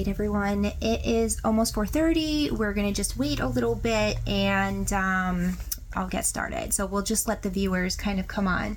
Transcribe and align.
Right, 0.00 0.08
everyone. 0.08 0.64
It 0.80 1.04
is 1.04 1.38
almost 1.44 1.74
4:30. 1.74 2.52
We're 2.52 2.72
gonna 2.72 2.92
just 2.92 3.18
wait 3.18 3.38
a 3.38 3.46
little 3.46 3.74
bit, 3.74 4.16
and 4.26 4.90
um, 4.94 5.58
I'll 5.92 6.08
get 6.08 6.24
started. 6.24 6.72
So 6.72 6.86
we'll 6.86 7.02
just 7.02 7.28
let 7.28 7.42
the 7.42 7.50
viewers 7.50 7.96
kind 7.96 8.18
of 8.18 8.26
come 8.26 8.48
on. 8.48 8.76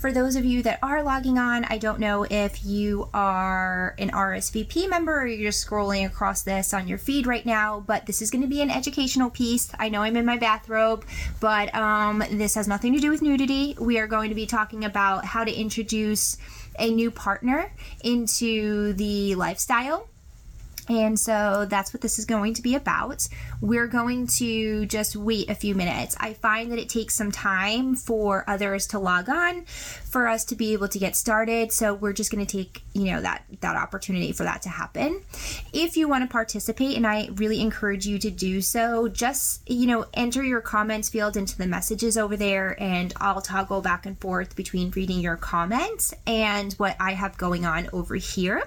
For 0.00 0.10
those 0.10 0.34
of 0.34 0.44
you 0.44 0.64
that 0.64 0.80
are 0.82 1.00
logging 1.04 1.38
on, 1.38 1.64
I 1.66 1.78
don't 1.78 2.00
know 2.00 2.26
if 2.28 2.64
you 2.64 3.08
are 3.14 3.94
an 4.00 4.10
RSVP 4.10 4.88
member 4.88 5.20
or 5.20 5.26
you're 5.28 5.50
just 5.52 5.64
scrolling 5.64 6.06
across 6.06 6.42
this 6.42 6.74
on 6.74 6.88
your 6.88 6.98
feed 6.98 7.28
right 7.28 7.46
now, 7.46 7.84
but 7.86 8.06
this 8.06 8.20
is 8.20 8.32
going 8.32 8.42
to 8.42 8.48
be 8.48 8.60
an 8.60 8.70
educational 8.70 9.30
piece. 9.30 9.70
I 9.78 9.90
know 9.90 10.02
I'm 10.02 10.16
in 10.16 10.24
my 10.24 10.38
bathrobe, 10.38 11.04
but 11.38 11.72
um, 11.72 12.24
this 12.32 12.56
has 12.56 12.66
nothing 12.66 12.94
to 12.94 12.98
do 12.98 13.10
with 13.10 13.22
nudity. 13.22 13.76
We 13.78 14.00
are 14.00 14.08
going 14.08 14.30
to 14.30 14.34
be 14.34 14.46
talking 14.46 14.84
about 14.84 15.24
how 15.24 15.44
to 15.44 15.52
introduce 15.52 16.36
a 16.80 16.90
new 16.90 17.12
partner 17.12 17.70
into 18.02 18.94
the 18.94 19.36
lifestyle 19.36 20.08
and 20.88 21.18
so 21.18 21.66
that's 21.68 21.94
what 21.94 22.02
this 22.02 22.18
is 22.18 22.24
going 22.24 22.54
to 22.54 22.62
be 22.62 22.74
about. 22.74 23.26
We're 23.60 23.86
going 23.86 24.26
to 24.38 24.84
just 24.86 25.16
wait 25.16 25.48
a 25.48 25.54
few 25.54 25.74
minutes. 25.74 26.14
I 26.20 26.34
find 26.34 26.70
that 26.72 26.78
it 26.78 26.88
takes 26.88 27.14
some 27.14 27.32
time 27.32 27.96
for 27.96 28.44
others 28.46 28.86
to 28.88 28.98
log 28.98 29.28
on 29.28 29.64
for 29.64 30.28
us 30.28 30.44
to 30.46 30.54
be 30.54 30.72
able 30.74 30.88
to 30.88 30.98
get 30.98 31.16
started. 31.16 31.72
So 31.72 31.94
we're 31.94 32.12
just 32.12 32.30
going 32.30 32.44
to 32.44 32.56
take, 32.56 32.82
you 32.92 33.06
know, 33.06 33.20
that 33.22 33.44
that 33.60 33.76
opportunity 33.76 34.32
for 34.32 34.44
that 34.44 34.62
to 34.62 34.68
happen. 34.68 35.22
If 35.72 35.96
you 35.96 36.06
want 36.06 36.22
to 36.22 36.32
participate 36.32 36.96
and 36.96 37.06
I 37.06 37.30
really 37.34 37.60
encourage 37.60 38.06
you 38.06 38.18
to 38.18 38.30
do 38.30 38.60
so, 38.60 39.08
just, 39.08 39.68
you 39.68 39.86
know, 39.86 40.06
enter 40.12 40.42
your 40.42 40.60
comments 40.60 41.08
field 41.08 41.36
into 41.36 41.56
the 41.56 41.66
messages 41.66 42.18
over 42.18 42.36
there 42.36 42.80
and 42.80 43.12
I'll 43.20 43.40
toggle 43.40 43.80
back 43.80 44.06
and 44.06 44.18
forth 44.20 44.54
between 44.54 44.90
reading 44.90 45.20
your 45.20 45.36
comments 45.36 46.12
and 46.26 46.72
what 46.74 46.96
I 47.00 47.12
have 47.12 47.38
going 47.38 47.64
on 47.64 47.88
over 47.92 48.16
here 48.16 48.64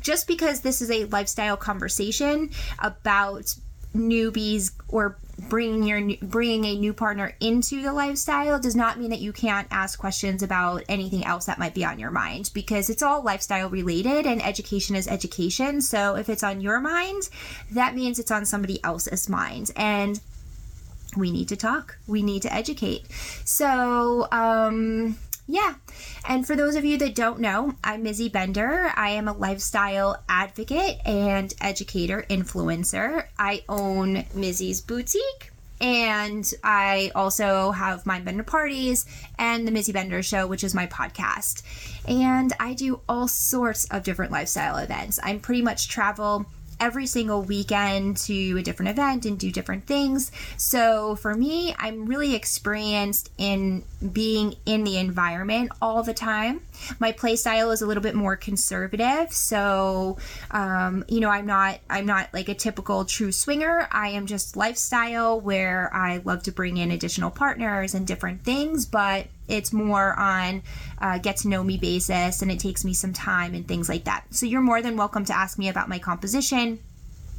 just 0.00 0.26
because 0.26 0.60
this 0.60 0.80
is 0.80 0.90
a 0.90 1.04
lifestyle 1.06 1.56
conversation 1.56 2.50
about 2.78 3.54
newbies 3.96 4.72
or 4.88 5.16
bringing 5.48 5.82
your 5.82 6.16
bringing 6.22 6.64
a 6.64 6.76
new 6.76 6.94
partner 6.94 7.34
into 7.40 7.82
the 7.82 7.92
lifestyle 7.92 8.58
does 8.58 8.74
not 8.74 8.98
mean 8.98 9.10
that 9.10 9.20
you 9.20 9.32
can't 9.32 9.68
ask 9.70 9.98
questions 9.98 10.42
about 10.42 10.82
anything 10.88 11.24
else 11.24 11.46
that 11.46 11.58
might 11.58 11.74
be 11.74 11.84
on 11.84 11.98
your 11.98 12.10
mind 12.10 12.50
because 12.54 12.88
it's 12.88 13.02
all 13.02 13.22
lifestyle 13.22 13.68
related 13.68 14.26
and 14.26 14.42
education 14.42 14.96
is 14.96 15.06
education. 15.06 15.80
So 15.82 16.16
if 16.16 16.28
it's 16.28 16.42
on 16.42 16.60
your 16.60 16.80
mind 16.80 17.28
that 17.72 17.94
means 17.94 18.18
it's 18.18 18.30
on 18.30 18.46
somebody 18.46 18.82
else's 18.82 19.28
mind. 19.28 19.70
And 19.76 20.20
we 21.16 21.30
need 21.30 21.48
to 21.48 21.56
talk. 21.56 21.98
We 22.06 22.22
need 22.22 22.42
to 22.42 22.52
educate. 22.52 23.10
So 23.44 24.28
um 24.32 25.18
yeah. 25.46 25.74
And 26.28 26.46
for 26.46 26.56
those 26.56 26.74
of 26.74 26.84
you 26.84 26.98
that 26.98 27.14
don't 27.14 27.40
know, 27.40 27.74
I'm 27.84 28.04
Mizzy 28.04 28.30
Bender. 28.30 28.92
I 28.96 29.10
am 29.10 29.28
a 29.28 29.32
lifestyle 29.32 30.22
advocate 30.28 30.98
and 31.06 31.54
educator 31.60 32.24
influencer. 32.28 33.26
I 33.38 33.62
own 33.68 34.24
Mizzy's 34.34 34.80
Boutique. 34.80 35.52
And 35.80 36.50
I 36.64 37.12
also 37.14 37.70
have 37.70 38.06
Mind 38.06 38.24
Bender 38.24 38.42
Parties 38.42 39.04
and 39.38 39.68
the 39.68 39.72
Mizzy 39.72 39.92
Bender 39.92 40.22
Show, 40.22 40.46
which 40.46 40.64
is 40.64 40.74
my 40.74 40.86
podcast. 40.86 41.62
And 42.08 42.52
I 42.58 42.72
do 42.72 43.00
all 43.08 43.28
sorts 43.28 43.84
of 43.86 44.02
different 44.02 44.32
lifestyle 44.32 44.78
events. 44.78 45.20
I'm 45.22 45.38
pretty 45.38 45.62
much 45.62 45.88
travel 45.88 46.46
every 46.80 47.06
single 47.06 47.42
weekend 47.42 48.16
to 48.16 48.58
a 48.58 48.62
different 48.62 48.90
event 48.90 49.24
and 49.24 49.38
do 49.38 49.50
different 49.50 49.86
things. 49.86 50.30
So 50.56 51.16
for 51.16 51.34
me, 51.34 51.74
I'm 51.78 52.06
really 52.06 52.34
experienced 52.34 53.30
in 53.38 53.84
being 54.12 54.56
in 54.66 54.84
the 54.84 54.98
environment 54.98 55.72
all 55.80 56.02
the 56.02 56.14
time. 56.14 56.62
My 56.98 57.12
play 57.12 57.36
style 57.36 57.70
is 57.70 57.82
a 57.82 57.86
little 57.86 58.02
bit 58.02 58.14
more 58.14 58.36
conservative, 58.36 59.32
so 59.32 60.18
um, 60.50 61.04
you 61.08 61.20
know 61.20 61.30
I'm 61.30 61.46
not 61.46 61.78
I'm 61.88 62.06
not 62.06 62.32
like 62.32 62.48
a 62.48 62.54
typical 62.54 63.04
true 63.04 63.32
swinger. 63.32 63.88
I 63.90 64.08
am 64.08 64.26
just 64.26 64.56
lifestyle 64.56 65.40
where 65.40 65.90
I 65.92 66.20
love 66.24 66.42
to 66.44 66.52
bring 66.52 66.76
in 66.76 66.90
additional 66.90 67.30
partners 67.30 67.94
and 67.94 68.06
different 68.06 68.44
things, 68.44 68.86
but 68.86 69.26
it's 69.48 69.72
more 69.72 70.18
on 70.18 70.62
uh, 70.98 71.18
get 71.18 71.38
to 71.38 71.48
know 71.48 71.62
me 71.62 71.76
basis 71.76 72.42
and 72.42 72.50
it 72.50 72.58
takes 72.58 72.84
me 72.84 72.94
some 72.94 73.12
time 73.12 73.54
and 73.54 73.66
things 73.66 73.88
like 73.88 74.04
that. 74.04 74.24
So 74.30 74.46
you're 74.46 74.60
more 74.60 74.82
than 74.82 74.96
welcome 74.96 75.24
to 75.26 75.36
ask 75.36 75.58
me 75.58 75.68
about 75.68 75.88
my 75.88 75.98
composition 75.98 76.80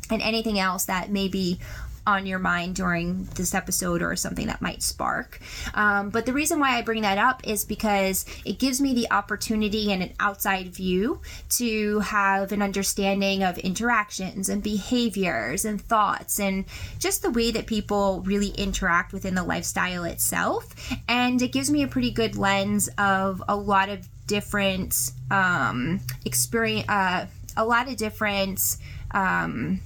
and 0.09 0.21
anything 0.21 0.59
else 0.59 0.85
that 0.85 1.11
may 1.11 1.27
be 1.27 1.59
on 2.07 2.25
your 2.25 2.39
mind 2.39 2.73
during 2.73 3.25
this 3.35 3.53
episode 3.53 4.01
or 4.01 4.15
something 4.15 4.47
that 4.47 4.61
might 4.61 4.81
spark. 4.81 5.39
Um, 5.73 6.09
but 6.09 6.25
the 6.25 6.31
reason 6.31 6.59
why 6.59 6.77
I 6.77 6.81
bring 6.81 7.01
that 7.01 7.17
up 7.17 7.45
is 7.45 7.65
because 7.65 8.25
it 8.45 8.59
gives 8.59 8.79
me 8.79 8.93
the 8.93 9.11
opportunity 9.11 9.91
and 9.91 10.01
an 10.01 10.13
outside 10.17 10.69
view 10.69 11.21
to 11.49 11.99
have 11.99 12.53
an 12.53 12.61
understanding 12.61 13.43
of 13.43 13.57
interactions 13.57 14.47
and 14.47 14.63
behaviors 14.63 15.65
and 15.65 15.81
thoughts 15.81 16.39
and 16.39 16.63
just 16.97 17.21
the 17.21 17.29
way 17.29 17.51
that 17.51 17.67
people 17.67 18.21
really 18.21 18.49
interact 18.51 19.11
within 19.11 19.35
the 19.35 19.43
lifestyle 19.43 20.05
itself. 20.05 20.73
And 21.09 21.41
it 21.41 21.51
gives 21.51 21.69
me 21.69 21.83
a 21.83 21.87
pretty 21.87 22.11
good 22.11 22.37
lens 22.37 22.89
of 22.97 23.43
a 23.49 23.55
lot 23.55 23.89
of 23.89 24.07
different 24.27 25.11
um, 25.29 25.99
experience, 26.23 26.87
uh, 26.87 27.25
a 27.57 27.65
lot 27.65 27.89
of 27.89 27.97
different 27.97 28.77
um, 29.11 29.81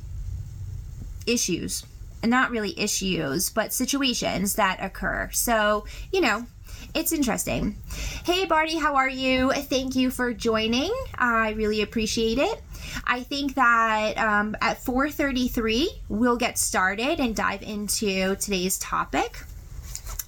issues 1.26 1.84
not 2.24 2.52
really 2.52 2.80
issues, 2.80 3.50
but 3.50 3.74
situations 3.74 4.56
that 4.56 4.78
occur. 4.82 5.30
So, 5.34 5.86
you 6.12 6.22
know, 6.22 6.46
it's 6.94 7.14
interesting. 7.14 7.78
Hey 8.26 8.46
Barty, 8.46 8.78
how 8.78 8.96
are 8.96 9.09
you? 9.09 9.52
Thank 9.52 9.96
you 9.96 10.12
for 10.12 10.34
joining. 10.34 10.92
I 11.18 11.52
really 11.52 11.82
appreciate 11.82 12.38
it. 12.38 12.62
I 13.06 13.24
think 13.24 13.56
that 13.56 14.18
um, 14.18 14.56
at 14.62 14.84
4:33 14.84 15.88
we'll 16.09 16.38
get 16.38 16.58
started 16.58 17.20
and 17.20 17.36
dive 17.36 17.62
into 17.62 18.36
today's 18.36 18.78
topic. 18.80 19.38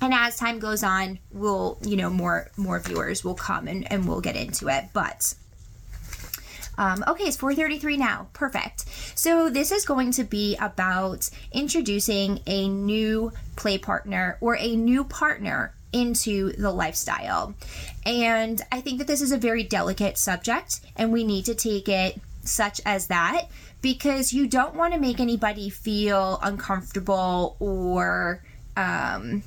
And 0.01 0.13
as 0.13 0.37
time 0.37 0.59
goes 0.59 0.83
on, 0.83 1.19
we'll, 1.31 1.77
you 1.81 1.95
know, 1.97 2.09
more 2.09 2.49
more 2.57 2.79
viewers 2.79 3.23
will 3.23 3.35
come 3.35 3.67
and, 3.67 3.89
and 3.91 4.07
we'll 4.07 4.21
get 4.21 4.35
into 4.35 4.67
it. 4.69 4.85
But 4.93 5.33
um, 6.77 7.03
okay, 7.07 7.25
it's 7.25 7.37
4:33 7.37 7.97
now. 7.97 8.27
Perfect. 8.33 8.85
So 9.17 9.49
this 9.49 9.71
is 9.71 9.85
going 9.85 10.11
to 10.13 10.23
be 10.23 10.55
about 10.57 11.29
introducing 11.51 12.39
a 12.47 12.67
new 12.67 13.31
play 13.55 13.77
partner 13.77 14.37
or 14.41 14.57
a 14.57 14.75
new 14.75 15.03
partner 15.03 15.73
into 15.91 16.51
the 16.53 16.71
lifestyle. 16.71 17.53
And 18.05 18.61
I 18.71 18.81
think 18.81 18.97
that 18.97 19.07
this 19.07 19.21
is 19.21 19.31
a 19.31 19.37
very 19.37 19.63
delicate 19.63 20.17
subject 20.17 20.81
and 20.95 21.13
we 21.13 21.23
need 21.23 21.45
to 21.45 21.55
take 21.55 21.87
it 21.87 22.19
such 22.43 22.81
as 22.85 23.07
that 23.07 23.47
because 23.81 24.33
you 24.33 24.47
don't 24.47 24.75
want 24.75 24.93
to 24.93 24.99
make 24.99 25.19
anybody 25.19 25.69
feel 25.69 26.39
uncomfortable 26.41 27.55
or 27.59 28.43
um, 28.75 29.43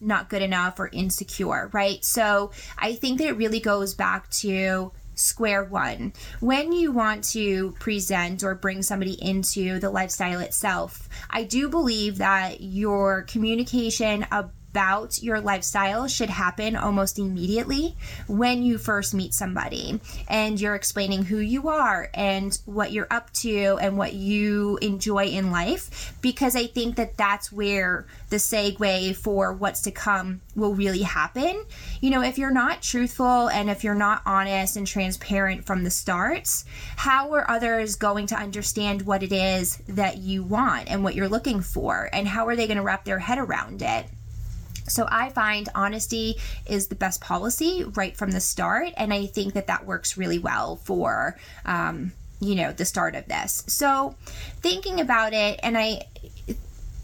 not 0.00 0.28
good 0.28 0.42
enough 0.42 0.80
or 0.80 0.88
insecure, 0.88 1.68
right? 1.72 2.04
So 2.04 2.50
I 2.78 2.94
think 2.94 3.18
that 3.18 3.28
it 3.28 3.36
really 3.36 3.60
goes 3.60 3.94
back 3.94 4.30
to 4.30 4.92
square 5.22 5.64
one. 5.64 6.12
When 6.40 6.72
you 6.72 6.92
want 6.92 7.24
to 7.30 7.72
present 7.80 8.42
or 8.42 8.54
bring 8.54 8.82
somebody 8.82 9.12
into 9.22 9.78
the 9.78 9.90
lifestyle 9.90 10.40
itself, 10.40 11.08
I 11.30 11.44
do 11.44 11.68
believe 11.68 12.18
that 12.18 12.60
your 12.60 13.22
communication 13.22 14.24
about 14.24 14.52
about 14.72 15.22
your 15.22 15.38
lifestyle 15.38 16.08
should 16.08 16.30
happen 16.30 16.74
almost 16.76 17.18
immediately 17.18 17.94
when 18.26 18.62
you 18.62 18.78
first 18.78 19.12
meet 19.12 19.34
somebody 19.34 20.00
and 20.28 20.58
you're 20.58 20.74
explaining 20.74 21.22
who 21.22 21.36
you 21.36 21.68
are 21.68 22.08
and 22.14 22.58
what 22.64 22.90
you're 22.90 23.06
up 23.10 23.30
to 23.34 23.78
and 23.82 23.98
what 23.98 24.14
you 24.14 24.78
enjoy 24.80 25.26
in 25.26 25.50
life 25.50 26.14
because 26.22 26.56
I 26.56 26.66
think 26.66 26.96
that 26.96 27.18
that's 27.18 27.52
where 27.52 28.06
the 28.30 28.36
segue 28.36 29.14
for 29.16 29.52
what's 29.52 29.82
to 29.82 29.90
come 29.90 30.40
will 30.56 30.74
really 30.74 31.02
happen. 31.02 31.66
You 32.00 32.08
know, 32.08 32.22
if 32.22 32.38
you're 32.38 32.50
not 32.50 32.80
truthful 32.80 33.48
and 33.50 33.68
if 33.68 33.84
you're 33.84 33.94
not 33.94 34.22
honest 34.24 34.78
and 34.78 34.86
transparent 34.86 35.66
from 35.66 35.84
the 35.84 35.90
start, 35.90 36.48
how 36.96 37.34
are 37.34 37.50
others 37.50 37.96
going 37.96 38.26
to 38.28 38.36
understand 38.36 39.02
what 39.02 39.22
it 39.22 39.32
is 39.32 39.76
that 39.88 40.16
you 40.16 40.42
want 40.42 40.90
and 40.90 41.04
what 41.04 41.14
you're 41.14 41.28
looking 41.28 41.60
for? 41.60 42.08
And 42.10 42.26
how 42.26 42.48
are 42.48 42.56
they 42.56 42.66
going 42.66 42.78
to 42.78 42.82
wrap 42.82 43.04
their 43.04 43.18
head 43.18 43.36
around 43.36 43.82
it? 43.82 44.06
So 44.88 45.06
I 45.10 45.30
find 45.30 45.68
honesty 45.74 46.36
is 46.66 46.88
the 46.88 46.94
best 46.94 47.20
policy 47.20 47.84
right 47.94 48.16
from 48.16 48.30
the 48.30 48.40
start, 48.40 48.90
and 48.96 49.12
I 49.12 49.26
think 49.26 49.54
that 49.54 49.66
that 49.68 49.86
works 49.86 50.16
really 50.16 50.38
well 50.38 50.76
for 50.76 51.38
um, 51.64 52.12
you 52.40 52.54
know 52.54 52.72
the 52.72 52.84
start 52.84 53.14
of 53.14 53.26
this. 53.26 53.64
So 53.66 54.14
thinking 54.60 55.00
about 55.00 55.32
it, 55.32 55.60
and 55.62 55.78
I 55.78 56.06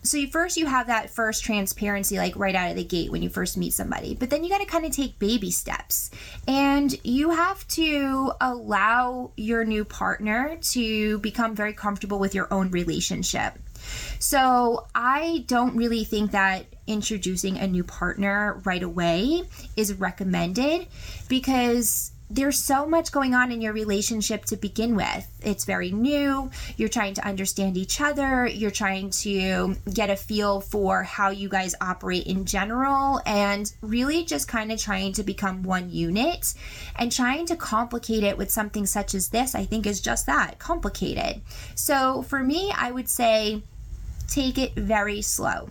so 0.02 0.16
you 0.16 0.28
first 0.28 0.56
you 0.56 0.66
have 0.66 0.86
that 0.86 1.10
first 1.10 1.44
transparency 1.44 2.16
like 2.16 2.34
right 2.36 2.54
out 2.54 2.70
of 2.70 2.76
the 2.76 2.84
gate 2.84 3.12
when 3.12 3.22
you 3.22 3.28
first 3.28 3.56
meet 3.56 3.72
somebody 3.72 4.14
but 4.14 4.30
then 4.30 4.42
you 4.42 4.48
got 4.48 4.58
to 4.58 4.64
kind 4.64 4.84
of 4.84 4.92
take 4.92 5.18
baby 5.18 5.50
steps 5.50 6.10
and 6.46 6.94
you 7.04 7.30
have 7.30 7.66
to 7.68 8.32
allow 8.40 9.30
your 9.36 9.64
new 9.64 9.84
partner 9.84 10.56
to 10.62 11.18
become 11.18 11.54
very 11.54 11.72
comfortable 11.72 12.18
with 12.18 12.34
your 12.34 12.52
own 12.52 12.70
relationship 12.70 13.54
so 14.18 14.86
I 14.94 15.44
don't 15.46 15.76
really 15.76 16.04
think 16.04 16.32
that 16.32 16.66
introducing 16.86 17.58
a 17.58 17.66
new 17.66 17.84
partner 17.84 18.60
right 18.64 18.82
away 18.82 19.42
is 19.76 19.94
recommended 19.94 20.86
because 21.28 22.12
there's 22.30 22.58
so 22.58 22.86
much 22.86 23.10
going 23.10 23.34
on 23.34 23.50
in 23.50 23.60
your 23.60 23.72
relationship 23.72 24.44
to 24.46 24.56
begin 24.56 24.94
with. 24.94 25.26
It's 25.42 25.64
very 25.64 25.90
new. 25.90 26.50
You're 26.76 26.88
trying 26.88 27.14
to 27.14 27.26
understand 27.26 27.76
each 27.76 28.00
other. 28.00 28.46
You're 28.46 28.70
trying 28.70 29.10
to 29.10 29.76
get 29.92 30.10
a 30.10 30.16
feel 30.16 30.60
for 30.60 31.02
how 31.02 31.30
you 31.30 31.48
guys 31.48 31.74
operate 31.80 32.26
in 32.26 32.44
general 32.44 33.22
and 33.24 33.72
really 33.80 34.24
just 34.24 34.46
kind 34.46 34.70
of 34.70 34.78
trying 34.78 35.14
to 35.14 35.22
become 35.22 35.62
one 35.62 35.90
unit 35.90 36.52
and 36.96 37.10
trying 37.10 37.46
to 37.46 37.56
complicate 37.56 38.24
it 38.24 38.36
with 38.36 38.50
something 38.50 38.84
such 38.84 39.14
as 39.14 39.28
this, 39.28 39.54
I 39.54 39.64
think 39.64 39.86
is 39.86 40.00
just 40.00 40.26
that 40.26 40.58
complicated. 40.58 41.40
So 41.74 42.22
for 42.22 42.42
me, 42.42 42.72
I 42.76 42.90
would 42.90 43.08
say 43.08 43.62
take 44.28 44.58
it 44.58 44.74
very 44.74 45.22
slow 45.22 45.68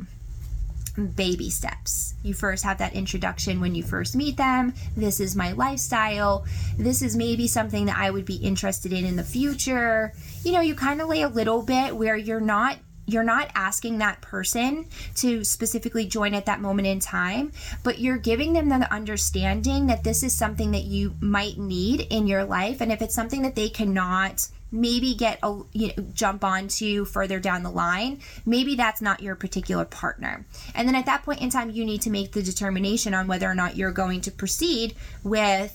baby 1.15 1.50
steps. 1.50 2.15
You 2.24 2.33
first 2.33 2.63
have 2.63 2.80
that 2.80 2.94
introduction 2.94 3.62
when 3.62 3.75
you 3.75 3.83
first 3.83 4.15
meet 4.15 4.38
them. 4.38 4.74
This 4.95 5.19
is 5.19 5.36
my 5.36 5.51
lifestyle. 5.51 6.45
This 6.77 7.01
is 7.01 7.15
maybe 7.15 7.48
something 7.48 7.86
that 7.86 7.98
I 7.98 8.09
would 8.09 8.25
be 8.25 8.38
interested 8.38 8.92
in 8.92 9.06
in 9.06 9.15
the 9.15 9.24
future. 9.24 10.13
You 10.44 10.54
know, 10.54 10.62
you 10.62 10.75
kind 10.75 11.01
of 11.01 11.07
lay 11.07 11.21
a 11.21 11.30
little 11.30 11.62
bit 11.62 11.95
where 11.95 12.18
you're 12.18 12.42
not 12.42 12.77
you're 13.09 13.24
not 13.24 13.50
asking 13.56 14.00
that 14.00 14.19
person 14.19 14.86
to 15.15 15.42
specifically 15.45 16.06
join 16.06 16.33
at 16.33 16.45
that 16.45 16.59
moment 16.59 16.89
in 16.89 17.00
time, 17.00 17.54
but 17.81 18.00
you're 18.00 18.18
giving 18.18 18.51
them 18.51 18.68
the 18.68 18.94
understanding 18.94 19.88
that 19.88 20.04
this 20.04 20.24
is 20.24 20.36
something 20.36 20.71
that 20.71 20.83
you 20.83 21.15
might 21.21 21.57
need 21.57 22.01
in 22.09 22.27
your 22.27 22.44
life. 22.44 22.81
And 22.81 22.92
if 22.92 23.01
it's 23.01 23.15
something 23.15 23.44
that 23.44 23.56
they 23.56 23.69
cannot 23.69 24.50
maybe 24.72 25.14
get 25.14 25.40
a 25.44 25.62
you 25.74 25.88
know, 25.88 26.06
jump 26.14 26.44
onto 26.44 27.06
further 27.06 27.40
down 27.40 27.64
the 27.64 27.69
line 27.72 28.19
maybe 28.46 28.75
that's 28.75 29.02
not 29.02 29.22
your 29.22 29.36
particular 29.36 29.86
partner. 29.86 30.46
And 30.75 30.88
then 30.88 30.96
at 30.96 31.06
that 31.06 31.24
point 31.24 31.42
in 31.42 31.50
time 31.50 31.69
you 31.69 31.86
need 31.86 32.02
to 32.02 32.10
make 32.10 32.31
the 32.31 32.44
determination 32.44 33.14
on 33.14 33.28
whether 33.28 33.50
or 33.50 33.56
not 33.56 33.75
you're 33.75 33.92
going 33.92 34.22
to 34.22 34.31
proceed 34.31 34.96
with 35.24 35.74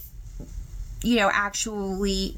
you 1.02 1.16
know 1.16 1.30
actually 1.32 2.36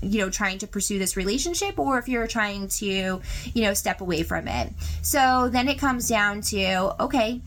you 0.00 0.20
know 0.20 0.30
trying 0.30 0.58
to 0.58 0.66
pursue 0.66 0.98
this 0.98 1.16
relationship 1.16 1.78
or 1.78 1.98
if 1.98 2.08
you're 2.08 2.26
trying 2.26 2.68
to 2.68 3.20
you 3.54 3.62
know 3.62 3.74
step 3.74 4.00
away 4.00 4.22
from 4.22 4.48
it. 4.48 4.72
So 5.02 5.48
then 5.50 5.68
it 5.68 5.78
comes 5.78 6.08
down 6.08 6.40
to 6.42 7.02
okay 7.02 7.40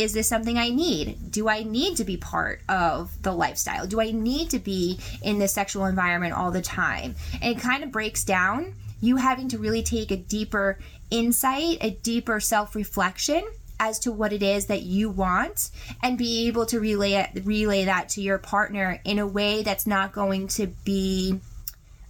is 0.00 0.14
this 0.14 0.28
something 0.28 0.56
I 0.56 0.70
need? 0.70 1.30
Do 1.30 1.48
I 1.48 1.62
need 1.62 1.96
to 1.98 2.04
be 2.04 2.16
part 2.16 2.62
of 2.68 3.10
the 3.22 3.32
lifestyle? 3.32 3.86
Do 3.86 4.00
I 4.00 4.10
need 4.10 4.50
to 4.50 4.58
be 4.58 4.98
in 5.22 5.38
this 5.38 5.52
sexual 5.52 5.84
environment 5.84 6.34
all 6.34 6.50
the 6.50 6.62
time? 6.62 7.14
And 7.42 7.56
it 7.56 7.60
kind 7.60 7.84
of 7.84 7.92
breaks 7.92 8.24
down 8.24 8.74
you 9.02 9.16
having 9.16 9.48
to 9.48 9.58
really 9.58 9.82
take 9.82 10.10
a 10.10 10.16
deeper 10.16 10.78
insight, 11.10 11.78
a 11.80 11.90
deeper 11.90 12.40
self 12.40 12.74
reflection 12.74 13.42
as 13.78 13.98
to 14.00 14.12
what 14.12 14.32
it 14.32 14.42
is 14.42 14.66
that 14.66 14.82
you 14.82 15.08
want 15.08 15.70
and 16.02 16.18
be 16.18 16.46
able 16.46 16.66
to 16.66 16.80
relay 16.80 17.14
it, 17.14 17.44
relay 17.44 17.86
that 17.86 18.10
to 18.10 18.20
your 18.20 18.38
partner 18.38 19.00
in 19.04 19.18
a 19.18 19.26
way 19.26 19.62
that's 19.62 19.86
not 19.86 20.12
going 20.12 20.46
to 20.48 20.66
be 20.84 21.40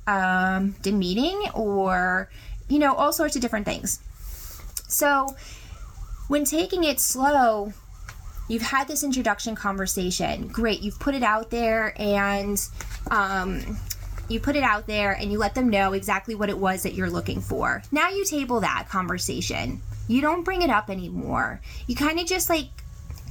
um, 0.06 0.74
demeaning 0.82 1.40
or, 1.54 2.28
you 2.68 2.80
know, 2.80 2.94
all 2.94 3.12
sorts 3.12 3.36
of 3.36 3.42
different 3.42 3.66
things. 3.66 4.00
So, 4.88 5.36
when 6.30 6.44
taking 6.44 6.84
it 6.84 7.00
slow, 7.00 7.72
you've 8.46 8.62
had 8.62 8.86
this 8.86 9.02
introduction 9.02 9.56
conversation. 9.56 10.46
Great, 10.46 10.80
you've 10.80 11.00
put 11.00 11.16
it 11.16 11.24
out 11.24 11.50
there 11.50 11.92
and 11.96 12.56
um, 13.10 13.76
you 14.28 14.38
put 14.38 14.54
it 14.54 14.62
out 14.62 14.86
there 14.86 15.10
and 15.10 15.32
you 15.32 15.38
let 15.38 15.56
them 15.56 15.68
know 15.68 15.92
exactly 15.92 16.36
what 16.36 16.48
it 16.48 16.56
was 16.56 16.84
that 16.84 16.94
you're 16.94 17.10
looking 17.10 17.40
for. 17.40 17.82
Now 17.90 18.10
you 18.10 18.24
table 18.24 18.60
that 18.60 18.86
conversation. 18.88 19.82
You 20.06 20.20
don't 20.20 20.44
bring 20.44 20.62
it 20.62 20.70
up 20.70 20.88
anymore. 20.88 21.60
You 21.88 21.96
kind 21.96 22.20
of 22.20 22.26
just 22.26 22.48
like 22.48 22.68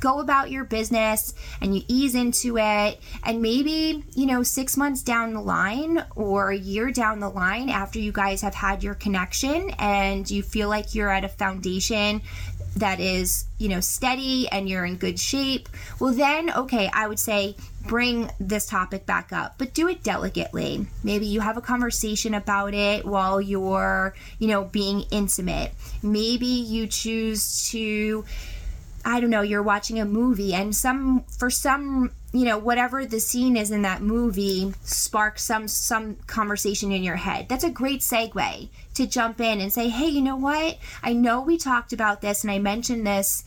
go 0.01 0.19
about 0.19 0.51
your 0.51 0.66
business 0.66 1.34
and 1.62 1.75
you 1.75 1.84
ease 1.88 2.16
into 2.16 2.57
it. 2.57 3.00
And 3.24 3.42
maybe, 3.42 4.04
you 4.13 4.25
know, 4.25 4.44
six 4.44 4.75
months 4.75 5.04
down 5.04 5.34
the 5.34 5.42
line 5.42 6.04
or 6.16 6.51
a 6.51 6.57
year 6.57 6.92
down 6.92 7.22
the 7.22 7.30
line 7.30 7.69
after 7.69 8.00
you 8.00 8.12
guys 8.12 8.42
have 8.42 8.56
had 8.56 8.84
your 8.84 8.96
connection 8.96 9.72
and 9.80 10.30
you 10.30 10.44
feel 10.44 10.68
like 10.68 10.96
you're 10.96 11.10
at 11.10 11.24
a 11.24 11.30
foundation 11.30 12.22
that 12.80 13.00
is, 13.00 13.46
you 13.58 13.70
know, 13.70 13.80
steady 13.80 14.48
and 14.50 14.68
you're 14.68 14.86
in 14.86 14.98
good 14.98 15.20
shape, 15.20 15.70
well, 16.00 16.14
then, 16.14 16.52
okay, 16.52 16.90
I 16.94 17.08
would 17.08 17.20
say 17.20 17.56
bring 17.88 18.30
this 18.40 18.66
topic 18.66 19.06
back 19.06 19.31
up, 19.31 19.56
but 19.58 19.74
do 19.74 19.88
it 19.88 20.04
delicately. 20.04 20.86
Maybe 21.04 21.26
you 21.26 21.40
have 21.40 21.58
a 21.58 21.62
conversation 21.62 22.34
about 22.34 22.74
it 22.74 23.06
while 23.06 23.40
you're, 23.40 24.14
you 24.38 24.48
know, 24.48 24.66
being 24.66 25.06
intimate. 25.12 25.72
Maybe 26.04 26.46
you 26.46 26.88
choose 26.88 27.70
to 27.70 28.26
I 29.06 29.22
don't 29.22 29.30
know, 29.30 29.42
you're 29.42 29.64
watching 29.64 30.00
a 30.00 30.06
movie 30.06 30.54
and 30.54 30.75
some 30.75 31.24
for 31.38 31.50
some, 31.50 32.12
you 32.34 32.46
know, 32.46 32.58
whatever 32.58 33.06
the 33.06 33.20
scene 33.20 33.56
is 33.56 33.72
in 33.72 33.84
that 33.84 34.02
movie 34.02 34.74
sparks 34.84 35.44
some 35.44 35.68
some 35.68 36.16
conversation 36.28 36.92
in 36.92 37.04
your 37.04 37.16
head. 37.16 37.48
That's 37.48 37.64
a 37.64 37.70
great 37.70 38.02
segue 38.02 38.70
to 39.00 39.07
jump 39.07 39.42
in 39.42 39.60
and 39.60 39.74
say, 39.74 39.90
"Hey, 39.90 40.07
you 40.07 40.22
know 40.22 40.36
what? 40.36 40.78
I 41.01 41.13
know 41.13 41.42
we 41.42 41.57
talked 41.57 41.94
about 41.94 42.22
this 42.22 42.44
and 42.44 42.51
I 42.51 42.60
mentioned 42.60 43.07
this 43.07 43.44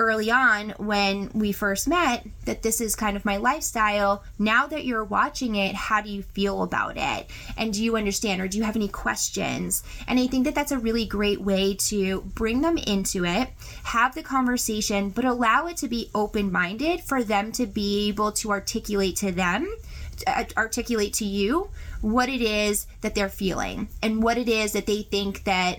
early 0.00 0.30
on 0.30 0.70
when 0.78 1.30
we 1.34 1.52
first 1.52 1.86
met 1.86 2.26
that 2.46 2.62
this 2.62 2.80
is 2.80 2.96
kind 2.96 3.16
of 3.16 3.24
my 3.26 3.36
lifestyle. 3.36 4.24
Now 4.38 4.66
that 4.66 4.86
you're 4.86 5.04
watching 5.04 5.56
it, 5.56 5.74
how 5.74 6.00
do 6.00 6.08
you 6.08 6.22
feel 6.22 6.62
about 6.62 6.96
it? 6.96 7.30
And 7.58 7.74
do 7.74 7.84
you 7.84 7.96
understand 7.96 8.40
or 8.40 8.48
do 8.48 8.56
you 8.56 8.64
have 8.64 8.76
any 8.76 8.88
questions? 8.88 9.82
And 10.08 10.18
I 10.18 10.26
think 10.26 10.46
that 10.46 10.54
that's 10.54 10.72
a 10.72 10.78
really 10.78 11.04
great 11.04 11.42
way 11.42 11.74
to 11.88 12.22
bring 12.22 12.62
them 12.62 12.78
into 12.78 13.26
it, 13.26 13.50
have 13.84 14.14
the 14.14 14.22
conversation, 14.22 15.10
but 15.10 15.26
allow 15.26 15.66
it 15.66 15.76
to 15.78 15.88
be 15.88 16.10
open 16.14 16.50
minded 16.50 17.02
for 17.02 17.22
them 17.22 17.52
to 17.52 17.66
be 17.66 18.08
able 18.08 18.32
to 18.32 18.50
articulate 18.50 19.16
to 19.16 19.30
them 19.30 19.70
uh, 20.26 20.44
articulate 20.56 21.14
to 21.14 21.24
you 21.24 21.70
what 22.00 22.28
it 22.28 22.40
is 22.40 22.86
that 23.00 23.14
they're 23.14 23.28
feeling 23.28 23.88
and 24.02 24.22
what 24.22 24.38
it 24.38 24.48
is 24.48 24.72
that 24.72 24.86
they 24.86 25.02
think 25.02 25.44
that 25.44 25.78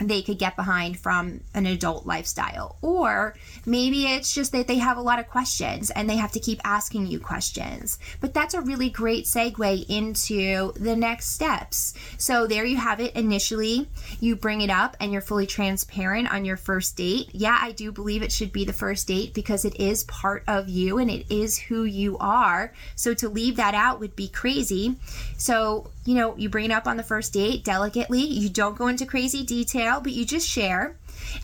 they 0.00 0.22
could 0.22 0.38
get 0.38 0.56
behind 0.56 0.98
from 0.98 1.40
an 1.54 1.66
adult 1.66 2.06
lifestyle. 2.06 2.76
Or 2.82 3.34
maybe 3.66 4.06
it's 4.06 4.34
just 4.34 4.52
that 4.52 4.66
they 4.66 4.78
have 4.78 4.96
a 4.96 5.02
lot 5.02 5.18
of 5.18 5.28
questions 5.28 5.90
and 5.90 6.08
they 6.08 6.16
have 6.16 6.32
to 6.32 6.40
keep 6.40 6.60
asking 6.64 7.06
you 7.06 7.20
questions. 7.20 7.98
But 8.20 8.34
that's 8.34 8.54
a 8.54 8.60
really 8.60 8.90
great 8.90 9.24
segue 9.24 9.86
into 9.88 10.72
the 10.72 10.96
next 10.96 11.30
steps. 11.30 11.94
So 12.18 12.46
there 12.46 12.64
you 12.64 12.76
have 12.76 13.00
it. 13.00 13.14
Initially, 13.14 13.88
you 14.20 14.36
bring 14.36 14.60
it 14.60 14.70
up 14.70 14.96
and 15.00 15.12
you're 15.12 15.22
fully 15.22 15.46
transparent 15.46 16.32
on 16.32 16.44
your 16.44 16.56
first 16.56 16.96
date. 16.96 17.30
Yeah, 17.32 17.58
I 17.60 17.72
do 17.72 17.92
believe 17.92 18.22
it 18.22 18.32
should 18.32 18.52
be 18.52 18.64
the 18.64 18.72
first 18.72 19.06
date 19.08 19.34
because 19.34 19.64
it 19.64 19.78
is 19.80 20.04
part 20.04 20.44
of 20.46 20.68
you 20.68 20.98
and 20.98 21.10
it 21.10 21.26
is 21.30 21.58
who 21.58 21.84
you 21.84 22.18
are. 22.18 22.72
So 22.96 23.14
to 23.14 23.28
leave 23.28 23.56
that 23.56 23.74
out 23.74 24.00
would 24.00 24.16
be 24.16 24.28
crazy. 24.28 24.96
So, 25.36 25.90
you 26.04 26.14
know, 26.14 26.36
you 26.36 26.48
bring 26.48 26.66
it 26.66 26.70
up 26.70 26.86
on 26.86 26.96
the 26.96 27.02
first 27.02 27.32
date 27.32 27.64
delicately. 27.64 28.20
You 28.20 28.48
don't 28.48 28.76
go 28.76 28.88
into 28.88 29.06
crazy 29.06 29.44
detail, 29.44 30.00
but 30.00 30.12
you 30.12 30.24
just 30.24 30.48
share. 30.48 30.96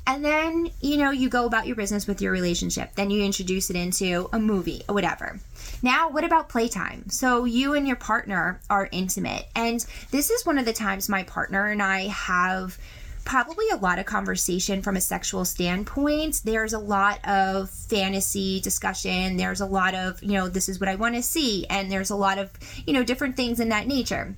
And 0.06 0.24
then, 0.24 0.70
you 0.80 0.96
know, 0.96 1.10
you 1.10 1.28
go 1.28 1.46
about 1.46 1.66
your 1.66 1.76
business 1.76 2.06
with 2.06 2.20
your 2.20 2.32
relationship. 2.32 2.94
Then 2.94 3.10
you 3.10 3.24
introduce 3.24 3.70
it 3.70 3.76
into 3.76 4.28
a 4.32 4.38
movie 4.38 4.82
or 4.88 4.94
whatever. 4.94 5.38
Now, 5.82 6.10
what 6.10 6.24
about 6.24 6.48
playtime? 6.48 7.08
So, 7.08 7.44
you 7.44 7.74
and 7.74 7.86
your 7.86 7.96
partner 7.96 8.60
are 8.68 8.88
intimate. 8.92 9.48
And 9.54 9.84
this 10.10 10.30
is 10.30 10.44
one 10.44 10.58
of 10.58 10.66
the 10.66 10.72
times 10.72 11.08
my 11.08 11.22
partner 11.22 11.68
and 11.68 11.82
I 11.82 12.08
have 12.08 12.78
probably 13.24 13.68
a 13.70 13.76
lot 13.76 13.98
of 13.98 14.06
conversation 14.06 14.82
from 14.82 14.96
a 14.96 15.00
sexual 15.00 15.44
standpoint. 15.44 16.40
There's 16.44 16.72
a 16.72 16.78
lot 16.78 17.20
of 17.24 17.70
fantasy 17.70 18.60
discussion. 18.60 19.36
There's 19.36 19.60
a 19.60 19.66
lot 19.66 19.94
of, 19.94 20.22
you 20.22 20.32
know, 20.32 20.48
this 20.48 20.68
is 20.68 20.80
what 20.80 20.88
I 20.88 20.96
want 20.96 21.14
to 21.14 21.22
see. 21.22 21.66
And 21.68 21.90
there's 21.90 22.10
a 22.10 22.16
lot 22.16 22.38
of, 22.38 22.50
you 22.86 22.92
know, 22.92 23.04
different 23.04 23.36
things 23.36 23.60
in 23.60 23.68
that 23.68 23.86
nature. 23.86 24.34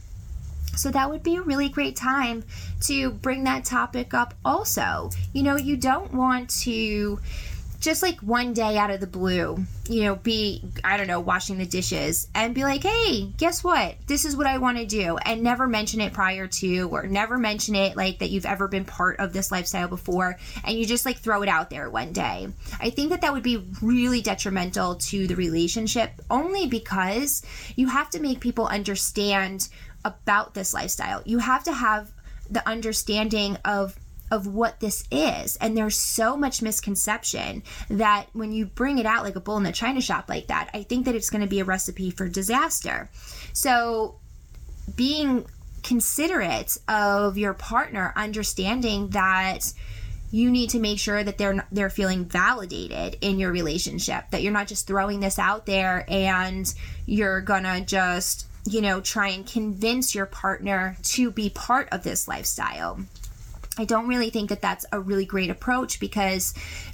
So 0.76 0.90
that 0.90 1.10
would 1.10 1.22
be 1.22 1.36
a 1.36 1.42
really 1.42 1.68
great 1.68 1.96
time 1.96 2.44
to 2.82 3.10
bring 3.10 3.44
that 3.44 3.64
topic 3.64 4.14
up 4.14 4.34
also. 4.44 5.10
You 5.32 5.42
know, 5.42 5.56
you 5.56 5.76
don't 5.76 6.12
want 6.12 6.50
to 6.62 7.18
just 7.82 8.00
like 8.00 8.20
one 8.20 8.52
day 8.52 8.78
out 8.78 8.90
of 8.90 9.00
the 9.00 9.08
blue, 9.08 9.58
you 9.88 10.04
know, 10.04 10.14
be, 10.14 10.62
I 10.84 10.96
don't 10.96 11.08
know, 11.08 11.18
washing 11.18 11.58
the 11.58 11.66
dishes 11.66 12.28
and 12.32 12.54
be 12.54 12.62
like, 12.62 12.84
hey, 12.84 13.32
guess 13.36 13.64
what? 13.64 13.96
This 14.06 14.24
is 14.24 14.36
what 14.36 14.46
I 14.46 14.58
want 14.58 14.78
to 14.78 14.86
do. 14.86 15.16
And 15.18 15.42
never 15.42 15.66
mention 15.66 16.00
it 16.00 16.12
prior 16.12 16.46
to, 16.46 16.88
or 16.90 17.08
never 17.08 17.38
mention 17.38 17.74
it 17.74 17.96
like 17.96 18.20
that 18.20 18.30
you've 18.30 18.46
ever 18.46 18.68
been 18.68 18.84
part 18.84 19.18
of 19.18 19.32
this 19.32 19.50
lifestyle 19.50 19.88
before. 19.88 20.38
And 20.64 20.78
you 20.78 20.86
just 20.86 21.04
like 21.04 21.18
throw 21.18 21.42
it 21.42 21.48
out 21.48 21.70
there 21.70 21.90
one 21.90 22.12
day. 22.12 22.48
I 22.80 22.90
think 22.90 23.10
that 23.10 23.20
that 23.22 23.32
would 23.32 23.42
be 23.42 23.66
really 23.82 24.22
detrimental 24.22 24.94
to 24.94 25.26
the 25.26 25.34
relationship 25.34 26.12
only 26.30 26.68
because 26.68 27.42
you 27.74 27.88
have 27.88 28.10
to 28.10 28.20
make 28.20 28.38
people 28.38 28.68
understand 28.68 29.68
about 30.04 30.54
this 30.54 30.74
lifestyle. 30.74 31.22
You 31.24 31.38
have 31.38 31.64
to 31.64 31.72
have 31.72 32.12
the 32.50 32.66
understanding 32.68 33.56
of 33.64 33.98
of 34.30 34.46
what 34.46 34.80
this 34.80 35.04
is. 35.10 35.56
And 35.56 35.76
there's 35.76 35.94
so 35.94 36.38
much 36.38 36.62
misconception 36.62 37.62
that 37.90 38.28
when 38.32 38.50
you 38.50 38.64
bring 38.64 38.96
it 38.96 39.04
out 39.04 39.24
like 39.24 39.36
a 39.36 39.40
bull 39.40 39.58
in 39.58 39.66
a 39.66 39.72
china 39.72 40.00
shop 40.00 40.30
like 40.30 40.46
that, 40.46 40.70
I 40.72 40.84
think 40.84 41.04
that 41.04 41.14
it's 41.14 41.28
going 41.28 41.42
to 41.42 41.46
be 41.46 41.60
a 41.60 41.66
recipe 41.66 42.10
for 42.10 42.28
disaster. 42.28 43.10
So 43.52 44.16
being 44.96 45.44
considerate 45.82 46.78
of 46.88 47.36
your 47.36 47.52
partner, 47.52 48.14
understanding 48.16 49.10
that 49.10 49.70
you 50.30 50.50
need 50.50 50.70
to 50.70 50.78
make 50.78 50.98
sure 50.98 51.22
that 51.22 51.36
they're 51.36 51.66
they're 51.70 51.90
feeling 51.90 52.24
validated 52.24 53.18
in 53.20 53.38
your 53.38 53.52
relationship 53.52 54.24
that 54.30 54.42
you're 54.42 54.52
not 54.52 54.66
just 54.66 54.86
throwing 54.86 55.20
this 55.20 55.38
out 55.38 55.66
there 55.66 56.06
and 56.08 56.72
you're 57.04 57.42
gonna 57.42 57.82
just 57.82 58.46
you 58.64 58.80
know 58.80 59.00
try 59.00 59.28
and 59.28 59.46
convince 59.46 60.14
your 60.14 60.26
partner 60.26 60.96
to 61.02 61.30
be 61.30 61.50
part 61.50 61.88
of 61.92 62.02
this 62.02 62.28
lifestyle 62.28 63.00
I 63.78 63.86
don't 63.86 64.06
really 64.06 64.30
think 64.30 64.50
that 64.50 64.60
that's 64.60 64.84
a 64.92 65.00
really 65.00 65.24
great 65.24 65.48
approach 65.48 65.98
because, 65.98 66.52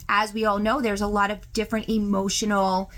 as 0.08 0.32
we 0.32 0.44
all 0.44 0.60
know, 0.60 0.80
there's 0.80 1.00
a 1.00 1.08
lot 1.08 1.32
of 1.32 1.52
different 1.52 1.88
emotional 1.88 2.92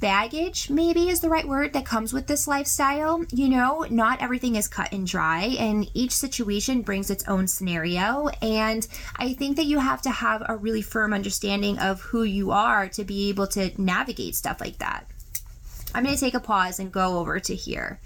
baggage, 0.00 0.68
maybe 0.68 1.08
is 1.10 1.20
the 1.20 1.28
right 1.28 1.46
word, 1.46 1.74
that 1.74 1.84
comes 1.84 2.12
with 2.12 2.26
this 2.26 2.48
lifestyle. 2.48 3.24
You 3.30 3.48
know, 3.50 3.86
not 3.90 4.22
everything 4.22 4.56
is 4.56 4.68
cut 4.68 4.90
and 4.90 5.06
dry, 5.06 5.54
and 5.58 5.88
each 5.92 6.12
situation 6.12 6.80
brings 6.80 7.10
its 7.10 7.28
own 7.28 7.46
scenario. 7.46 8.28
And 8.40 8.86
I 9.16 9.34
think 9.34 9.56
that 9.56 9.66
you 9.66 9.78
have 9.78 10.00
to 10.02 10.10
have 10.10 10.42
a 10.48 10.56
really 10.56 10.82
firm 10.82 11.12
understanding 11.12 11.78
of 11.78 12.00
who 12.00 12.22
you 12.22 12.52
are 12.52 12.88
to 12.88 13.04
be 13.04 13.28
able 13.28 13.46
to 13.48 13.70
navigate 13.80 14.34
stuff 14.34 14.60
like 14.60 14.78
that. 14.78 15.06
I'm 15.94 16.04
going 16.04 16.14
to 16.14 16.20
take 16.20 16.34
a 16.34 16.40
pause 16.40 16.78
and 16.78 16.90
go 16.90 17.18
over 17.18 17.38
to 17.40 17.54
here. 17.54 18.00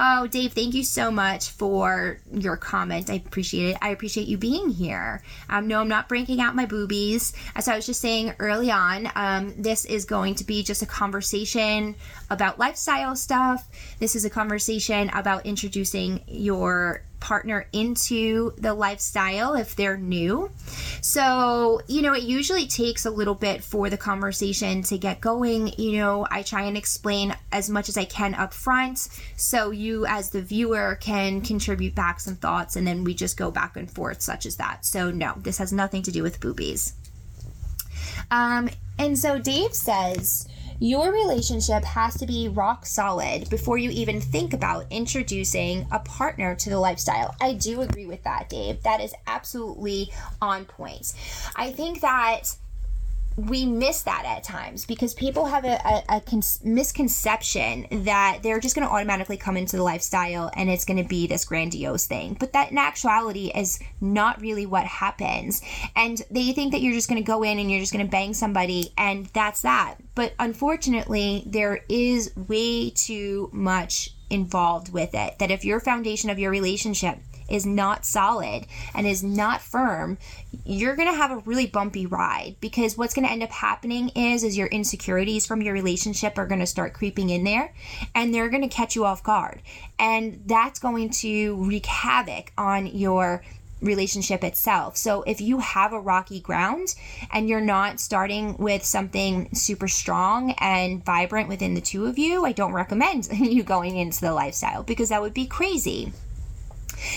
Oh, 0.00 0.28
Dave, 0.28 0.52
thank 0.52 0.74
you 0.74 0.84
so 0.84 1.10
much 1.10 1.50
for 1.50 2.20
your 2.32 2.56
comment. 2.56 3.10
I 3.10 3.14
appreciate 3.14 3.70
it. 3.70 3.78
I 3.82 3.88
appreciate 3.88 4.28
you 4.28 4.38
being 4.38 4.70
here. 4.70 5.24
Um, 5.50 5.66
no, 5.66 5.80
I'm 5.80 5.88
not 5.88 6.08
breaking 6.08 6.40
out 6.40 6.54
my 6.54 6.66
boobies. 6.66 7.32
As 7.56 7.66
I 7.66 7.74
was 7.74 7.84
just 7.84 8.00
saying 8.00 8.32
early 8.38 8.70
on, 8.70 9.10
um, 9.16 9.60
this 9.60 9.84
is 9.86 10.04
going 10.04 10.36
to 10.36 10.44
be 10.44 10.62
just 10.62 10.82
a 10.82 10.86
conversation 10.86 11.96
about 12.30 12.60
lifestyle 12.60 13.16
stuff. 13.16 13.68
This 13.98 14.14
is 14.14 14.24
a 14.24 14.30
conversation 14.30 15.10
about 15.10 15.44
introducing 15.44 16.22
your 16.28 17.02
partner 17.20 17.66
into 17.72 18.52
the 18.58 18.74
lifestyle 18.74 19.54
if 19.54 19.76
they're 19.76 19.96
new. 19.96 20.50
So, 21.00 21.80
you 21.86 22.02
know, 22.02 22.14
it 22.14 22.22
usually 22.22 22.66
takes 22.66 23.06
a 23.06 23.10
little 23.10 23.34
bit 23.34 23.62
for 23.62 23.90
the 23.90 23.96
conversation 23.96 24.82
to 24.82 24.98
get 24.98 25.20
going. 25.20 25.72
You 25.78 25.98
know, 25.98 26.26
I 26.30 26.42
try 26.42 26.62
and 26.62 26.76
explain 26.76 27.34
as 27.52 27.68
much 27.70 27.88
as 27.88 27.96
I 27.96 28.04
can 28.04 28.34
up 28.34 28.54
front 28.54 29.08
so 29.36 29.70
you, 29.70 30.06
as 30.06 30.30
the 30.30 30.42
viewer, 30.42 30.96
can 31.00 31.40
contribute 31.40 31.94
back 31.94 32.20
some 32.20 32.36
thoughts 32.36 32.76
and 32.76 32.86
then 32.86 33.04
we 33.04 33.14
just 33.14 33.36
go 33.36 33.50
back 33.50 33.76
and 33.76 33.90
forth, 33.90 34.22
such 34.22 34.46
as 34.46 34.56
that. 34.56 34.84
So, 34.84 35.10
no, 35.10 35.34
this 35.38 35.58
has 35.58 35.72
nothing 35.72 36.02
to 36.02 36.12
do 36.12 36.22
with 36.22 36.40
boobies. 36.40 36.94
Um, 38.30 38.68
and 38.98 39.18
so 39.18 39.38
Dave 39.38 39.74
says, 39.74 40.47
your 40.80 41.12
relationship 41.12 41.84
has 41.84 42.14
to 42.18 42.26
be 42.26 42.48
rock 42.48 42.86
solid 42.86 43.50
before 43.50 43.78
you 43.78 43.90
even 43.90 44.20
think 44.20 44.52
about 44.52 44.86
introducing 44.90 45.86
a 45.90 45.98
partner 45.98 46.54
to 46.54 46.70
the 46.70 46.78
lifestyle. 46.78 47.34
I 47.40 47.54
do 47.54 47.80
agree 47.80 48.06
with 48.06 48.22
that, 48.24 48.48
Dave. 48.48 48.82
That 48.84 49.00
is 49.00 49.14
absolutely 49.26 50.12
on 50.40 50.64
point. 50.64 51.14
I 51.56 51.72
think 51.72 52.00
that 52.02 52.54
we 53.38 53.64
miss 53.64 54.02
that 54.02 54.24
at 54.24 54.42
times 54.42 54.84
because 54.84 55.14
people 55.14 55.46
have 55.46 55.64
a, 55.64 55.80
a, 55.84 56.16
a 56.16 56.20
con- 56.20 56.42
misconception 56.64 57.86
that 58.04 58.40
they're 58.42 58.58
just 58.58 58.74
going 58.74 58.86
to 58.86 58.92
automatically 58.92 59.36
come 59.36 59.56
into 59.56 59.76
the 59.76 59.82
lifestyle 59.82 60.50
and 60.56 60.68
it's 60.68 60.84
going 60.84 61.00
to 61.00 61.08
be 61.08 61.28
this 61.28 61.44
grandiose 61.44 62.06
thing. 62.06 62.36
But 62.38 62.52
that 62.54 62.72
in 62.72 62.78
actuality 62.78 63.52
is 63.54 63.78
not 64.00 64.40
really 64.40 64.66
what 64.66 64.86
happens. 64.86 65.62
And 65.94 66.20
they 66.32 66.52
think 66.52 66.72
that 66.72 66.80
you're 66.80 66.94
just 66.94 67.08
going 67.08 67.22
to 67.22 67.26
go 67.26 67.44
in 67.44 67.60
and 67.60 67.70
you're 67.70 67.80
just 67.80 67.92
going 67.92 68.04
to 68.04 68.10
bang 68.10 68.34
somebody 68.34 68.92
and 68.98 69.26
that's 69.26 69.62
that. 69.62 69.98
But 70.16 70.34
unfortunately, 70.40 71.44
there 71.46 71.84
is 71.88 72.36
way 72.36 72.90
too 72.90 73.50
much 73.52 74.16
involved 74.30 74.92
with 74.92 75.14
it. 75.14 75.38
That 75.38 75.52
if 75.52 75.64
your 75.64 75.78
foundation 75.78 76.28
of 76.28 76.40
your 76.40 76.50
relationship 76.50 77.18
is 77.48 77.66
not 77.66 78.04
solid 78.04 78.66
and 78.94 79.06
is 79.06 79.22
not 79.22 79.60
firm, 79.60 80.18
you're 80.64 80.96
going 80.96 81.08
to 81.08 81.16
have 81.16 81.30
a 81.30 81.38
really 81.38 81.66
bumpy 81.66 82.06
ride 82.06 82.56
because 82.60 82.96
what's 82.96 83.14
going 83.14 83.26
to 83.26 83.32
end 83.32 83.42
up 83.42 83.50
happening 83.50 84.10
is 84.10 84.44
is 84.44 84.56
your 84.56 84.68
insecurities 84.68 85.46
from 85.46 85.62
your 85.62 85.74
relationship 85.74 86.38
are 86.38 86.46
going 86.46 86.60
to 86.60 86.66
start 86.66 86.92
creeping 86.92 87.30
in 87.30 87.44
there 87.44 87.72
and 88.14 88.32
they're 88.32 88.48
going 88.48 88.62
to 88.62 88.68
catch 88.68 88.94
you 88.94 89.04
off 89.04 89.22
guard. 89.22 89.60
And 89.98 90.42
that's 90.46 90.78
going 90.78 91.10
to 91.10 91.56
wreak 91.56 91.86
havoc 91.86 92.52
on 92.56 92.86
your 92.86 93.42
relationship 93.80 94.42
itself. 94.42 94.96
So 94.96 95.22
if 95.22 95.40
you 95.40 95.58
have 95.58 95.92
a 95.92 96.00
rocky 96.00 96.40
ground 96.40 96.94
and 97.32 97.48
you're 97.48 97.60
not 97.60 98.00
starting 98.00 98.56
with 98.56 98.84
something 98.84 99.54
super 99.54 99.88
strong 99.88 100.52
and 100.58 101.04
vibrant 101.04 101.48
within 101.48 101.74
the 101.74 101.80
two 101.80 102.06
of 102.06 102.18
you, 102.18 102.44
I 102.44 102.52
don't 102.52 102.72
recommend 102.72 103.28
you 103.32 103.62
going 103.62 103.96
into 103.96 104.20
the 104.20 104.32
lifestyle 104.32 104.82
because 104.82 105.10
that 105.10 105.22
would 105.22 105.34
be 105.34 105.46
crazy. 105.46 106.12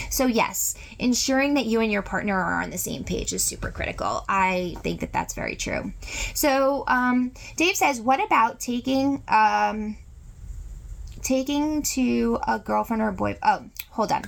So, 0.09 0.25
yes, 0.25 0.75
ensuring 0.99 1.55
that 1.55 1.65
you 1.65 1.79
and 1.79 1.91
your 1.91 2.01
partner 2.01 2.39
are 2.39 2.61
on 2.61 2.69
the 2.69 2.77
same 2.77 3.03
page 3.03 3.33
is 3.33 3.43
super 3.43 3.71
critical. 3.71 4.23
I 4.27 4.75
think 4.79 5.01
that 5.01 5.13
that's 5.13 5.33
very 5.33 5.55
true. 5.55 5.93
So, 6.33 6.83
um, 6.87 7.31
Dave 7.57 7.75
says, 7.75 8.01
what 8.01 8.23
about 8.23 8.59
taking. 8.59 9.23
Um, 9.27 9.97
taking 11.21 11.83
to 11.83 12.39
a 12.47 12.57
girlfriend 12.57 12.99
or 12.99 13.09
a 13.09 13.13
boy 13.13 13.37
oh 13.43 13.63
hold 13.91 14.11
on 14.11 14.23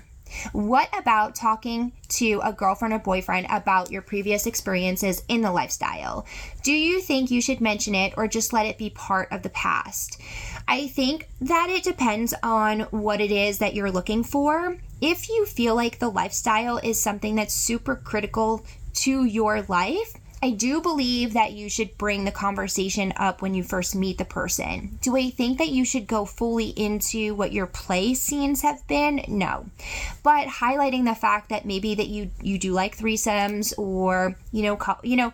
what 0.51 0.89
about 0.97 1.35
talking 1.35 1.91
to 2.09 2.41
a 2.43 2.53
girlfriend 2.53 2.93
or 2.93 2.99
boyfriend 2.99 3.47
about 3.49 3.91
your 3.91 4.01
previous 4.01 4.45
experiences 4.45 5.23
in 5.27 5.41
the 5.41 5.51
lifestyle? 5.51 6.25
Do 6.63 6.71
you 6.71 7.01
think 7.01 7.29
you 7.29 7.41
should 7.41 7.61
mention 7.61 7.95
it 7.95 8.13
or 8.17 8.27
just 8.27 8.53
let 8.53 8.65
it 8.65 8.77
be 8.77 8.89
part 8.89 9.31
of 9.31 9.43
the 9.43 9.49
past? 9.49 10.19
I 10.67 10.87
think 10.87 11.29
that 11.41 11.69
it 11.69 11.83
depends 11.83 12.33
on 12.41 12.81
what 12.91 13.21
it 13.21 13.31
is 13.31 13.59
that 13.59 13.75
you're 13.75 13.91
looking 13.91 14.23
for. 14.23 14.77
If 15.05 15.27
you 15.27 15.45
feel 15.45 15.75
like 15.75 15.99
the 15.99 16.07
lifestyle 16.07 16.77
is 16.77 16.97
something 16.97 17.35
that's 17.35 17.53
super 17.53 17.97
critical 17.97 18.65
to 19.01 19.25
your 19.25 19.63
life, 19.63 20.13
I 20.43 20.49
do 20.49 20.81
believe 20.81 21.31
that 21.35 21.53
you 21.53 21.69
should 21.69 21.97
bring 21.97 22.25
the 22.25 22.31
conversation 22.31 23.13
up 23.15 23.41
when 23.41 23.53
you 23.53 23.63
first 23.63 23.95
meet 23.95 24.17
the 24.17 24.25
person. 24.25 24.99
Do 25.01 25.15
I 25.15 25.29
think 25.29 25.57
that 25.57 25.69
you 25.69 25.85
should 25.85 26.05
go 26.05 26.25
fully 26.25 26.71
into 26.71 27.33
what 27.33 27.53
your 27.53 27.65
play 27.65 28.13
scenes 28.13 28.61
have 28.61 28.85
been? 28.85 29.23
No. 29.29 29.67
But 30.21 30.47
highlighting 30.47 31.05
the 31.05 31.15
fact 31.15 31.47
that 31.47 31.65
maybe 31.65 31.95
that 31.95 32.09
you 32.09 32.29
you 32.41 32.59
do 32.59 32.73
like 32.73 32.97
threesomes 32.97 33.73
or, 33.77 34.35
you 34.51 34.63
know, 34.63 34.77
you 35.01 35.15
know, 35.15 35.31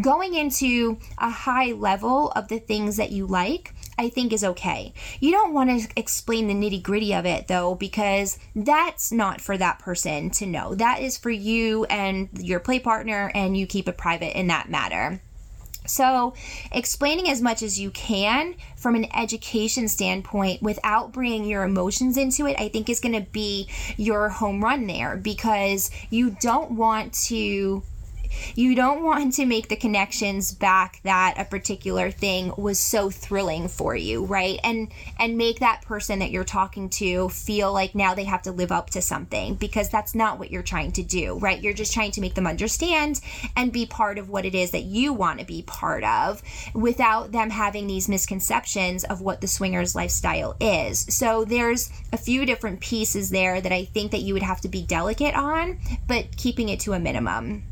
going 0.00 0.32
into 0.32 0.98
a 1.18 1.28
high 1.28 1.72
level 1.72 2.30
of 2.30 2.48
the 2.48 2.58
things 2.58 2.96
that 2.96 3.12
you 3.12 3.26
like 3.26 3.74
I 3.98 4.08
think 4.08 4.32
is 4.32 4.44
okay. 4.44 4.94
You 5.18 5.32
don't 5.32 5.52
want 5.52 5.70
to 5.70 5.88
explain 5.96 6.46
the 6.46 6.54
nitty 6.54 6.82
gritty 6.82 7.12
of 7.12 7.26
it 7.26 7.48
though, 7.48 7.74
because 7.74 8.38
that's 8.54 9.10
not 9.10 9.40
for 9.40 9.58
that 9.58 9.80
person 9.80 10.30
to 10.30 10.46
know. 10.46 10.76
That 10.76 11.02
is 11.02 11.18
for 11.18 11.30
you 11.30 11.84
and 11.86 12.28
your 12.38 12.60
play 12.60 12.78
partner, 12.78 13.32
and 13.34 13.56
you 13.56 13.66
keep 13.66 13.88
it 13.88 13.98
private 13.98 14.36
in 14.38 14.46
that 14.46 14.70
matter. 14.70 15.20
So, 15.86 16.34
explaining 16.70 17.30
as 17.30 17.40
much 17.40 17.62
as 17.62 17.80
you 17.80 17.90
can 17.90 18.56
from 18.76 18.94
an 18.94 19.06
education 19.16 19.88
standpoint 19.88 20.62
without 20.62 21.12
bringing 21.12 21.46
your 21.46 21.64
emotions 21.64 22.18
into 22.18 22.46
it, 22.46 22.56
I 22.58 22.68
think 22.68 22.90
is 22.90 23.00
going 23.00 23.14
to 23.14 23.30
be 23.30 23.68
your 23.96 24.28
home 24.28 24.62
run 24.62 24.86
there 24.86 25.16
because 25.16 25.90
you 26.10 26.36
don't 26.40 26.72
want 26.72 27.14
to 27.28 27.82
you 28.54 28.74
don't 28.74 29.02
want 29.02 29.34
to 29.34 29.46
make 29.46 29.68
the 29.68 29.76
connections 29.76 30.52
back 30.52 31.00
that 31.04 31.34
a 31.38 31.44
particular 31.44 32.10
thing 32.10 32.52
was 32.56 32.78
so 32.78 33.10
thrilling 33.10 33.68
for 33.68 33.94
you, 33.94 34.24
right? 34.24 34.58
And 34.64 34.90
and 35.18 35.36
make 35.36 35.60
that 35.60 35.82
person 35.82 36.18
that 36.20 36.30
you're 36.30 36.44
talking 36.44 36.88
to 36.90 37.28
feel 37.28 37.72
like 37.72 37.94
now 37.94 38.14
they 38.14 38.24
have 38.24 38.42
to 38.42 38.52
live 38.52 38.72
up 38.72 38.90
to 38.90 39.02
something 39.02 39.54
because 39.54 39.88
that's 39.88 40.14
not 40.14 40.38
what 40.38 40.50
you're 40.50 40.62
trying 40.62 40.92
to 40.92 41.02
do, 41.02 41.38
right? 41.38 41.62
You're 41.62 41.72
just 41.72 41.92
trying 41.92 42.12
to 42.12 42.20
make 42.20 42.34
them 42.34 42.46
understand 42.46 43.20
and 43.56 43.72
be 43.72 43.86
part 43.86 44.18
of 44.18 44.28
what 44.28 44.44
it 44.44 44.54
is 44.54 44.70
that 44.72 44.84
you 44.84 45.12
want 45.12 45.40
to 45.40 45.46
be 45.46 45.62
part 45.62 46.04
of 46.04 46.42
without 46.74 47.32
them 47.32 47.50
having 47.50 47.86
these 47.86 48.08
misconceptions 48.08 49.04
of 49.04 49.20
what 49.20 49.40
the 49.40 49.46
swingers 49.46 49.94
lifestyle 49.94 50.56
is. 50.60 51.00
So 51.08 51.44
there's 51.44 51.90
a 52.12 52.16
few 52.16 52.46
different 52.46 52.80
pieces 52.80 53.30
there 53.30 53.60
that 53.60 53.72
I 53.72 53.84
think 53.84 54.12
that 54.12 54.20
you 54.20 54.34
would 54.34 54.42
have 54.42 54.60
to 54.62 54.68
be 54.68 54.82
delicate 54.82 55.34
on, 55.34 55.78
but 56.06 56.36
keeping 56.36 56.68
it 56.68 56.80
to 56.80 56.92
a 56.92 56.98
minimum. 56.98 57.64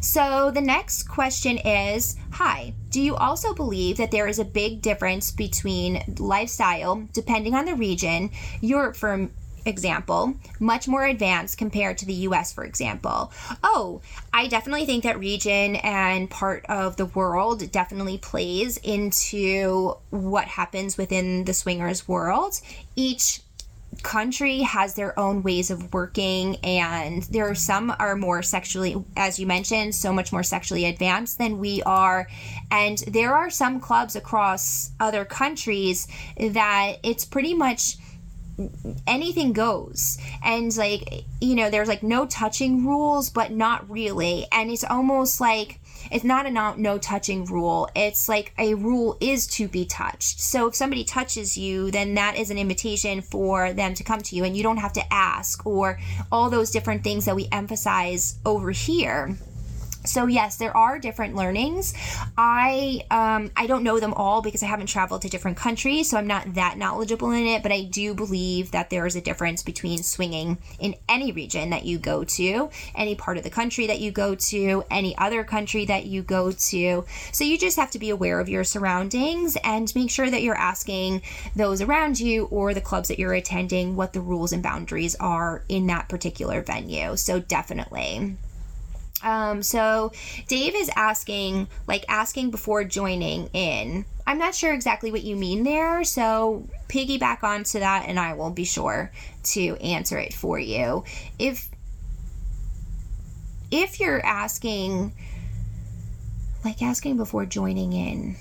So 0.00 0.50
the 0.50 0.60
next 0.60 1.04
question 1.04 1.58
is 1.58 2.16
Hi, 2.32 2.72
do 2.88 3.00
you 3.00 3.16
also 3.16 3.54
believe 3.54 3.98
that 3.98 4.10
there 4.10 4.26
is 4.26 4.38
a 4.38 4.44
big 4.44 4.80
difference 4.80 5.30
between 5.30 6.02
lifestyle 6.18 7.06
depending 7.12 7.54
on 7.54 7.66
the 7.66 7.74
region? 7.74 8.30
Europe, 8.60 8.96
for 8.96 9.28
example, 9.66 10.34
much 10.58 10.88
more 10.88 11.04
advanced 11.04 11.58
compared 11.58 11.98
to 11.98 12.06
the 12.06 12.14
US, 12.14 12.50
for 12.50 12.64
example. 12.64 13.30
Oh, 13.62 14.00
I 14.32 14.48
definitely 14.48 14.86
think 14.86 15.04
that 15.04 15.18
region 15.18 15.76
and 15.76 16.30
part 16.30 16.64
of 16.66 16.96
the 16.96 17.06
world 17.06 17.70
definitely 17.70 18.16
plays 18.16 18.78
into 18.78 19.96
what 20.08 20.46
happens 20.46 20.96
within 20.96 21.44
the 21.44 21.52
swingers 21.52 22.08
world. 22.08 22.58
Each 22.96 23.42
country 24.02 24.60
has 24.60 24.94
their 24.94 25.18
own 25.18 25.42
ways 25.42 25.70
of 25.70 25.92
working 25.92 26.56
and 26.56 27.22
there 27.24 27.48
are 27.48 27.54
some 27.54 27.94
are 27.98 28.16
more 28.16 28.42
sexually 28.42 29.02
as 29.16 29.38
you 29.38 29.46
mentioned 29.46 29.94
so 29.94 30.12
much 30.12 30.32
more 30.32 30.42
sexually 30.42 30.84
advanced 30.84 31.38
than 31.38 31.58
we 31.58 31.82
are. 31.82 32.28
And 32.70 32.98
there 33.06 33.34
are 33.34 33.50
some 33.50 33.80
clubs 33.80 34.16
across 34.16 34.90
other 35.00 35.24
countries 35.24 36.08
that 36.38 36.96
it's 37.02 37.24
pretty 37.24 37.54
much 37.54 37.96
anything 39.06 39.52
goes. 39.52 40.18
And 40.42 40.76
like 40.76 41.24
you 41.40 41.54
know 41.54 41.70
there's 41.70 41.88
like 41.88 42.02
no 42.02 42.26
touching 42.26 42.86
rules 42.86 43.30
but 43.30 43.52
not 43.52 43.88
really. 43.90 44.46
And 44.52 44.70
it's 44.70 44.84
almost 44.84 45.40
like 45.40 45.80
it's 46.10 46.24
not 46.24 46.46
a 46.46 46.50
no, 46.50 46.74
no 46.76 46.98
touching 46.98 47.44
rule. 47.44 47.88
It's 47.94 48.28
like 48.28 48.52
a 48.58 48.74
rule 48.74 49.16
is 49.20 49.46
to 49.48 49.68
be 49.68 49.84
touched. 49.84 50.40
So 50.40 50.68
if 50.68 50.74
somebody 50.74 51.04
touches 51.04 51.56
you 51.56 51.90
then 51.90 52.14
that 52.14 52.36
is 52.36 52.50
an 52.50 52.58
invitation 52.58 53.22
for 53.22 53.72
them 53.72 53.94
to 53.94 54.04
come 54.04 54.20
to 54.20 54.36
you 54.36 54.44
and 54.44 54.56
you 54.56 54.62
don't 54.62 54.78
have 54.78 54.92
to 54.94 55.12
ask 55.12 55.64
or 55.66 55.98
all 56.30 56.50
those 56.50 56.70
different 56.70 57.04
things 57.04 57.24
that 57.24 57.36
we 57.36 57.48
emphasize 57.52 58.38
over 58.44 58.70
here 58.70 59.36
so 60.04 60.26
yes 60.26 60.56
there 60.56 60.76
are 60.76 60.98
different 60.98 61.34
learnings. 61.34 61.94
I 62.36 63.02
um, 63.10 63.50
i 63.56 63.66
don't 63.66 63.82
know 63.82 64.00
them 64.00 64.14
all 64.14 64.42
because 64.42 64.62
i 64.62 64.66
haven't 64.66 64.86
traveled 64.86 65.22
to 65.22 65.28
different 65.28 65.56
countries 65.56 66.10
so 66.10 66.16
i'm 66.16 66.26
not 66.26 66.54
that 66.54 66.78
knowledgeable 66.78 67.30
in 67.32 67.46
it 67.46 67.62
but 67.62 67.72
i 67.72 67.82
do 67.82 68.14
believe 68.14 68.70
that 68.70 68.90
there 68.90 69.06
is 69.06 69.16
a 69.16 69.20
difference 69.20 69.62
between 69.62 70.02
swinging 70.02 70.58
in 70.78 70.94
any 71.08 71.32
region 71.32 71.70
that 71.70 71.84
you 71.84 71.98
go 71.98 72.24
to 72.24 72.70
any 72.94 73.14
part 73.14 73.36
of 73.36 73.42
the 73.42 73.50
country 73.50 73.86
that 73.86 74.00
you 74.00 74.10
go 74.10 74.34
to 74.34 74.84
any 74.90 75.16
other 75.18 75.44
country 75.44 75.84
that 75.84 76.06
you 76.06 76.22
go 76.22 76.50
to. 76.50 77.04
So 77.32 77.44
you 77.44 77.58
just 77.58 77.76
have 77.76 77.90
to 77.92 77.98
be 77.98 78.10
aware 78.10 78.40
of 78.40 78.48
your 78.48 78.64
surroundings 78.64 79.56
and 79.64 79.92
make 79.94 80.10
sure 80.10 80.30
that 80.30 80.42
you're 80.42 80.56
asking 80.56 81.22
those 81.54 81.80
around 81.80 82.20
you 82.20 82.44
or 82.46 82.74
the 82.74 82.80
clubs 82.80 83.08
that 83.08 83.18
you're 83.18 83.34
attending 83.34 83.96
what 83.96 84.12
the 84.12 84.20
rules 84.20 84.52
and 84.52 84.62
boundaries 84.62 85.14
are 85.16 85.64
in 85.68 85.86
that 85.88 86.08
particular 86.08 86.62
venue. 86.62 87.16
So 87.16 87.40
definitely 87.40 88.36
um, 89.22 89.62
so 89.62 90.12
Dave 90.48 90.74
is 90.74 90.90
asking, 90.96 91.68
like 91.86 92.04
asking 92.08 92.50
before 92.50 92.84
joining 92.84 93.48
in. 93.48 94.04
I'm 94.26 94.38
not 94.38 94.54
sure 94.54 94.72
exactly 94.72 95.10
what 95.10 95.22
you 95.22 95.36
mean 95.36 95.64
there, 95.64 96.04
so 96.04 96.68
piggyback 96.88 97.42
onto 97.42 97.80
that 97.80 98.04
and 98.08 98.18
I 98.18 98.34
will 98.34 98.50
be 98.50 98.64
sure 98.64 99.10
to 99.42 99.76
answer 99.76 100.18
it 100.18 100.34
for 100.34 100.58
you. 100.58 101.04
If 101.38 101.68
if 103.70 104.00
you're 104.00 104.24
asking 104.24 105.12
like 106.64 106.82
asking 106.82 107.16
before 107.16 107.46
joining 107.46 107.92
in, 107.92 108.36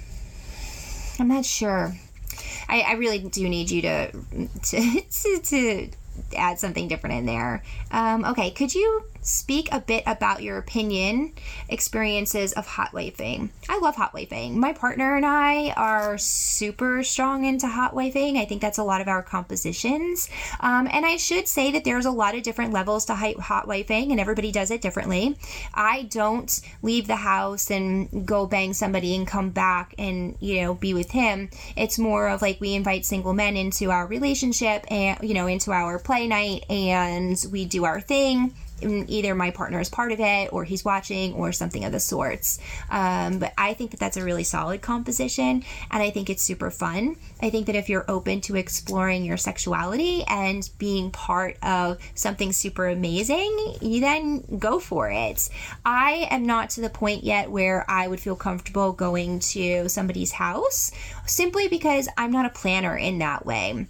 I'm 1.19 1.27
not 1.27 1.45
sure. 1.45 1.95
I, 2.67 2.81
I 2.81 2.93
really 2.93 3.19
do 3.19 3.49
need 3.49 3.71
you 3.71 3.81
to 3.83 4.11
to, 4.11 5.01
to, 5.11 5.39
to 5.43 5.89
add 6.35 6.59
something 6.59 6.87
different 6.87 7.17
in 7.17 7.25
there. 7.25 7.63
Um, 7.91 8.25
okay, 8.25 8.51
could 8.51 8.73
you 8.73 9.03
speak 9.29 9.69
a 9.71 9.79
bit 9.79 10.03
about 10.05 10.41
your 10.41 10.57
opinion, 10.57 11.33
experiences 11.69 12.53
of 12.53 12.65
hot 12.65 12.91
wifing? 12.91 13.49
I 13.69 13.79
love 13.79 13.95
hot 13.95 14.13
wifing. 14.13 14.55
My 14.55 14.73
partner 14.73 15.15
and 15.15 15.25
I 15.25 15.71
are 15.71 16.17
super 16.17 17.03
strong 17.03 17.45
into 17.45 17.67
hot 17.67 17.93
wifing. 17.93 18.37
I 18.37 18.45
think 18.45 18.61
that's 18.61 18.77
a 18.77 18.83
lot 18.83 19.01
of 19.01 19.07
our 19.07 19.21
compositions. 19.21 20.29
Um, 20.59 20.87
and 20.91 21.05
I 21.05 21.17
should 21.17 21.47
say 21.47 21.71
that 21.71 21.83
there's 21.83 22.05
a 22.05 22.11
lot 22.11 22.35
of 22.35 22.43
different 22.43 22.73
levels 22.73 23.05
to 23.05 23.15
hot 23.15 23.67
wifing, 23.67 24.11
and 24.11 24.19
everybody 24.19 24.51
does 24.51 24.71
it 24.71 24.81
differently. 24.81 25.37
I 25.73 26.03
don't 26.03 26.59
leave 26.81 27.07
the 27.07 27.15
house 27.15 27.69
and 27.69 28.25
go 28.25 28.47
bang 28.47 28.73
somebody 28.73 29.15
and 29.15 29.27
come 29.27 29.51
back 29.51 29.93
and, 29.97 30.35
you 30.39 30.61
know, 30.61 30.73
be 30.73 30.93
with 30.93 31.11
him. 31.11 31.49
It's 31.75 31.99
more 31.99 32.29
of 32.29 32.41
like 32.41 32.59
we 32.59 32.73
invite 32.73 33.05
single 33.05 33.33
men 33.33 33.55
into 33.55 33.91
our 33.91 34.07
relationship 34.07 34.85
and, 34.89 35.19
you 35.21 35.33
know, 35.33 35.47
into 35.47 35.71
our 35.71 35.99
play 35.99 36.27
night 36.27 36.65
and 36.69 37.37
we 37.51 37.65
do 37.65 37.85
our 37.85 38.01
thing 38.01 38.53
either 38.81 39.35
my 39.35 39.51
partner 39.51 39.79
is 39.79 39.89
part 39.89 40.11
of 40.11 40.19
it 40.19 40.51
or 40.53 40.63
he's 40.63 40.85
watching 40.85 41.33
or 41.33 41.51
something 41.51 41.83
of 41.85 41.91
the 41.91 41.99
sorts. 41.99 42.59
Um, 42.89 43.39
but 43.39 43.53
I 43.57 43.73
think 43.73 43.91
that 43.91 43.99
that's 43.99 44.17
a 44.17 44.23
really 44.23 44.43
solid 44.43 44.81
composition 44.81 45.63
and 45.91 46.03
I 46.03 46.09
think 46.09 46.29
it's 46.29 46.43
super 46.43 46.71
fun. 46.71 47.15
I 47.41 47.49
think 47.49 47.67
that 47.67 47.75
if 47.75 47.89
you're 47.89 48.05
open 48.07 48.41
to 48.41 48.55
exploring 48.55 49.23
your 49.23 49.37
sexuality 49.37 50.23
and 50.27 50.69
being 50.77 51.11
part 51.11 51.57
of 51.63 51.97
something 52.15 52.51
super 52.51 52.87
amazing, 52.87 53.75
you 53.81 54.01
then 54.01 54.59
go 54.59 54.79
for 54.79 55.09
it. 55.09 55.49
I 55.85 56.27
am 56.29 56.45
not 56.45 56.71
to 56.71 56.81
the 56.81 56.89
point 56.89 57.23
yet 57.23 57.51
where 57.51 57.85
I 57.89 58.07
would 58.07 58.19
feel 58.19 58.35
comfortable 58.35 58.91
going 58.91 59.39
to 59.39 59.89
somebody's 59.89 60.31
house 60.33 60.91
simply 61.25 61.67
because 61.67 62.09
I'm 62.17 62.31
not 62.31 62.45
a 62.45 62.49
planner 62.49 62.97
in 62.97 63.19
that 63.19 63.45
way. 63.45 63.87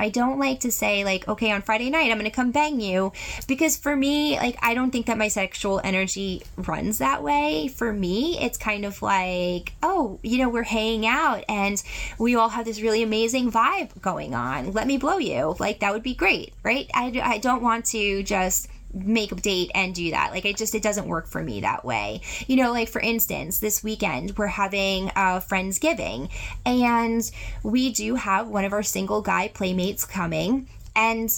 I 0.00 0.08
don't 0.08 0.38
like 0.38 0.60
to 0.60 0.72
say 0.72 1.04
like, 1.04 1.28
okay, 1.28 1.52
on 1.52 1.62
Friday 1.62 1.90
night 1.90 2.10
I'm 2.10 2.18
going 2.18 2.24
to 2.24 2.30
come 2.30 2.50
bang 2.50 2.80
you 2.80 3.12
because 3.46 3.76
for 3.76 3.94
me, 3.94 4.38
like 4.38 4.58
I 4.62 4.74
don't 4.74 4.90
think 4.90 5.06
that 5.06 5.18
my 5.18 5.28
sexual 5.28 5.80
energy 5.84 6.42
runs 6.56 6.98
that 6.98 7.22
way. 7.22 7.68
For 7.68 7.92
me, 7.92 8.38
it's 8.40 8.56
kind 8.56 8.84
of 8.84 9.02
like, 9.02 9.74
oh, 9.82 10.18
you 10.22 10.38
know, 10.38 10.48
we're 10.48 10.62
hanging 10.62 11.06
out 11.06 11.44
and 11.48 11.82
we 12.18 12.34
all 12.34 12.48
have 12.48 12.64
this 12.64 12.80
really 12.80 13.02
amazing 13.02 13.52
vibe 13.52 14.00
going 14.00 14.34
on. 14.34 14.72
Let 14.72 14.86
me 14.86 14.96
blow 14.96 15.18
you. 15.18 15.54
Like 15.58 15.80
that 15.80 15.92
would 15.92 16.02
be 16.02 16.14
great, 16.14 16.54
right? 16.62 16.90
I, 16.94 17.20
I 17.22 17.38
don't 17.38 17.62
want 17.62 17.84
to 17.86 18.22
just 18.22 18.68
make 18.92 19.32
a 19.32 19.36
date 19.36 19.70
and 19.74 19.94
do 19.94 20.10
that. 20.10 20.32
Like 20.32 20.44
it 20.44 20.56
just 20.56 20.74
it 20.74 20.82
doesn't 20.82 21.06
work 21.06 21.26
for 21.26 21.42
me 21.42 21.60
that 21.60 21.84
way. 21.84 22.20
You 22.46 22.56
know, 22.56 22.72
like 22.72 22.88
for 22.88 23.00
instance, 23.00 23.58
this 23.58 23.82
weekend 23.82 24.36
we're 24.36 24.46
having 24.46 25.08
a 25.10 25.40
friendsgiving 25.40 26.30
and 26.64 27.30
we 27.62 27.92
do 27.92 28.14
have 28.16 28.48
one 28.48 28.64
of 28.64 28.72
our 28.72 28.82
single 28.82 29.22
guy 29.22 29.48
playmates 29.48 30.04
coming 30.04 30.68
and 30.96 31.30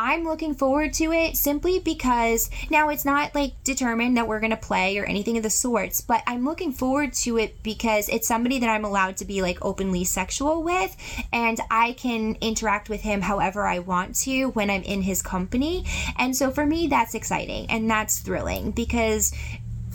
I'm 0.00 0.22
looking 0.22 0.54
forward 0.54 0.92
to 0.94 1.10
it 1.10 1.36
simply 1.36 1.80
because 1.80 2.50
now 2.70 2.88
it's 2.88 3.04
not 3.04 3.34
like 3.34 3.52
determined 3.64 4.16
that 4.16 4.28
we're 4.28 4.38
going 4.38 4.52
to 4.52 4.56
play 4.56 4.96
or 4.96 5.04
anything 5.04 5.36
of 5.36 5.42
the 5.42 5.50
sorts, 5.50 6.00
but 6.00 6.22
I'm 6.24 6.44
looking 6.44 6.70
forward 6.70 7.14
to 7.14 7.36
it 7.36 7.64
because 7.64 8.08
it's 8.08 8.28
somebody 8.28 8.60
that 8.60 8.70
I'm 8.70 8.84
allowed 8.84 9.16
to 9.16 9.24
be 9.24 9.42
like 9.42 9.58
openly 9.60 10.04
sexual 10.04 10.62
with 10.62 10.96
and 11.32 11.58
I 11.68 11.94
can 11.94 12.36
interact 12.40 12.88
with 12.88 13.00
him 13.00 13.22
however 13.22 13.66
I 13.66 13.80
want 13.80 14.14
to 14.20 14.50
when 14.50 14.70
I'm 14.70 14.84
in 14.84 15.02
his 15.02 15.20
company. 15.20 15.84
And 16.16 16.36
so 16.36 16.52
for 16.52 16.64
me, 16.64 16.86
that's 16.86 17.16
exciting 17.16 17.66
and 17.68 17.90
that's 17.90 18.20
thrilling 18.20 18.70
because 18.70 19.34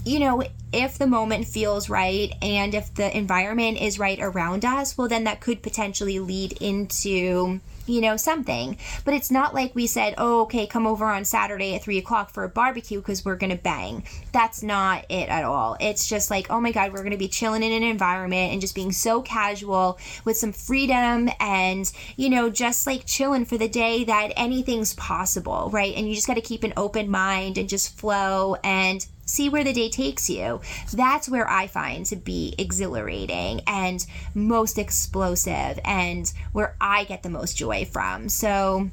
you 0.06 0.20
know, 0.20 0.44
if 0.74 0.98
the 0.98 1.08
moment 1.08 1.48
feels 1.48 1.90
right 1.90 2.34
and 2.42 2.76
if 2.76 2.94
the 2.94 3.16
environment 3.16 3.78
is 3.80 3.98
right 3.98 4.20
around 4.20 4.66
us, 4.66 4.98
well, 4.98 5.08
then 5.08 5.24
that 5.24 5.40
could 5.40 5.64
potentially 5.64 6.20
lead 6.20 6.52
into 6.62 7.62
you 7.86 8.02
know, 8.02 8.18
something. 8.18 8.78
But 9.06 9.14
it's 9.14 9.32
not 9.32 9.54
like 9.54 9.76
we 9.76 9.88
said, 9.88 10.16
oh, 10.18 10.42
okay, 10.42 10.68
come 10.68 10.88
over 10.88 11.06
on 11.06 11.26
Saturday 11.26 11.76
at 11.76 11.84
three 11.84 11.98
o'clock 11.98 12.32
for 12.32 12.44
a 12.44 12.50
barbecue 12.50 13.00
because 13.00 13.26
we're 13.26 13.36
going 13.36 13.56
to 13.56 13.62
bang. 13.62 14.04
That's 14.32 14.64
not 14.64 15.06
it 15.10 15.30
at 15.30 15.44
all. 15.44 15.78
It's 15.80 16.08
just 16.08 16.30
like, 16.30 16.48
oh 16.50 16.60
my 16.60 16.72
God, 16.72 16.92
we're 16.92 17.00
going 17.00 17.12
to 17.12 17.18
be 17.18 17.28
chilling 17.28 17.64
in 17.64 17.72
an 17.72 17.84
environment 17.84 18.52
and 18.52 18.62
just 18.62 18.76
being 18.76 18.92
so 18.92 19.22
casual 19.22 20.00
with 20.26 20.38
some 20.38 20.54
freedom 20.54 21.30
and, 21.40 21.92
you 22.16 22.30
know, 22.30 22.50
just 22.50 22.88
like 22.88 23.06
chilling 23.06 23.46
for 23.46 23.58
the 23.58 23.68
day 23.68 24.04
that 24.04 24.34
anything's 24.36 24.94
possible, 24.94 25.70
right? 25.72 25.96
And 25.96 26.08
you 26.08 26.16
just 26.16 26.28
got 26.28 26.36
to 26.36 26.42
keep 26.42 26.64
an 26.64 26.74
open 26.78 27.10
mind 27.10 27.58
and 27.58 27.70
just 27.70 27.98
flow 27.98 28.56
and 28.64 29.06
see 29.34 29.50
where 29.50 29.64
the 29.64 29.74
day 29.74 29.90
takes 29.90 30.30
you. 30.30 30.62
That's 30.94 31.28
where 31.28 31.50
I 31.50 31.68
find 31.68 32.06
to 32.08 32.16
be 32.16 32.54
exhilarating 32.58 33.62
and 33.68 34.06
most 34.34 34.78
explosive 34.78 35.80
and 35.84 36.32
where 36.52 36.76
I 36.80 37.04
get 37.06 37.24
the 37.24 37.30
most 37.30 37.58
joy 37.58 37.86
from. 37.86 38.30
So, 38.30 38.90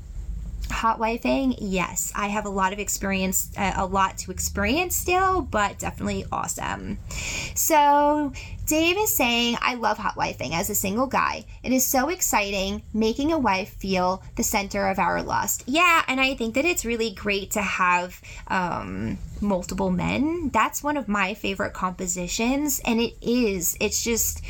hot 0.70 1.00
wifing 1.00 1.56
yes 1.58 2.12
i 2.14 2.28
have 2.28 2.46
a 2.46 2.48
lot 2.48 2.72
of 2.72 2.78
experience 2.78 3.50
uh, 3.56 3.72
a 3.76 3.84
lot 3.84 4.16
to 4.16 4.30
experience 4.30 4.94
still 4.94 5.42
but 5.42 5.78
definitely 5.80 6.24
awesome 6.30 6.96
so 7.56 8.32
dave 8.70 8.96
is 8.96 9.12
saying 9.12 9.56
i 9.62 9.74
love 9.74 9.98
hot 9.98 10.14
wifing 10.14 10.52
as 10.52 10.70
a 10.70 10.74
single 10.76 11.08
guy. 11.08 11.44
It 11.64 11.72
is 11.72 11.84
so 11.84 12.08
exciting 12.08 12.82
making 12.94 13.32
a 13.32 13.38
wife 13.38 13.70
feel 13.70 14.22
the 14.36 14.44
center 14.44 14.86
of 14.88 15.00
our 15.00 15.24
lust. 15.24 15.64
Yeah 15.66 16.04
and 16.06 16.20
i 16.20 16.36
think 16.36 16.54
that 16.54 16.64
it's 16.64 16.84
really 16.84 17.10
great 17.10 17.50
to 17.52 17.62
have 17.62 18.20
um, 18.46 19.18
multiple 19.40 19.90
men. 19.90 20.50
That's 20.52 20.84
one 20.84 20.96
of 20.96 21.08
my 21.08 21.34
favorite 21.34 21.72
compositions 21.72 22.80
and 22.84 23.00
it 23.00 23.14
is. 23.20 23.76
It's 23.80 24.04
just 24.04 24.40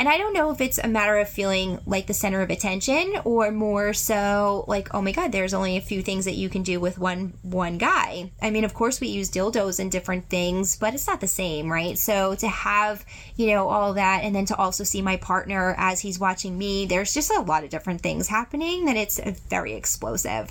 And 0.00 0.08
I 0.08 0.16
don't 0.16 0.32
know 0.32 0.50
if 0.50 0.62
it's 0.62 0.78
a 0.78 0.88
matter 0.88 1.18
of 1.18 1.28
feeling 1.28 1.78
like 1.84 2.06
the 2.06 2.14
center 2.14 2.40
of 2.40 2.48
attention 2.48 3.16
or 3.22 3.50
more 3.50 3.92
so 3.92 4.64
like, 4.66 4.94
oh 4.94 5.02
my 5.02 5.12
god, 5.12 5.30
there's 5.30 5.52
only 5.52 5.76
a 5.76 5.82
few 5.82 6.00
things 6.00 6.24
that 6.24 6.36
you 6.36 6.48
can 6.48 6.62
do 6.62 6.80
with 6.80 6.98
one 6.98 7.34
one 7.42 7.76
guy. 7.76 8.32
I 8.40 8.48
mean, 8.48 8.64
of 8.64 8.72
course 8.72 8.98
we 8.98 9.08
use 9.08 9.30
dildos 9.30 9.78
and 9.78 9.92
different 9.92 10.30
things, 10.30 10.78
but 10.78 10.94
it's 10.94 11.06
not 11.06 11.20
the 11.20 11.26
same, 11.26 11.70
right? 11.70 11.98
So 11.98 12.34
to 12.36 12.48
have, 12.48 13.04
you 13.36 13.48
know, 13.48 13.68
all 13.68 13.92
that 13.92 14.24
and 14.24 14.34
then 14.34 14.46
to 14.46 14.56
also 14.56 14.84
see 14.84 15.02
my 15.02 15.18
partner 15.18 15.74
as 15.76 16.00
he's 16.00 16.18
watching 16.18 16.56
me, 16.56 16.86
there's 16.86 17.12
just 17.12 17.30
a 17.30 17.42
lot 17.42 17.62
of 17.62 17.68
different 17.68 18.00
things 18.00 18.26
happening 18.26 18.86
that 18.86 18.96
it's 18.96 19.20
very 19.50 19.74
explosive. 19.74 20.50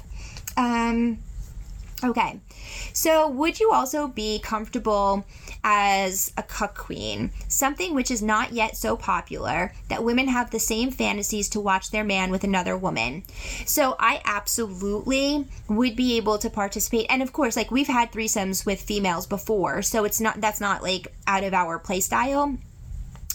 Um 0.58 1.18
Okay. 2.04 2.40
So, 2.94 3.28
would 3.28 3.60
you 3.60 3.72
also 3.74 4.08
be 4.08 4.40
comfortable 4.40 5.26
as 5.64 6.32
a 6.38 6.44
cuckquean? 6.44 7.32
Something 7.48 7.94
which 7.94 8.12
is 8.12 8.22
not 8.22 8.54
yet 8.54 8.78
so 8.78 8.96
popular 8.96 9.74
that 9.88 10.04
women 10.04 10.28
have 10.28 10.52
the 10.52 10.60
same 10.60 10.92
fantasies 10.92 11.50
to 11.50 11.60
watch 11.60 11.92
their 11.92 12.04
man 12.04 12.32
with 12.32 12.44
another 12.44 12.78
woman. 12.78 13.24
So, 13.66 13.96
I 14.00 14.22
absolutely 14.26 15.46
would 15.68 15.96
be 15.96 16.18
able 16.18 16.38
to 16.40 16.50
participate. 16.50 17.08
And 17.10 17.22
of 17.22 17.34
course, 17.34 17.56
like 17.56 17.72
we've 17.72 17.88
had 17.88 18.12
threesomes 18.12 18.66
with 18.66 18.82
females 18.82 19.28
before, 19.28 19.82
so 19.82 20.04
it's 20.04 20.22
not 20.22 20.40
that's 20.42 20.62
not 20.62 20.84
like 20.84 21.14
out 21.28 21.44
of 21.44 21.54
our 21.54 21.80
play 21.80 22.00
style 22.00 22.58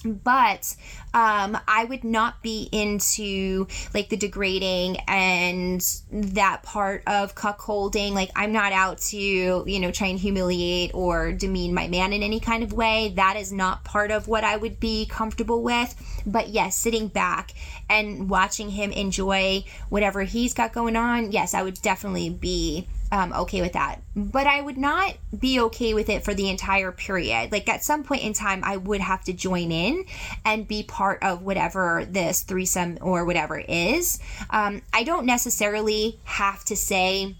but 0.04 0.76
um, 1.14 1.56
I 1.66 1.84
would 1.84 2.04
not 2.04 2.42
be 2.42 2.68
into 2.72 3.66
like 3.94 4.08
the 4.08 4.16
degrading 4.16 4.98
and 5.08 5.80
that 6.10 6.62
part 6.62 7.02
of 7.06 7.34
cuckolding. 7.34 8.12
Like, 8.12 8.30
I'm 8.36 8.52
not 8.52 8.72
out 8.72 8.98
to, 8.98 9.16
you 9.16 9.80
know, 9.80 9.90
try 9.90 10.08
and 10.08 10.18
humiliate 10.18 10.92
or 10.94 11.32
demean 11.32 11.74
my 11.74 11.88
man 11.88 12.12
in 12.12 12.22
any 12.22 12.40
kind 12.40 12.62
of 12.62 12.72
way. 12.72 13.12
That 13.16 13.36
is 13.36 13.52
not 13.52 13.84
part 13.84 14.10
of 14.10 14.28
what 14.28 14.44
I 14.44 14.56
would 14.56 14.80
be 14.80 15.06
comfortable 15.06 15.62
with. 15.62 15.94
But 16.26 16.48
yes, 16.48 16.76
sitting 16.76 17.08
back 17.08 17.52
and 17.88 18.28
watching 18.28 18.70
him 18.70 18.90
enjoy 18.90 19.64
whatever 19.88 20.22
he's 20.22 20.54
got 20.54 20.72
going 20.72 20.96
on, 20.96 21.32
yes, 21.32 21.54
I 21.54 21.62
would 21.62 21.80
definitely 21.80 22.30
be 22.30 22.88
um, 23.14 23.33
okay 23.33 23.62
with 23.62 23.74
that. 23.74 24.03
But 24.16 24.48
I 24.48 24.61
would 24.61 24.77
not 24.77 25.14
be 25.38 25.61
okay 25.61 25.94
with 25.94 26.09
it 26.09 26.24
for 26.24 26.35
the 26.35 26.50
entire 26.50 26.90
period. 26.90 27.53
Like 27.53 27.68
at 27.68 27.85
some 27.85 28.03
point 28.03 28.24
in 28.24 28.33
time, 28.33 28.62
I 28.64 28.77
would 28.77 29.00
have 29.00 29.22
to 29.24 29.33
join 29.33 29.70
in 29.70 30.05
and 30.44 30.66
be 30.66 30.83
part 30.83 31.22
of 31.22 31.42
whatever 31.42 32.05
this 32.11 32.42
threesome 32.42 32.98
or 33.00 33.24
whatever 33.24 33.61
is. 33.61 34.18
Um, 34.50 34.83
I 34.92 35.05
don't 35.05 35.27
necessarily 35.27 36.18
have 36.24 36.64
to 36.64 36.74
say 36.74 37.37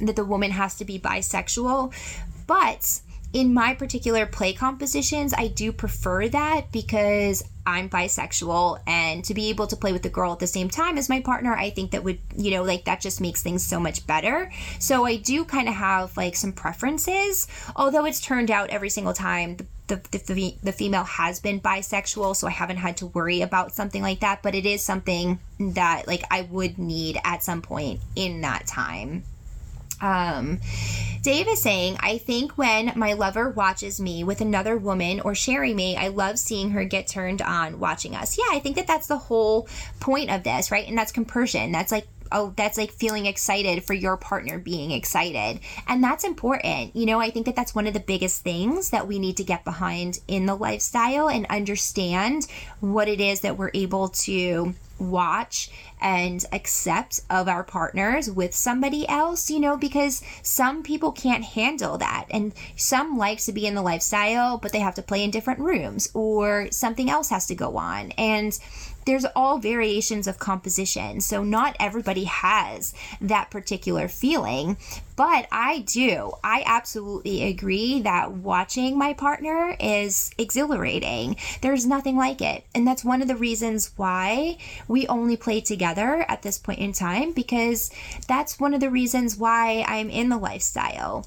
that 0.00 0.14
the 0.14 0.24
woman 0.24 0.52
has 0.52 0.76
to 0.76 0.84
be 0.84 1.00
bisexual, 1.00 1.92
but 2.46 3.00
in 3.36 3.52
my 3.52 3.74
particular 3.74 4.24
play 4.24 4.54
compositions, 4.54 5.34
I 5.36 5.48
do 5.48 5.70
prefer 5.70 6.26
that 6.28 6.72
because 6.72 7.44
I'm 7.66 7.90
bisexual 7.90 8.80
and 8.86 9.22
to 9.26 9.34
be 9.34 9.50
able 9.50 9.66
to 9.66 9.76
play 9.76 9.92
with 9.92 10.02
the 10.02 10.08
girl 10.08 10.32
at 10.32 10.38
the 10.38 10.46
same 10.46 10.70
time 10.70 10.96
as 10.96 11.10
my 11.10 11.20
partner, 11.20 11.54
I 11.54 11.68
think 11.68 11.90
that 11.90 12.02
would, 12.02 12.18
you 12.34 12.50
know, 12.52 12.62
like 12.62 12.86
that 12.86 13.02
just 13.02 13.20
makes 13.20 13.42
things 13.42 13.62
so 13.62 13.78
much 13.78 14.06
better. 14.06 14.50
So 14.78 15.04
I 15.04 15.16
do 15.16 15.44
kind 15.44 15.68
of 15.68 15.74
have 15.74 16.16
like 16.16 16.34
some 16.34 16.54
preferences, 16.54 17.46
although 17.76 18.06
it's 18.06 18.22
turned 18.22 18.50
out 18.50 18.70
every 18.70 18.88
single 18.88 19.12
time 19.12 19.58
the, 19.58 19.66
the, 20.12 20.32
the, 20.32 20.56
the 20.62 20.72
female 20.72 21.04
has 21.04 21.38
been 21.38 21.60
bisexual, 21.60 22.36
so 22.36 22.46
I 22.46 22.52
haven't 22.52 22.78
had 22.78 22.96
to 22.98 23.06
worry 23.06 23.42
about 23.42 23.74
something 23.74 24.00
like 24.00 24.20
that, 24.20 24.42
but 24.42 24.54
it 24.54 24.64
is 24.64 24.82
something 24.82 25.38
that 25.60 26.08
like 26.08 26.24
I 26.30 26.48
would 26.50 26.78
need 26.78 27.20
at 27.22 27.42
some 27.42 27.60
point 27.60 28.00
in 28.14 28.40
that 28.40 28.66
time. 28.66 29.24
Um, 30.00 30.60
Dave 31.22 31.48
is 31.48 31.60
saying, 31.60 31.96
I 32.00 32.18
think 32.18 32.56
when 32.56 32.92
my 32.94 33.14
lover 33.14 33.50
watches 33.50 34.00
me 34.00 34.22
with 34.22 34.40
another 34.40 34.76
woman 34.76 35.20
or 35.20 35.34
sharing 35.34 35.74
me, 35.74 35.96
I 35.96 36.08
love 36.08 36.38
seeing 36.38 36.70
her 36.70 36.84
get 36.84 37.08
turned 37.08 37.42
on 37.42 37.80
watching 37.80 38.14
us. 38.14 38.38
Yeah, 38.38 38.44
I 38.52 38.60
think 38.60 38.76
that 38.76 38.86
that's 38.86 39.08
the 39.08 39.18
whole 39.18 39.68
point 39.98 40.30
of 40.30 40.44
this, 40.44 40.70
right? 40.70 40.86
And 40.86 40.96
that's 40.96 41.12
compersion. 41.12 41.72
That's 41.72 41.90
like 41.90 42.06
oh 42.32 42.52
that's 42.56 42.78
like 42.78 42.90
feeling 42.90 43.26
excited 43.26 43.84
for 43.84 43.94
your 43.94 44.16
partner 44.16 44.58
being 44.58 44.90
excited 44.90 45.60
and 45.86 46.02
that's 46.02 46.24
important 46.24 46.94
you 46.96 47.06
know 47.06 47.20
i 47.20 47.30
think 47.30 47.46
that 47.46 47.54
that's 47.54 47.74
one 47.74 47.86
of 47.86 47.94
the 47.94 48.00
biggest 48.00 48.42
things 48.42 48.90
that 48.90 49.06
we 49.06 49.18
need 49.18 49.36
to 49.36 49.44
get 49.44 49.64
behind 49.64 50.18
in 50.26 50.46
the 50.46 50.54
lifestyle 50.54 51.28
and 51.28 51.46
understand 51.46 52.46
what 52.80 53.08
it 53.08 53.20
is 53.20 53.40
that 53.40 53.56
we're 53.56 53.70
able 53.74 54.08
to 54.08 54.74
watch 54.98 55.70
and 56.00 56.44
accept 56.52 57.20
of 57.30 57.48
our 57.48 57.64
partners 57.64 58.30
with 58.30 58.54
somebody 58.54 59.08
else, 59.08 59.50
you 59.50 59.60
know, 59.60 59.76
because 59.76 60.22
some 60.42 60.82
people 60.82 61.12
can't 61.12 61.44
handle 61.44 61.98
that. 61.98 62.26
And 62.30 62.52
some 62.76 63.16
like 63.16 63.38
to 63.44 63.52
be 63.52 63.66
in 63.66 63.74
the 63.74 63.82
lifestyle, 63.82 64.58
but 64.58 64.72
they 64.72 64.80
have 64.80 64.94
to 64.96 65.02
play 65.02 65.24
in 65.24 65.30
different 65.30 65.60
rooms 65.60 66.08
or 66.14 66.68
something 66.70 67.10
else 67.10 67.30
has 67.30 67.46
to 67.46 67.54
go 67.54 67.76
on. 67.76 68.12
And 68.12 68.58
there's 69.06 69.24
all 69.36 69.58
variations 69.58 70.26
of 70.26 70.38
composition. 70.38 71.20
So 71.20 71.42
not 71.42 71.76
everybody 71.80 72.24
has 72.24 72.92
that 73.20 73.50
particular 73.50 74.08
feeling, 74.08 74.76
but 75.14 75.46
I 75.50 75.80
do. 75.80 76.32
I 76.44 76.62
absolutely 76.66 77.44
agree 77.44 78.02
that 78.02 78.32
watching 78.32 78.98
my 78.98 79.14
partner 79.14 79.76
is 79.80 80.30
exhilarating. 80.36 81.36
There's 81.62 81.86
nothing 81.86 82.16
like 82.16 82.42
it. 82.42 82.64
And 82.74 82.86
that's 82.86 83.04
one 83.04 83.22
of 83.22 83.28
the 83.28 83.36
reasons 83.36 83.92
why 83.96 84.58
we 84.88 85.06
only 85.06 85.36
play 85.36 85.60
together 85.60 86.26
at 86.28 86.42
this 86.42 86.58
point 86.58 86.80
in 86.80 86.92
time 86.92 87.32
because 87.32 87.90
that's 88.28 88.60
one 88.60 88.74
of 88.74 88.80
the 88.80 88.90
reasons 88.90 89.36
why 89.36 89.84
I'm 89.86 90.10
in 90.10 90.28
the 90.28 90.36
lifestyle 90.36 91.26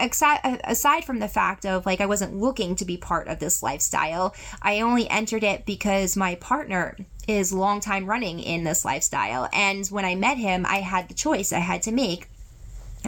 aside 0.00 1.04
from 1.04 1.18
the 1.18 1.28
fact 1.28 1.66
of 1.66 1.86
like 1.86 2.00
I 2.00 2.06
wasn't 2.06 2.36
looking 2.36 2.76
to 2.76 2.84
be 2.84 2.96
part 2.96 3.28
of 3.28 3.38
this 3.38 3.62
lifestyle, 3.62 4.34
I 4.62 4.80
only 4.80 5.08
entered 5.08 5.44
it 5.44 5.66
because 5.66 6.16
my 6.16 6.34
partner 6.36 6.96
is 7.26 7.52
long 7.52 7.80
time 7.80 8.06
running 8.06 8.40
in 8.40 8.64
this 8.64 8.84
lifestyle. 8.84 9.48
And 9.52 9.86
when 9.88 10.04
I 10.04 10.14
met 10.14 10.38
him, 10.38 10.64
I 10.66 10.76
had 10.76 11.08
the 11.08 11.14
choice 11.14 11.52
I 11.52 11.58
had 11.58 11.82
to 11.82 11.92
make 11.92 12.28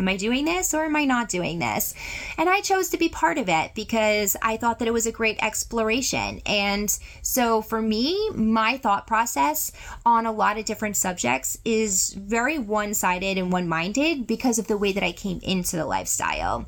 Am 0.01 0.09
I 0.09 0.17
doing 0.17 0.47
this 0.47 0.73
or 0.73 0.87
am 0.87 0.97
I 0.97 1.05
not 1.05 1.29
doing 1.29 1.59
this? 1.59 1.93
And 2.39 2.49
I 2.49 2.63
chose 2.63 2.89
to 2.89 2.97
be 2.97 3.11
part 3.11 3.37
of 3.37 3.51
it 3.51 3.73
because 3.75 4.35
I 4.41 4.57
thought 4.57 4.79
that 4.79 4.89
it 4.89 4.95
was 4.95 5.05
a 5.05 5.13
great 5.13 5.37
exploration. 5.43 6.41
And 6.47 6.89
so 7.21 7.61
for 7.61 7.83
me, 7.83 8.31
my 8.31 8.79
thought 8.79 9.07
process 9.07 9.71
on 10.07 10.25
a 10.25 10.33
lot 10.33 10.57
of 10.57 10.65
different 10.65 10.97
subjects 10.97 11.59
is 11.67 12.15
very 12.15 12.59
one 12.59 12.95
sided 12.95 13.37
and 13.37 13.53
one 13.53 13.69
minded 13.69 14.27
because 14.27 14.59
of 14.59 14.69
the 14.69 14.79
way 14.79 14.93
that 14.93 15.03
I 15.03 15.13
came 15.13 15.39
into 15.43 15.77
the 15.77 15.85
lifestyle. 15.85 16.65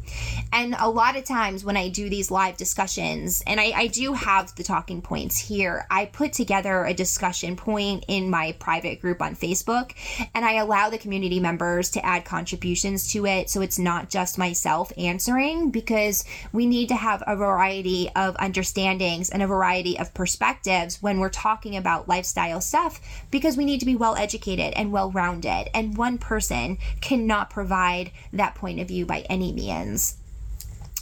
And 0.53 0.77
a 0.79 0.91
lot 0.91 1.17
of 1.17 1.25
times 1.25 1.65
when 1.65 1.79
I 1.79 1.89
do 1.89 2.11
these 2.11 2.31
live 2.31 2.59
discussions, 2.59 3.43
and 3.47 3.59
I, 3.59 3.73
I 3.75 3.87
do 3.87 4.13
have 4.13 4.55
the 4.57 4.63
talking 4.63 5.01
points 5.01 5.39
here, 5.39 5.87
I 5.91 6.05
put 6.05 6.35
together 6.35 6.85
a 6.85 6.93
discussion 6.93 7.57
point 7.57 8.05
in 8.09 8.29
my 8.29 8.53
private 8.59 9.01
group 9.01 9.23
on 9.23 9.37
Facebook 9.37 9.93
and 10.35 10.45
I 10.45 10.57
allow 10.57 10.91
the 10.91 10.99
community 10.99 11.41
members 11.41 11.89
to 11.93 12.05
add 12.05 12.27
contributions 12.27 13.11
to 13.13 13.22
it 13.27 13.51
so 13.51 13.61
it's 13.61 13.79
not 13.79 14.11
just 14.11 14.39
myself 14.39 14.93
answering 14.97 15.71
because 15.71 16.25
we 16.53 16.67
need 16.67 16.89
to 16.89 16.97
have 16.97 17.23
a 17.27 17.37
variety 17.37 18.11
of 18.15 18.37
understandings 18.37 19.31
and 19.31 19.43
a 19.43 19.47
variety 19.47 19.99
of 19.99 20.15
perspectives 20.15 21.03
when 21.03 21.19
we're 21.19 21.29
talking 21.29 21.77
about 21.77 22.09
lifestyle 22.09 22.61
stuff 22.61 23.01
because 23.31 23.57
we 23.57 23.65
need 23.65 23.81
to 23.81 23.87
be 23.87 23.97
well 23.97 24.17
educated 24.17 24.73
and 24.75 24.93
well 24.93 25.11
rounded. 25.11 25.69
And 25.75 25.97
one 25.97 26.19
person 26.19 26.79
cannot 27.01 27.51
provide 27.51 28.11
that 28.33 28.55
point 28.55 28.81
of 28.81 28.89
view 28.89 29.07
by 29.07 29.21
any 29.29 29.53
means. 29.53 30.17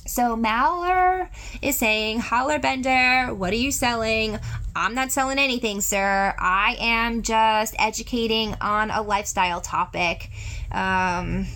So 0.07 0.37
Maller 0.37 1.29
is 1.63 1.77
saying, 1.77 2.19
Holler 2.19 2.59
Bender, 2.59 3.33
what 3.33 3.53
are 3.53 3.57
you 3.57 3.71
selling? 3.71 4.39
I'm 4.75 4.95
not 4.95 5.13
selling 5.13 5.39
anything, 5.39 5.81
sir. 5.81 6.35
I 6.37 6.77
am 6.81 7.23
just 7.23 7.77
educating 7.79 8.57
on 8.61 8.91
a 8.91 9.03
lifestyle 9.03 9.61
topic. 9.61 10.31
Um, 10.73 11.47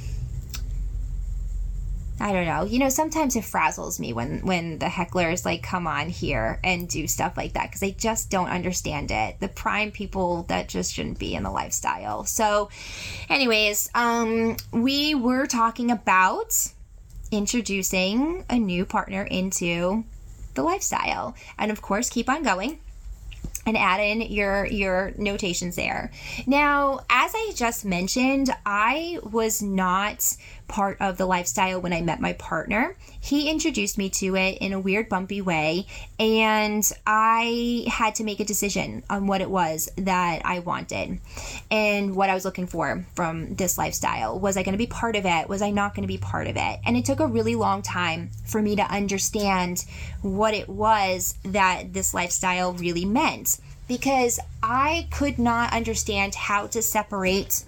I 2.25 2.33
don't 2.33 2.47
know. 2.47 2.65
You 2.65 2.79
know, 2.79 2.89
sometimes 2.89 3.37
it 3.37 3.45
frazzles 3.45 4.01
me 4.01 4.15
when 4.15 4.41
when 4.47 4.79
the 4.79 4.87
hecklers 4.87 5.45
like 5.45 5.63
come 5.63 5.87
on 5.87 6.09
here 6.09 6.59
and 6.65 6.89
do 6.89 7.07
stuff 7.07 7.37
like 7.37 7.53
that 7.53 7.65
because 7.65 7.83
they 7.83 7.91
just 7.91 8.31
don't 8.31 8.49
understand 8.49 9.11
it. 9.11 9.41
The 9.41 9.49
prime 9.49 9.91
people 9.91 10.45
that 10.45 10.71
just 10.71 10.95
shouldn't 10.95 11.19
be 11.19 11.35
in 11.35 11.43
the 11.43 11.51
lifestyle. 11.51 12.25
So, 12.25 12.71
anyways, 13.29 13.91
um, 13.95 14.57
we 14.73 15.15
were 15.15 15.45
talking 15.45 15.91
about 15.91 16.73
introducing 17.31 18.47
a 18.49 18.59
new 18.59 18.87
partner 18.87 19.25
into 19.25 20.05
the 20.55 20.63
lifestyle, 20.63 21.35
and 21.59 21.71
of 21.71 21.83
course, 21.83 22.09
keep 22.09 22.31
on 22.31 22.43
going 22.43 22.81
and 23.67 23.77
add 23.77 24.01
in 24.01 24.21
your 24.21 24.67
your 24.67 25.13
notations 25.17 25.77
there. 25.77 26.11
Now, 26.47 27.01
as 27.11 27.33
I 27.35 27.53
just 27.55 27.85
mentioned, 27.85 28.51
I 28.65 29.19
was 29.23 29.63
not 29.63 30.37
part 30.69 30.97
of 31.01 31.17
the 31.19 31.27
lifestyle 31.27 31.81
when 31.81 31.93
I 31.93 32.01
met 32.01 32.21
my 32.21 32.33
partner. 32.35 32.97
He 33.21 33.51
introduced 33.51 33.99
me 33.99 34.11
to 34.11 34.37
it 34.37 34.59
in 34.59 34.73
a 34.73 34.81
weird, 34.81 35.09
bumpy 35.09 35.41
way, 35.41 35.87
and 36.19 36.85
I 37.07 37.87
had 37.89 38.15
to 38.17 38.25
make 38.25 38.41
a 38.41 38.45
decision 38.45 39.03
on 39.09 39.27
what 39.27 39.41
it 39.41 39.51
was 39.51 39.91
that 39.97 40.43
I 40.45 40.61
wanted 40.61 41.21
and 41.71 42.17
what 42.17 42.31
I 42.31 42.35
was 42.35 42.45
looking 42.45 42.67
for 42.67 43.05
from 43.15 43.55
this 43.55 43.79
lifestyle. 43.79 44.39
Was 44.39 44.57
I 44.57 44.63
going 44.63 44.73
to 44.73 44.79
be 44.79 44.87
part 44.87 45.17
of 45.17 45.27
it? 45.27 45.49
Was 45.49 45.63
I 45.63 45.71
not 45.71 45.95
going 45.95 46.03
to 46.03 46.13
be 46.13 46.19
part 46.19 46.47
of 46.47 46.57
it? 46.57 46.81
And 46.85 46.97
it 46.97 47.05
took 47.05 47.21
a 47.21 47.27
really 47.27 47.55
long 47.55 47.83
time 47.83 48.31
for 48.45 48.61
me 48.61 48.77
to 48.77 48.83
understand 48.83 49.85
what 50.23 50.55
it 50.55 50.69
was 50.69 51.37
that 51.45 51.93
this 51.93 52.15
lifestyle 52.15 52.73
really 52.73 53.05
meant 53.05 53.59
because 53.89 54.41
I 54.63 55.09
could 55.11 55.39
not 55.39 55.73
understand 55.73 56.35
how 56.35 56.67
to 56.69 56.83
separate. 56.83 57.65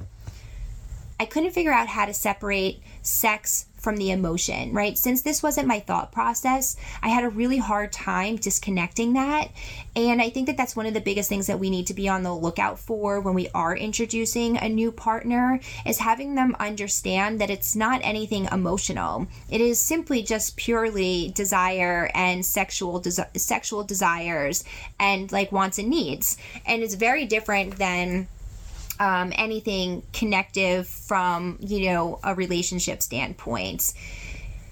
I 1.18 1.24
couldn't 1.24 1.52
figure 1.52 1.72
out 1.72 1.88
how 1.88 2.06
to 2.06 2.14
separate 2.14 2.82
sex 3.02 3.66
from 3.86 3.98
the 3.98 4.10
emotion, 4.10 4.72
right? 4.72 4.98
Since 4.98 5.22
this 5.22 5.44
wasn't 5.44 5.68
my 5.68 5.78
thought 5.78 6.10
process, 6.10 6.76
I 7.02 7.08
had 7.08 7.22
a 7.22 7.28
really 7.28 7.58
hard 7.58 7.92
time 7.92 8.34
disconnecting 8.34 9.12
that. 9.12 9.50
And 9.94 10.20
I 10.20 10.28
think 10.28 10.48
that 10.48 10.56
that's 10.56 10.74
one 10.74 10.86
of 10.86 10.94
the 10.94 11.00
biggest 11.00 11.28
things 11.28 11.46
that 11.46 11.60
we 11.60 11.70
need 11.70 11.86
to 11.86 11.94
be 11.94 12.08
on 12.08 12.24
the 12.24 12.34
lookout 12.34 12.80
for 12.80 13.20
when 13.20 13.34
we 13.34 13.48
are 13.54 13.76
introducing 13.76 14.56
a 14.56 14.68
new 14.68 14.90
partner 14.90 15.60
is 15.86 15.98
having 15.98 16.34
them 16.34 16.56
understand 16.58 17.40
that 17.40 17.48
it's 17.48 17.76
not 17.76 18.00
anything 18.02 18.48
emotional. 18.50 19.28
It 19.48 19.60
is 19.60 19.78
simply 19.78 20.20
just 20.22 20.56
purely 20.56 21.30
desire 21.34 22.10
and 22.12 22.44
sexual 22.44 23.04
sexual 23.36 23.84
desires 23.84 24.64
and 24.98 25.30
like 25.30 25.52
wants 25.52 25.78
and 25.78 25.88
needs. 25.88 26.38
And 26.66 26.82
it's 26.82 26.94
very 26.94 27.24
different 27.24 27.76
than 27.76 28.26
um, 28.98 29.32
anything 29.36 30.02
connective 30.12 30.86
from 30.86 31.58
you 31.60 31.90
know 31.90 32.18
a 32.22 32.34
relationship 32.34 33.02
standpoint. 33.02 33.92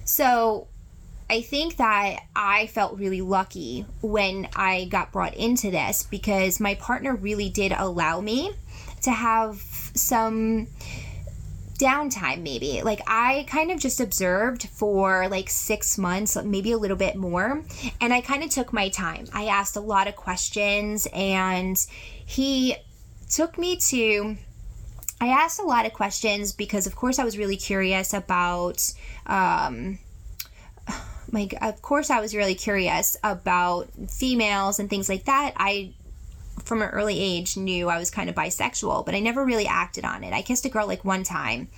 So 0.05 0.69
i 1.31 1.41
think 1.41 1.77
that 1.77 2.19
i 2.37 2.67
felt 2.67 2.99
really 2.99 3.23
lucky 3.23 3.87
when 4.03 4.47
i 4.55 4.85
got 4.85 5.11
brought 5.11 5.35
into 5.35 5.71
this 5.71 6.03
because 6.03 6.61
my 6.61 6.75
partner 6.75 7.15
really 7.15 7.49
did 7.49 7.73
allow 7.73 8.21
me 8.21 8.53
to 9.01 9.11
have 9.11 9.57
some 9.95 10.67
downtime 11.79 12.43
maybe. 12.43 12.83
Like 12.83 13.01
i 13.07 13.45
kind 13.49 13.71
of 13.71 13.81
just 13.81 14.01
observed 14.01 14.69
for 14.69 15.29
like 15.29 15.51
six 15.51 15.99
months 15.99 16.37
maybe 16.43 16.73
a 16.73 16.79
little 16.79 16.97
bit 16.97 17.17
more 17.17 17.65
and 18.01 18.13
i 18.15 18.21
kind 18.21 18.43
of 18.45 18.51
took 18.51 18.73
my 18.73 18.89
time. 18.89 19.27
I 19.33 19.47
asked 19.47 19.77
a 19.77 19.81
lot 19.81 20.09
of 20.09 20.17
questions 20.17 21.09
and 21.13 21.77
he 22.25 22.77
took 23.35 23.59
me 23.59 23.77
to 23.77 24.37
I 25.21 25.29
asked 25.29 25.59
a 25.59 25.65
lot 25.65 25.87
of 25.87 25.93
questions 25.93 26.53
because, 26.53 26.87
of 26.87 26.97
course, 26.97 27.19
I 27.19 27.25
was 27.25 27.39
really 27.39 27.57
curious 27.57 28.13
about. 28.13 28.93
Um, 29.27 29.99
my, 31.31 31.49
of 31.63 31.81
course, 31.83 32.11
I 32.11 32.21
was 32.21 32.35
really 32.35 32.55
curious 32.55 33.17
about 33.25 33.89
females 34.09 34.79
and 34.79 34.91
things 34.91 35.09
like 35.09 35.25
that. 35.25 35.55
I 35.57 35.95
from 36.63 36.83
an 36.83 36.91
early 36.91 37.19
age 37.19 37.57
knew 37.57 37.89
I 37.89 37.99
was 37.99 38.11
kind 38.11 38.31
of 38.31 38.37
bisexual, 38.37 39.05
but 39.05 39.15
I 39.15 39.21
never 39.21 39.45
really 39.45 39.67
acted 39.67 40.05
on 40.05 40.23
it. 40.25 40.33
I 40.33 40.43
kissed 40.43 40.65
a 40.65 40.69
girl 40.69 40.87
like 40.87 41.05
one 41.05 41.25
time. 41.25 41.69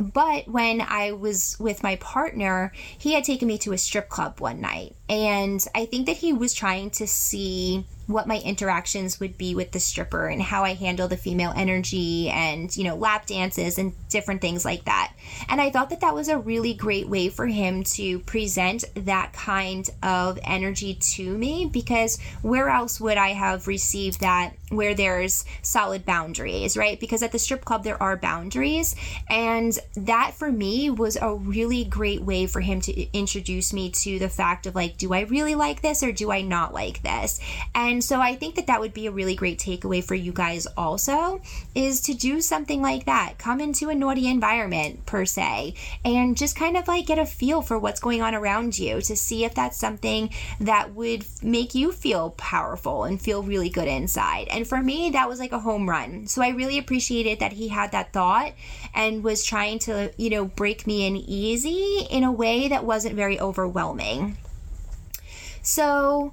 But 0.00 0.48
when 0.48 0.80
I 0.80 1.12
was 1.12 1.58
with 1.60 1.82
my 1.82 1.96
partner, 1.96 2.72
he 2.98 3.12
had 3.12 3.24
taken 3.24 3.46
me 3.48 3.58
to 3.58 3.72
a 3.72 3.78
strip 3.78 4.08
club 4.08 4.40
one 4.40 4.60
night. 4.60 4.96
And 5.12 5.62
I 5.74 5.84
think 5.84 6.06
that 6.06 6.16
he 6.16 6.32
was 6.32 6.54
trying 6.54 6.88
to 6.92 7.06
see 7.06 7.84
what 8.06 8.26
my 8.26 8.38
interactions 8.38 9.20
would 9.20 9.36
be 9.36 9.54
with 9.54 9.72
the 9.72 9.78
stripper 9.78 10.26
and 10.26 10.40
how 10.40 10.64
I 10.64 10.72
handle 10.72 11.06
the 11.06 11.18
female 11.18 11.52
energy 11.54 12.30
and, 12.30 12.74
you 12.74 12.84
know, 12.84 12.96
lap 12.96 13.26
dances 13.26 13.76
and 13.76 13.92
different 14.08 14.40
things 14.40 14.64
like 14.64 14.86
that. 14.86 15.12
And 15.50 15.60
I 15.60 15.68
thought 15.68 15.90
that 15.90 16.00
that 16.00 16.14
was 16.14 16.28
a 16.28 16.38
really 16.38 16.72
great 16.72 17.08
way 17.08 17.28
for 17.28 17.46
him 17.46 17.84
to 17.84 18.20
present 18.20 18.84
that 18.94 19.34
kind 19.34 19.88
of 20.02 20.38
energy 20.44 20.94
to 20.94 21.36
me 21.36 21.68
because 21.70 22.18
where 22.40 22.70
else 22.70 22.98
would 22.98 23.18
I 23.18 23.34
have 23.34 23.68
received 23.68 24.20
that 24.20 24.54
where 24.72 24.94
there's 24.94 25.44
solid 25.62 26.04
boundaries, 26.04 26.76
right? 26.76 26.98
Because 26.98 27.22
at 27.22 27.32
the 27.32 27.38
strip 27.38 27.64
club, 27.64 27.84
there 27.84 28.02
are 28.02 28.16
boundaries. 28.16 28.96
And 29.28 29.78
that 29.96 30.34
for 30.34 30.50
me 30.50 30.90
was 30.90 31.16
a 31.20 31.34
really 31.34 31.84
great 31.84 32.22
way 32.22 32.46
for 32.46 32.60
him 32.60 32.80
to 32.82 33.16
introduce 33.16 33.72
me 33.72 33.90
to 33.90 34.18
the 34.18 34.28
fact 34.28 34.66
of 34.66 34.74
like, 34.74 34.96
do 34.96 35.12
I 35.12 35.20
really 35.20 35.54
like 35.54 35.82
this 35.82 36.02
or 36.02 36.12
do 36.12 36.30
I 36.30 36.42
not 36.42 36.72
like 36.72 37.02
this? 37.02 37.40
And 37.74 38.02
so 38.02 38.20
I 38.20 38.34
think 38.34 38.54
that 38.56 38.66
that 38.66 38.80
would 38.80 38.94
be 38.94 39.06
a 39.06 39.10
really 39.10 39.34
great 39.34 39.58
takeaway 39.58 40.02
for 40.02 40.14
you 40.14 40.32
guys 40.32 40.66
also 40.76 41.40
is 41.74 42.00
to 42.02 42.14
do 42.14 42.40
something 42.40 42.80
like 42.80 43.04
that. 43.06 43.34
Come 43.38 43.60
into 43.60 43.90
a 43.90 43.94
naughty 43.94 44.28
environment 44.28 45.04
per 45.06 45.24
se 45.24 45.74
and 46.04 46.36
just 46.36 46.56
kind 46.56 46.76
of 46.76 46.88
like 46.88 47.06
get 47.06 47.18
a 47.18 47.26
feel 47.26 47.62
for 47.62 47.78
what's 47.78 48.00
going 48.00 48.22
on 48.22 48.34
around 48.34 48.78
you 48.78 49.00
to 49.02 49.16
see 49.16 49.44
if 49.44 49.54
that's 49.54 49.76
something 49.76 50.30
that 50.60 50.94
would 50.94 51.24
make 51.42 51.74
you 51.74 51.92
feel 51.92 52.30
powerful 52.30 53.04
and 53.04 53.20
feel 53.20 53.42
really 53.42 53.68
good 53.68 53.88
inside. 53.88 54.48
And 54.48 54.61
for 54.64 54.82
me, 54.82 55.10
that 55.10 55.28
was 55.28 55.38
like 55.38 55.52
a 55.52 55.58
home 55.58 55.88
run. 55.88 56.26
So 56.26 56.42
I 56.42 56.50
really 56.50 56.78
appreciated 56.78 57.40
that 57.40 57.52
he 57.52 57.68
had 57.68 57.92
that 57.92 58.12
thought 58.12 58.52
and 58.94 59.24
was 59.24 59.44
trying 59.44 59.78
to, 59.80 60.12
you 60.16 60.30
know, 60.30 60.44
break 60.44 60.86
me 60.86 61.06
in 61.06 61.16
easy 61.16 62.06
in 62.10 62.24
a 62.24 62.32
way 62.32 62.68
that 62.68 62.84
wasn't 62.84 63.14
very 63.14 63.38
overwhelming. 63.38 64.36
So, 65.62 66.32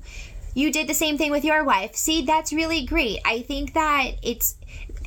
you 0.55 0.71
did 0.71 0.87
the 0.87 0.93
same 0.93 1.17
thing 1.17 1.31
with 1.31 1.45
your 1.45 1.63
wife. 1.63 1.95
See, 1.95 2.23
that's 2.23 2.51
really 2.51 2.85
great. 2.85 3.19
I 3.23 3.41
think 3.41 3.73
that 3.73 4.13
it's 4.23 4.55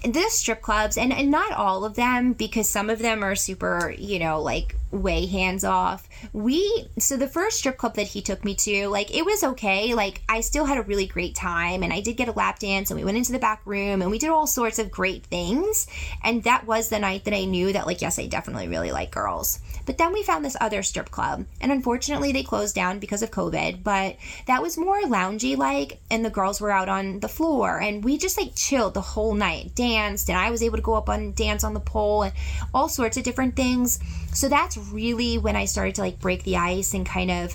the 0.04 0.24
strip 0.28 0.62
clubs 0.62 0.96
and, 0.96 1.12
and 1.12 1.30
not 1.30 1.52
all 1.52 1.84
of 1.84 1.94
them 1.94 2.32
because 2.32 2.68
some 2.68 2.90
of 2.90 2.98
them 3.00 3.22
are 3.22 3.34
super, 3.34 3.94
you 3.96 4.18
know, 4.18 4.40
like 4.40 4.76
way 4.90 5.26
hands 5.26 5.64
off. 5.64 6.08
We 6.32 6.88
so 6.98 7.16
the 7.16 7.28
first 7.28 7.58
strip 7.58 7.76
club 7.76 7.94
that 7.96 8.06
he 8.06 8.22
took 8.22 8.44
me 8.44 8.54
to, 8.56 8.88
like 8.88 9.14
it 9.14 9.24
was 9.24 9.42
okay. 9.42 9.94
Like 9.94 10.22
I 10.28 10.40
still 10.40 10.64
had 10.64 10.78
a 10.78 10.82
really 10.82 11.06
great 11.06 11.34
time 11.34 11.82
and 11.82 11.92
I 11.92 12.00
did 12.00 12.16
get 12.16 12.28
a 12.28 12.32
lap 12.32 12.58
dance 12.58 12.90
and 12.90 12.98
we 12.98 13.04
went 13.04 13.16
into 13.16 13.32
the 13.32 13.38
back 13.38 13.62
room 13.64 14.02
and 14.02 14.10
we 14.10 14.18
did 14.18 14.30
all 14.30 14.46
sorts 14.46 14.78
of 14.78 14.90
great 14.90 15.24
things. 15.26 15.86
And 16.22 16.42
that 16.44 16.66
was 16.66 16.88
the 16.88 16.98
night 16.98 17.24
that 17.24 17.34
I 17.34 17.44
knew 17.44 17.72
that 17.72 17.86
like 17.86 18.02
yes, 18.02 18.18
I 18.18 18.26
definitely 18.26 18.68
really 18.68 18.92
like 18.92 19.10
girls. 19.10 19.60
But 19.84 19.98
then 19.98 20.12
we 20.12 20.22
found 20.22 20.44
this 20.44 20.56
other 20.60 20.82
strip 20.82 21.10
club 21.10 21.44
and 21.60 21.72
unfortunately 21.72 22.32
they 22.32 22.42
closed 22.42 22.74
down 22.74 22.98
because 22.98 23.22
of 23.22 23.30
COVID, 23.30 23.82
but 23.82 24.16
that 24.46 24.62
was 24.62 24.78
more 24.78 25.02
loungy 25.02 25.56
like 25.56 26.00
and 26.10 26.24
the 26.24 26.30
girls 26.30 26.60
were 26.60 26.70
out 26.70 26.88
on 26.88 27.20
the 27.20 27.28
floor 27.28 27.80
and 27.80 28.04
we 28.04 28.18
just 28.18 28.38
like 28.38 28.54
chilled 28.54 28.94
the 28.94 29.00
whole 29.00 29.34
night, 29.34 29.74
danced 29.74 30.28
and 30.28 30.38
I 30.38 30.50
was 30.50 30.62
able 30.62 30.76
to 30.76 30.82
go 30.82 30.94
up 30.94 31.08
and 31.08 31.34
dance 31.34 31.64
on 31.64 31.74
the 31.74 31.80
pole 31.80 32.22
and 32.22 32.32
all 32.72 32.88
sorts 32.88 33.16
of 33.16 33.24
different 33.24 33.56
things. 33.56 33.98
So 34.34 34.48
that's 34.48 34.76
really 34.76 35.38
when 35.38 35.56
I 35.56 35.66
started 35.66 35.94
to 35.96 36.00
like 36.00 36.18
break 36.18 36.42
the 36.44 36.56
ice 36.56 36.94
and 36.94 37.04
kind 37.04 37.30
of 37.30 37.54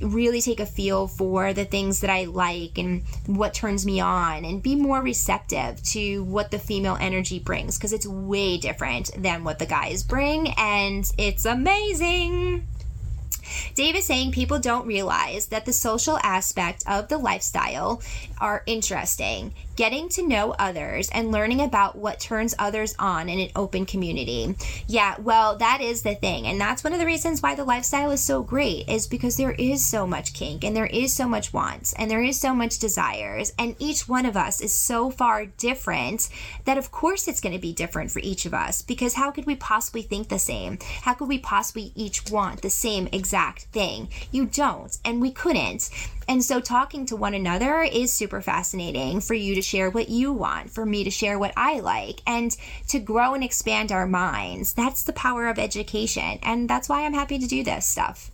really 0.00 0.40
take 0.40 0.60
a 0.60 0.66
feel 0.66 1.08
for 1.08 1.52
the 1.52 1.64
things 1.64 2.00
that 2.00 2.10
I 2.10 2.24
like 2.24 2.78
and 2.78 3.02
what 3.26 3.54
turns 3.54 3.86
me 3.86 4.00
on 4.00 4.44
and 4.44 4.62
be 4.62 4.76
more 4.76 5.00
receptive 5.00 5.82
to 5.84 6.22
what 6.24 6.50
the 6.50 6.58
female 6.58 6.98
energy 7.00 7.38
brings 7.38 7.78
because 7.78 7.92
it's 7.92 8.06
way 8.06 8.58
different 8.58 9.10
than 9.16 9.44
what 9.44 9.58
the 9.58 9.66
guys 9.66 10.02
bring 10.02 10.50
and 10.58 11.10
it's 11.16 11.44
amazing. 11.44 12.66
Dave 13.74 13.96
is 13.96 14.04
saying 14.04 14.32
people 14.32 14.58
don't 14.58 14.86
realize 14.86 15.46
that 15.46 15.64
the 15.64 15.72
social 15.72 16.18
aspect 16.22 16.84
of 16.86 17.08
the 17.08 17.18
lifestyle 17.18 18.02
are 18.38 18.62
interesting. 18.66 19.52
Getting 19.80 20.10
to 20.10 20.28
know 20.28 20.54
others 20.58 21.08
and 21.08 21.32
learning 21.32 21.62
about 21.62 21.96
what 21.96 22.20
turns 22.20 22.54
others 22.58 22.94
on 22.98 23.30
in 23.30 23.40
an 23.40 23.48
open 23.56 23.86
community. 23.86 24.54
Yeah, 24.86 25.14
well, 25.18 25.56
that 25.56 25.80
is 25.80 26.02
the 26.02 26.14
thing. 26.14 26.46
And 26.46 26.60
that's 26.60 26.84
one 26.84 26.92
of 26.92 26.98
the 26.98 27.06
reasons 27.06 27.40
why 27.40 27.54
the 27.54 27.64
lifestyle 27.64 28.10
is 28.10 28.22
so 28.22 28.42
great, 28.42 28.90
is 28.90 29.06
because 29.06 29.38
there 29.38 29.52
is 29.52 29.82
so 29.82 30.06
much 30.06 30.34
kink 30.34 30.64
and 30.64 30.76
there 30.76 30.84
is 30.84 31.14
so 31.14 31.26
much 31.26 31.54
wants 31.54 31.94
and 31.94 32.10
there 32.10 32.22
is 32.22 32.38
so 32.38 32.54
much 32.54 32.78
desires. 32.78 33.54
And 33.58 33.74
each 33.78 34.06
one 34.06 34.26
of 34.26 34.36
us 34.36 34.60
is 34.60 34.74
so 34.74 35.08
far 35.08 35.46
different 35.46 36.28
that, 36.66 36.76
of 36.76 36.90
course, 36.90 37.26
it's 37.26 37.40
going 37.40 37.54
to 37.54 37.58
be 37.58 37.72
different 37.72 38.10
for 38.10 38.18
each 38.18 38.44
of 38.44 38.52
us 38.52 38.82
because 38.82 39.14
how 39.14 39.30
could 39.30 39.46
we 39.46 39.56
possibly 39.56 40.02
think 40.02 40.28
the 40.28 40.38
same? 40.38 40.78
How 41.00 41.14
could 41.14 41.28
we 41.28 41.38
possibly 41.38 41.92
each 41.94 42.30
want 42.30 42.60
the 42.60 42.68
same 42.68 43.08
exact 43.12 43.62
thing? 43.72 44.10
You 44.30 44.44
don't, 44.44 44.94
and 45.06 45.22
we 45.22 45.30
couldn't. 45.30 45.88
And 46.28 46.44
so 46.44 46.60
talking 46.60 47.06
to 47.06 47.16
one 47.16 47.34
another 47.34 47.80
is 47.80 48.12
super 48.12 48.40
fascinating 48.40 49.20
for 49.20 49.34
you 49.34 49.56
to 49.56 49.62
share 49.70 49.90
what 49.90 50.08
you 50.08 50.32
want, 50.32 50.70
for 50.70 50.84
me 50.84 51.04
to 51.04 51.10
share 51.10 51.38
what 51.38 51.52
I 51.56 51.80
like, 51.80 52.20
and 52.26 52.56
to 52.88 52.98
grow 52.98 53.34
and 53.34 53.44
expand 53.44 53.92
our 53.92 54.06
minds. 54.06 54.72
That's 54.72 55.04
the 55.04 55.12
power 55.12 55.48
of 55.48 55.58
education. 55.58 56.38
And 56.42 56.68
that's 56.68 56.88
why 56.88 57.04
I'm 57.04 57.14
happy 57.14 57.38
to 57.38 57.46
do 57.46 57.62
this 57.62 57.86
stuff. 57.86 58.30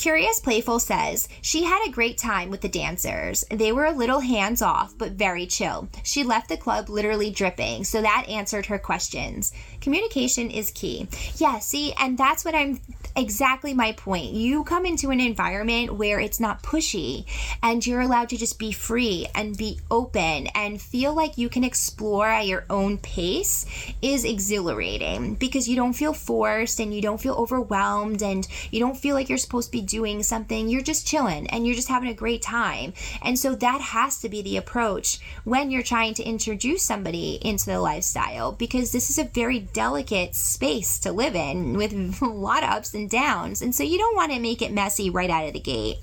Curious 0.00 0.40
Playful 0.40 0.78
says 0.78 1.28
she 1.42 1.64
had 1.64 1.86
a 1.86 1.90
great 1.90 2.16
time 2.16 2.48
with 2.48 2.62
the 2.62 2.70
dancers. 2.70 3.44
They 3.50 3.70
were 3.70 3.84
a 3.84 3.92
little 3.92 4.20
hands 4.20 4.62
off, 4.62 4.96
but 4.96 5.12
very 5.12 5.46
chill. 5.46 5.90
She 6.04 6.24
left 6.24 6.48
the 6.48 6.56
club 6.56 6.88
literally 6.88 7.30
dripping, 7.30 7.84
so 7.84 8.00
that 8.00 8.24
answered 8.26 8.64
her 8.64 8.78
questions. 8.78 9.52
Communication 9.82 10.50
is 10.50 10.70
key. 10.70 11.06
Yeah, 11.36 11.58
see, 11.58 11.92
and 11.98 12.16
that's 12.16 12.46
what 12.46 12.54
I'm 12.54 12.80
exactly 13.16 13.74
my 13.74 13.92
point. 13.92 14.32
You 14.32 14.64
come 14.64 14.86
into 14.86 15.10
an 15.10 15.20
environment 15.20 15.92
where 15.92 16.20
it's 16.20 16.40
not 16.40 16.62
pushy 16.62 17.24
and 17.62 17.86
you're 17.86 18.00
allowed 18.00 18.28
to 18.30 18.36
just 18.36 18.58
be 18.58 18.72
free 18.72 19.26
and 19.34 19.56
be 19.56 19.80
open 19.90 20.46
and 20.48 20.80
feel 20.80 21.14
like 21.14 21.36
you 21.36 21.48
can 21.48 21.64
explore 21.64 22.26
at 22.26 22.46
your 22.46 22.64
own 22.70 22.98
pace 22.98 23.66
is 24.00 24.24
exhilarating 24.24 25.34
because 25.34 25.68
you 25.68 25.76
don't 25.76 25.92
feel 25.92 26.12
forced 26.12 26.80
and 26.80 26.94
you 26.94 27.02
don't 27.02 27.20
feel 27.20 27.34
overwhelmed 27.34 28.22
and 28.22 28.46
you 28.70 28.80
don't 28.80 28.96
feel 28.96 29.14
like 29.14 29.28
you're 29.28 29.38
supposed 29.38 29.68
to 29.68 29.78
be 29.78 29.82
doing 29.90 30.22
something. 30.22 30.68
You're 30.68 30.82
just 30.82 31.06
chilling 31.06 31.46
and 31.48 31.66
you're 31.66 31.74
just 31.74 31.88
having 31.88 32.08
a 32.08 32.14
great 32.14 32.42
time. 32.42 32.92
And 33.22 33.38
so 33.38 33.54
that 33.56 33.80
has 33.80 34.18
to 34.20 34.28
be 34.28 34.42
the 34.42 34.56
approach 34.56 35.18
when 35.44 35.70
you're 35.70 35.82
trying 35.82 36.14
to 36.14 36.22
introduce 36.22 36.82
somebody 36.82 37.38
into 37.42 37.66
the 37.66 37.80
lifestyle 37.80 38.52
because 38.52 38.92
this 38.92 39.10
is 39.10 39.18
a 39.18 39.24
very 39.24 39.60
delicate 39.60 40.34
space 40.34 40.98
to 41.00 41.12
live 41.12 41.34
in 41.34 41.74
with 41.74 41.92
a 42.22 42.26
lot 42.26 42.62
of 42.62 42.70
ups 42.70 42.94
and 42.94 43.10
downs. 43.10 43.62
And 43.62 43.74
so 43.74 43.82
you 43.82 43.98
don't 43.98 44.16
want 44.16 44.32
to 44.32 44.40
make 44.40 44.62
it 44.62 44.72
messy 44.72 45.10
right 45.10 45.30
out 45.30 45.46
of 45.46 45.52
the 45.52 45.60
gate 45.60 45.98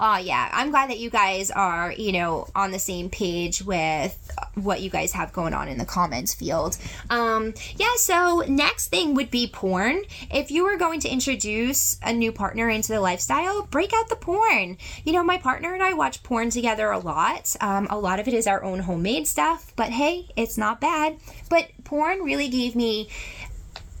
uh, 0.00 0.16
yeah, 0.16 0.48
I'm 0.50 0.70
glad 0.70 0.88
that 0.88 0.98
you 0.98 1.10
guys 1.10 1.50
are, 1.50 1.92
you 1.92 2.12
know, 2.12 2.48
on 2.54 2.70
the 2.70 2.78
same 2.78 3.10
page 3.10 3.62
with 3.62 4.16
what 4.54 4.80
you 4.80 4.88
guys 4.88 5.12
have 5.12 5.30
going 5.34 5.52
on 5.52 5.68
in 5.68 5.76
the 5.76 5.84
comments 5.84 6.32
field. 6.32 6.78
Um, 7.10 7.52
yeah, 7.76 7.92
so 7.96 8.42
next 8.48 8.88
thing 8.88 9.12
would 9.14 9.30
be 9.30 9.46
porn. 9.46 10.00
If 10.30 10.50
you 10.50 10.64
were 10.64 10.78
going 10.78 11.00
to 11.00 11.08
introduce 11.10 11.98
a 12.02 12.14
new 12.14 12.32
partner 12.32 12.70
into 12.70 12.92
the 12.92 13.00
lifestyle, 13.00 13.64
break 13.66 13.92
out 13.92 14.08
the 14.08 14.16
porn. 14.16 14.78
You 15.04 15.12
know, 15.12 15.22
my 15.22 15.36
partner 15.36 15.74
and 15.74 15.82
I 15.82 15.92
watch 15.92 16.22
porn 16.22 16.48
together 16.48 16.90
a 16.90 16.98
lot. 16.98 17.54
Um, 17.60 17.86
a 17.90 17.98
lot 17.98 18.18
of 18.18 18.26
it 18.26 18.32
is 18.32 18.46
our 18.46 18.64
own 18.64 18.78
homemade 18.78 19.28
stuff, 19.28 19.74
but 19.76 19.90
hey, 19.90 20.30
it's 20.34 20.56
not 20.56 20.80
bad. 20.80 21.18
But 21.50 21.68
porn 21.84 22.20
really 22.20 22.48
gave 22.48 22.74
me 22.74 23.10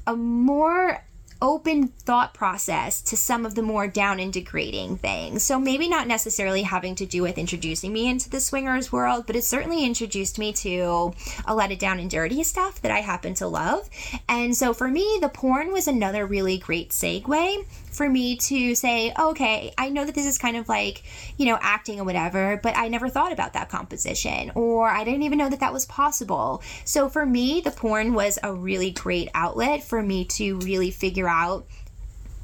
a 0.06 0.16
more 0.16 1.04
open 1.42 1.88
thought 1.88 2.34
process 2.34 3.00
to 3.02 3.16
some 3.16 3.46
of 3.46 3.54
the 3.54 3.62
more 3.62 3.86
down 3.86 4.20
and 4.20 4.32
degrading 4.32 4.96
things. 4.98 5.42
So 5.42 5.58
maybe 5.58 5.88
not 5.88 6.06
necessarily 6.06 6.62
having 6.62 6.94
to 6.96 7.06
do 7.06 7.22
with 7.22 7.38
introducing 7.38 7.92
me 7.92 8.08
into 8.08 8.28
the 8.28 8.40
swingers 8.40 8.92
world, 8.92 9.26
but 9.26 9.36
it 9.36 9.44
certainly 9.44 9.84
introduced 9.84 10.38
me 10.38 10.52
to 10.54 11.12
a 11.46 11.54
lot 11.54 11.72
of 11.72 11.78
down 11.78 11.98
and 11.98 12.10
dirty 12.10 12.42
stuff 12.42 12.80
that 12.82 12.92
I 12.92 13.00
happen 13.00 13.34
to 13.34 13.46
love. 13.46 13.88
And 14.28 14.56
so 14.56 14.74
for 14.74 14.88
me, 14.88 15.18
the 15.20 15.28
porn 15.28 15.72
was 15.72 15.88
another 15.88 16.26
really 16.26 16.58
great 16.58 16.90
segue 16.90 17.64
for 18.00 18.08
me 18.08 18.34
to 18.34 18.74
say, 18.74 19.12
okay, 19.18 19.74
I 19.76 19.90
know 19.90 20.06
that 20.06 20.14
this 20.14 20.24
is 20.24 20.38
kind 20.38 20.56
of 20.56 20.70
like, 20.70 21.02
you 21.36 21.44
know, 21.44 21.58
acting 21.60 22.00
or 22.00 22.04
whatever, 22.04 22.58
but 22.62 22.74
I 22.74 22.88
never 22.88 23.10
thought 23.10 23.30
about 23.30 23.52
that 23.52 23.68
composition, 23.68 24.52
or 24.54 24.88
I 24.88 25.04
didn't 25.04 25.24
even 25.24 25.36
know 25.36 25.50
that 25.50 25.60
that 25.60 25.74
was 25.74 25.84
possible. 25.84 26.62
So 26.86 27.10
for 27.10 27.26
me, 27.26 27.60
the 27.60 27.70
porn 27.70 28.14
was 28.14 28.38
a 28.42 28.54
really 28.54 28.90
great 28.90 29.28
outlet 29.34 29.82
for 29.82 30.02
me 30.02 30.24
to 30.24 30.56
really 30.60 30.90
figure 30.90 31.28
out 31.28 31.66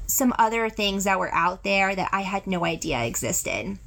some 0.07 0.35
other 0.39 0.69
things 0.69 1.05
that 1.05 1.19
were 1.19 1.33
out 1.33 1.65
there 1.65 1.97
that 1.97 2.11
I 2.13 2.21
had 2.21 2.47
no 2.47 2.67
idea 2.67 3.03
existed. 3.05 3.79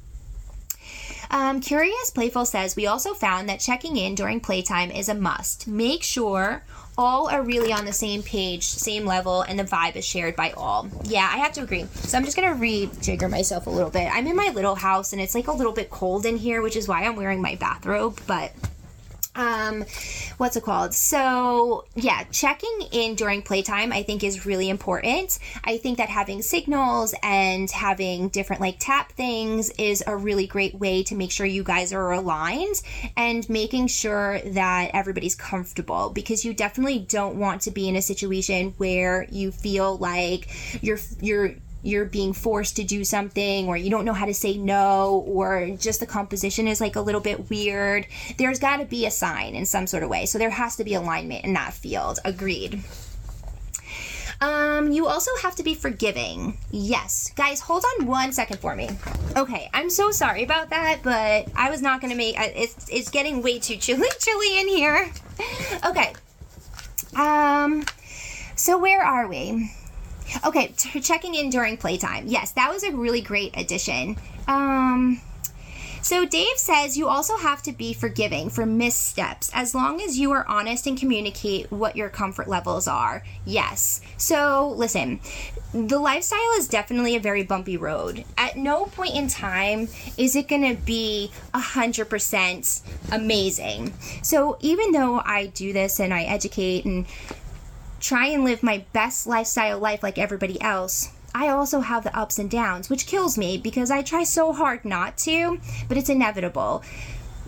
Um, 1.32 1.60
Curious 1.60 2.10
Playful 2.10 2.44
says 2.44 2.74
we 2.74 2.88
also 2.88 3.14
found 3.14 3.48
that 3.48 3.60
checking 3.60 3.96
in 3.96 4.16
during 4.16 4.40
playtime 4.40 4.90
is 4.90 5.08
a 5.08 5.14
must. 5.14 5.68
Make 5.68 6.02
sure 6.02 6.64
all 6.98 7.30
are 7.30 7.42
really 7.42 7.72
on 7.72 7.84
the 7.84 7.92
same 7.92 8.22
page, 8.22 8.64
same 8.64 9.06
level, 9.06 9.42
and 9.42 9.56
the 9.56 9.64
vibe 9.64 9.94
is 9.94 10.04
shared 10.04 10.34
by 10.34 10.50
all. 10.52 10.88
Yeah, 11.04 11.30
I 11.32 11.38
have 11.38 11.52
to 11.52 11.62
agree. 11.62 11.86
So 11.94 12.18
I'm 12.18 12.24
just 12.24 12.36
gonna 12.36 12.56
rejigger 12.56 13.30
myself 13.30 13.68
a 13.68 13.70
little 13.70 13.90
bit. 13.90 14.10
I'm 14.12 14.26
in 14.26 14.34
my 14.34 14.48
little 14.48 14.74
house 14.74 15.12
and 15.12 15.22
it's 15.22 15.36
like 15.36 15.46
a 15.46 15.52
little 15.52 15.72
bit 15.72 15.88
cold 15.88 16.26
in 16.26 16.36
here, 16.36 16.62
which 16.62 16.76
is 16.76 16.88
why 16.88 17.04
I'm 17.04 17.14
wearing 17.14 17.40
my 17.40 17.54
bathrobe, 17.54 18.20
but 18.26 18.52
um 19.40 19.84
what's 20.36 20.56
it 20.56 20.62
called? 20.62 20.94
So 20.94 21.84
yeah 21.94 22.24
checking 22.30 22.88
in 22.92 23.14
during 23.14 23.42
playtime 23.42 23.92
i 23.92 24.02
think 24.02 24.22
is 24.22 24.46
really 24.46 24.68
important. 24.68 25.38
I 25.64 25.78
think 25.78 25.98
that 25.98 26.08
having 26.08 26.42
signals 26.42 27.14
and 27.22 27.70
having 27.70 28.28
different 28.28 28.60
like 28.60 28.76
tap 28.78 29.12
things 29.12 29.70
is 29.70 30.02
a 30.06 30.16
really 30.16 30.46
great 30.46 30.74
way 30.74 31.02
to 31.04 31.14
make 31.14 31.30
sure 31.32 31.46
you 31.46 31.62
guys 31.62 31.92
are 31.92 32.12
aligned 32.12 32.82
and 33.16 33.48
making 33.48 33.88
sure 33.88 34.40
that 34.40 34.90
everybody's 34.94 35.34
comfortable 35.34 36.10
because 36.10 36.44
you 36.44 36.52
definitely 36.54 36.98
don't 36.98 37.36
want 37.36 37.62
to 37.62 37.70
be 37.70 37.88
in 37.88 37.96
a 37.96 38.02
situation 38.02 38.74
where 38.78 39.26
you 39.30 39.50
feel 39.50 39.96
like 39.98 40.48
you're 40.82 40.98
you're 41.20 41.54
you're 41.82 42.04
being 42.04 42.32
forced 42.32 42.76
to 42.76 42.84
do 42.84 43.04
something 43.04 43.68
or 43.68 43.76
you 43.76 43.90
don't 43.90 44.04
know 44.04 44.12
how 44.12 44.26
to 44.26 44.34
say 44.34 44.56
no 44.56 45.24
or 45.26 45.70
just 45.78 46.00
the 46.00 46.06
composition 46.06 46.68
is 46.68 46.80
like 46.80 46.96
a 46.96 47.00
little 47.00 47.20
bit 47.20 47.50
weird 47.50 48.06
there's 48.38 48.58
got 48.58 48.78
to 48.78 48.84
be 48.84 49.06
a 49.06 49.10
sign 49.10 49.54
in 49.54 49.64
some 49.64 49.86
sort 49.86 50.02
of 50.02 50.08
way 50.08 50.26
so 50.26 50.38
there 50.38 50.50
has 50.50 50.76
to 50.76 50.84
be 50.84 50.94
alignment 50.94 51.44
in 51.44 51.52
that 51.52 51.72
field 51.72 52.18
agreed 52.24 52.82
um, 54.40 54.90
you 54.90 55.06
also 55.06 55.30
have 55.42 55.54
to 55.56 55.62
be 55.62 55.74
forgiving. 55.74 56.56
Yes. 56.70 57.30
Guys, 57.36 57.60
hold 57.60 57.84
on 57.98 58.06
one 58.06 58.32
second 58.32 58.58
for 58.58 58.74
me. 58.74 58.88
Okay, 59.36 59.68
I'm 59.74 59.90
so 59.90 60.10
sorry 60.10 60.42
about 60.44 60.70
that, 60.70 61.00
but 61.02 61.48
I 61.54 61.68
was 61.70 61.82
not 61.82 62.00
going 62.00 62.10
to 62.10 62.16
make 62.16 62.36
it's 62.38 62.88
it's 62.88 63.10
getting 63.10 63.42
way 63.42 63.58
too 63.58 63.76
chilly 63.76 64.08
chilly 64.18 64.60
in 64.60 64.68
here. 64.68 65.12
Okay. 65.84 66.14
Um 67.14 67.84
so 68.56 68.78
where 68.78 69.02
are 69.02 69.28
we? 69.28 69.70
Okay, 70.44 70.72
t- 70.76 71.00
checking 71.00 71.34
in 71.34 71.50
during 71.50 71.76
playtime. 71.76 72.26
Yes, 72.26 72.52
that 72.52 72.72
was 72.72 72.82
a 72.82 72.92
really 72.92 73.20
great 73.20 73.56
addition. 73.56 74.16
Um, 74.46 75.20
so 76.02 76.24
Dave 76.24 76.56
says 76.56 76.96
you 76.96 77.08
also 77.08 77.36
have 77.36 77.62
to 77.62 77.72
be 77.72 77.92
forgiving 77.92 78.48
for 78.48 78.64
missteps 78.64 79.50
as 79.52 79.74
long 79.74 80.00
as 80.00 80.18
you 80.18 80.32
are 80.32 80.46
honest 80.48 80.86
and 80.86 80.98
communicate 80.98 81.70
what 81.70 81.94
your 81.94 82.08
comfort 82.08 82.48
levels 82.48 82.88
are. 82.88 83.22
Yes. 83.44 84.00
So 84.16 84.72
listen, 84.76 85.20
the 85.74 85.98
lifestyle 85.98 86.52
is 86.56 86.68
definitely 86.68 87.16
a 87.16 87.20
very 87.20 87.42
bumpy 87.42 87.76
road. 87.76 88.24
At 88.38 88.56
no 88.56 88.86
point 88.86 89.14
in 89.14 89.28
time 89.28 89.88
is 90.16 90.36
it 90.36 90.48
going 90.48 90.74
to 90.74 90.82
be 90.82 91.30
100% 91.52 92.82
amazing. 93.12 93.92
So 94.22 94.56
even 94.60 94.92
though 94.92 95.20
I 95.20 95.46
do 95.46 95.72
this 95.72 96.00
and 96.00 96.14
I 96.14 96.22
educate 96.22 96.86
and 96.86 97.06
try 98.00 98.26
and 98.26 98.44
live 98.44 98.62
my 98.62 98.84
best 98.92 99.26
lifestyle 99.26 99.78
life 99.78 100.02
like 100.02 100.18
everybody 100.18 100.60
else, 100.60 101.10
I 101.34 101.48
also 101.48 101.80
have 101.80 102.04
the 102.04 102.16
ups 102.16 102.38
and 102.38 102.50
downs, 102.50 102.90
which 102.90 103.06
kills 103.06 103.38
me 103.38 103.56
because 103.58 103.90
I 103.90 104.02
try 104.02 104.24
so 104.24 104.52
hard 104.52 104.84
not 104.84 105.16
to, 105.18 105.60
but 105.88 105.96
it's 105.96 106.08
inevitable. 106.08 106.82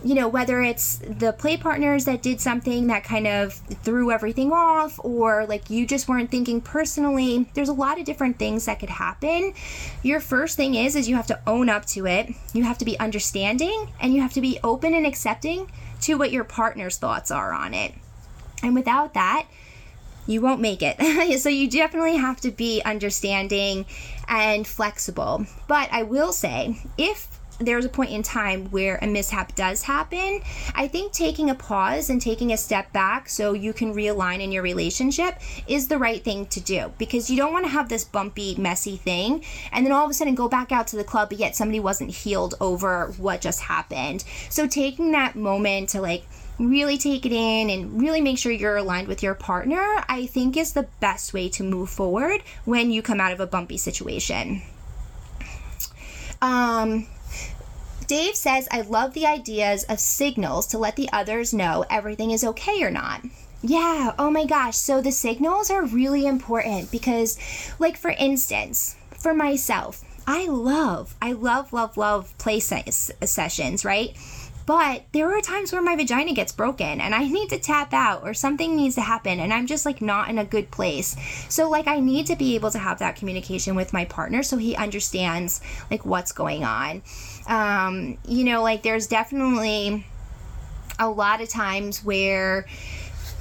You 0.04 0.16
know, 0.16 0.28
whether 0.28 0.60
it's 0.60 0.96
the 0.96 1.32
play 1.32 1.56
partners 1.56 2.06
that 2.06 2.22
did 2.22 2.40
something 2.40 2.88
that 2.88 3.04
kind 3.04 3.26
of 3.26 3.52
threw 3.52 4.10
everything 4.10 4.52
off, 4.52 4.98
or 5.04 5.46
like 5.46 5.70
you 5.70 5.86
just 5.86 6.08
weren't 6.08 6.30
thinking 6.30 6.60
personally, 6.60 7.46
there's 7.54 7.68
a 7.68 7.72
lot 7.72 8.00
of 8.00 8.04
different 8.04 8.38
things 8.38 8.64
that 8.66 8.80
could 8.80 8.90
happen. 8.90 9.54
Your 10.02 10.18
first 10.18 10.56
thing 10.56 10.74
is 10.74 10.96
is 10.96 11.08
you 11.08 11.14
have 11.14 11.28
to 11.28 11.40
own 11.46 11.68
up 11.68 11.86
to 11.86 12.06
it. 12.06 12.30
You 12.52 12.64
have 12.64 12.78
to 12.78 12.84
be 12.84 12.98
understanding 12.98 13.92
and 14.00 14.12
you 14.12 14.22
have 14.22 14.32
to 14.32 14.40
be 14.40 14.58
open 14.64 14.92
and 14.92 15.06
accepting 15.06 15.70
to 16.02 16.18
what 16.18 16.32
your 16.32 16.44
partner's 16.44 16.98
thoughts 16.98 17.30
are 17.30 17.52
on 17.52 17.72
it. 17.72 17.94
And 18.62 18.74
without 18.74 19.14
that, 19.14 19.46
you 20.26 20.40
won't 20.40 20.60
make 20.60 20.80
it. 20.82 21.38
so 21.40 21.48
you 21.48 21.68
definitely 21.68 22.16
have 22.16 22.40
to 22.42 22.50
be 22.50 22.82
understanding 22.84 23.86
and 24.28 24.66
flexible. 24.66 25.46
But 25.68 25.88
I 25.92 26.02
will 26.02 26.32
say, 26.32 26.76
if 26.96 27.28
there's 27.58 27.84
a 27.84 27.88
point 27.88 28.10
in 28.10 28.22
time 28.22 28.66
where 28.66 28.98
a 29.02 29.06
mishap 29.06 29.54
does 29.54 29.82
happen, 29.82 30.40
I 30.74 30.88
think 30.88 31.12
taking 31.12 31.50
a 31.50 31.54
pause 31.54 32.10
and 32.10 32.20
taking 32.20 32.52
a 32.52 32.56
step 32.56 32.92
back 32.92 33.28
so 33.28 33.52
you 33.52 33.72
can 33.72 33.94
realign 33.94 34.40
in 34.40 34.52
your 34.52 34.62
relationship 34.62 35.38
is 35.66 35.88
the 35.88 35.98
right 35.98 36.22
thing 36.22 36.46
to 36.46 36.60
do 36.60 36.92
because 36.98 37.30
you 37.30 37.36
don't 37.36 37.52
want 37.52 37.64
to 37.64 37.70
have 37.70 37.88
this 37.88 38.04
bumpy, 38.04 38.54
messy 38.56 38.96
thing 38.96 39.44
and 39.72 39.84
then 39.84 39.92
all 39.92 40.04
of 40.04 40.10
a 40.10 40.14
sudden 40.14 40.34
go 40.34 40.48
back 40.48 40.72
out 40.72 40.86
to 40.88 40.96
the 40.96 41.04
club, 41.04 41.28
but 41.28 41.38
yet 41.38 41.56
somebody 41.56 41.80
wasn't 41.80 42.10
healed 42.10 42.54
over 42.60 43.12
what 43.18 43.40
just 43.40 43.60
happened. 43.60 44.24
So 44.50 44.66
taking 44.66 45.12
that 45.12 45.36
moment 45.36 45.90
to 45.90 46.00
like, 46.00 46.24
really 46.58 46.98
take 46.98 47.26
it 47.26 47.32
in 47.32 47.70
and 47.70 48.00
really 48.00 48.20
make 48.20 48.38
sure 48.38 48.52
you're 48.52 48.76
aligned 48.76 49.08
with 49.08 49.22
your 49.22 49.34
partner, 49.34 50.04
I 50.08 50.26
think 50.26 50.56
is 50.56 50.72
the 50.72 50.88
best 51.00 51.32
way 51.32 51.48
to 51.50 51.62
move 51.62 51.90
forward 51.90 52.42
when 52.64 52.90
you 52.90 53.02
come 53.02 53.20
out 53.20 53.32
of 53.32 53.40
a 53.40 53.46
bumpy 53.46 53.76
situation. 53.76 54.62
Um, 56.40 57.06
Dave 58.06 58.34
says, 58.34 58.68
I 58.70 58.82
love 58.82 59.14
the 59.14 59.26
ideas 59.26 59.84
of 59.84 60.00
signals 60.00 60.66
to 60.68 60.78
let 60.78 60.96
the 60.96 61.08
others 61.12 61.54
know 61.54 61.84
everything 61.88 62.30
is 62.30 62.44
okay 62.44 62.82
or 62.82 62.90
not. 62.90 63.22
Yeah, 63.62 64.12
oh 64.18 64.30
my 64.30 64.44
gosh. 64.44 64.76
So 64.76 65.00
the 65.00 65.12
signals 65.12 65.70
are 65.70 65.86
really 65.86 66.26
important 66.26 66.90
because, 66.90 67.38
like, 67.78 67.96
for 67.96 68.10
instance, 68.10 68.96
for 69.16 69.32
myself, 69.32 70.04
I 70.26 70.46
love, 70.46 71.14
I 71.22 71.32
love, 71.32 71.72
love, 71.72 71.96
love 71.96 72.36
play 72.38 72.60
sessions, 72.60 73.84
right? 73.84 74.16
But 74.66 75.04
there 75.12 75.36
are 75.36 75.40
times 75.40 75.72
where 75.72 75.82
my 75.82 75.96
vagina 75.96 76.32
gets 76.32 76.52
broken 76.52 77.00
and 77.00 77.14
I 77.14 77.26
need 77.26 77.50
to 77.50 77.58
tap 77.58 77.92
out 77.92 78.22
or 78.22 78.34
something 78.34 78.76
needs 78.76 78.94
to 78.96 79.00
happen 79.00 79.40
and 79.40 79.52
I'm 79.52 79.66
just 79.66 79.84
like 79.84 80.00
not 80.00 80.28
in 80.28 80.38
a 80.38 80.44
good 80.44 80.70
place. 80.70 81.16
So 81.48 81.68
like 81.68 81.86
I 81.86 82.00
need 82.00 82.26
to 82.26 82.36
be 82.36 82.54
able 82.54 82.70
to 82.70 82.78
have 82.78 82.98
that 83.00 83.16
communication 83.16 83.74
with 83.74 83.92
my 83.92 84.04
partner 84.04 84.42
so 84.42 84.56
he 84.56 84.76
understands 84.76 85.60
like 85.90 86.04
what's 86.04 86.32
going 86.32 86.64
on. 86.64 87.02
Um, 87.46 88.18
you 88.26 88.44
know, 88.44 88.62
like 88.62 88.82
there's 88.82 89.06
definitely 89.06 90.06
a 90.98 91.08
lot 91.08 91.40
of 91.40 91.48
times 91.48 92.04
where 92.04 92.66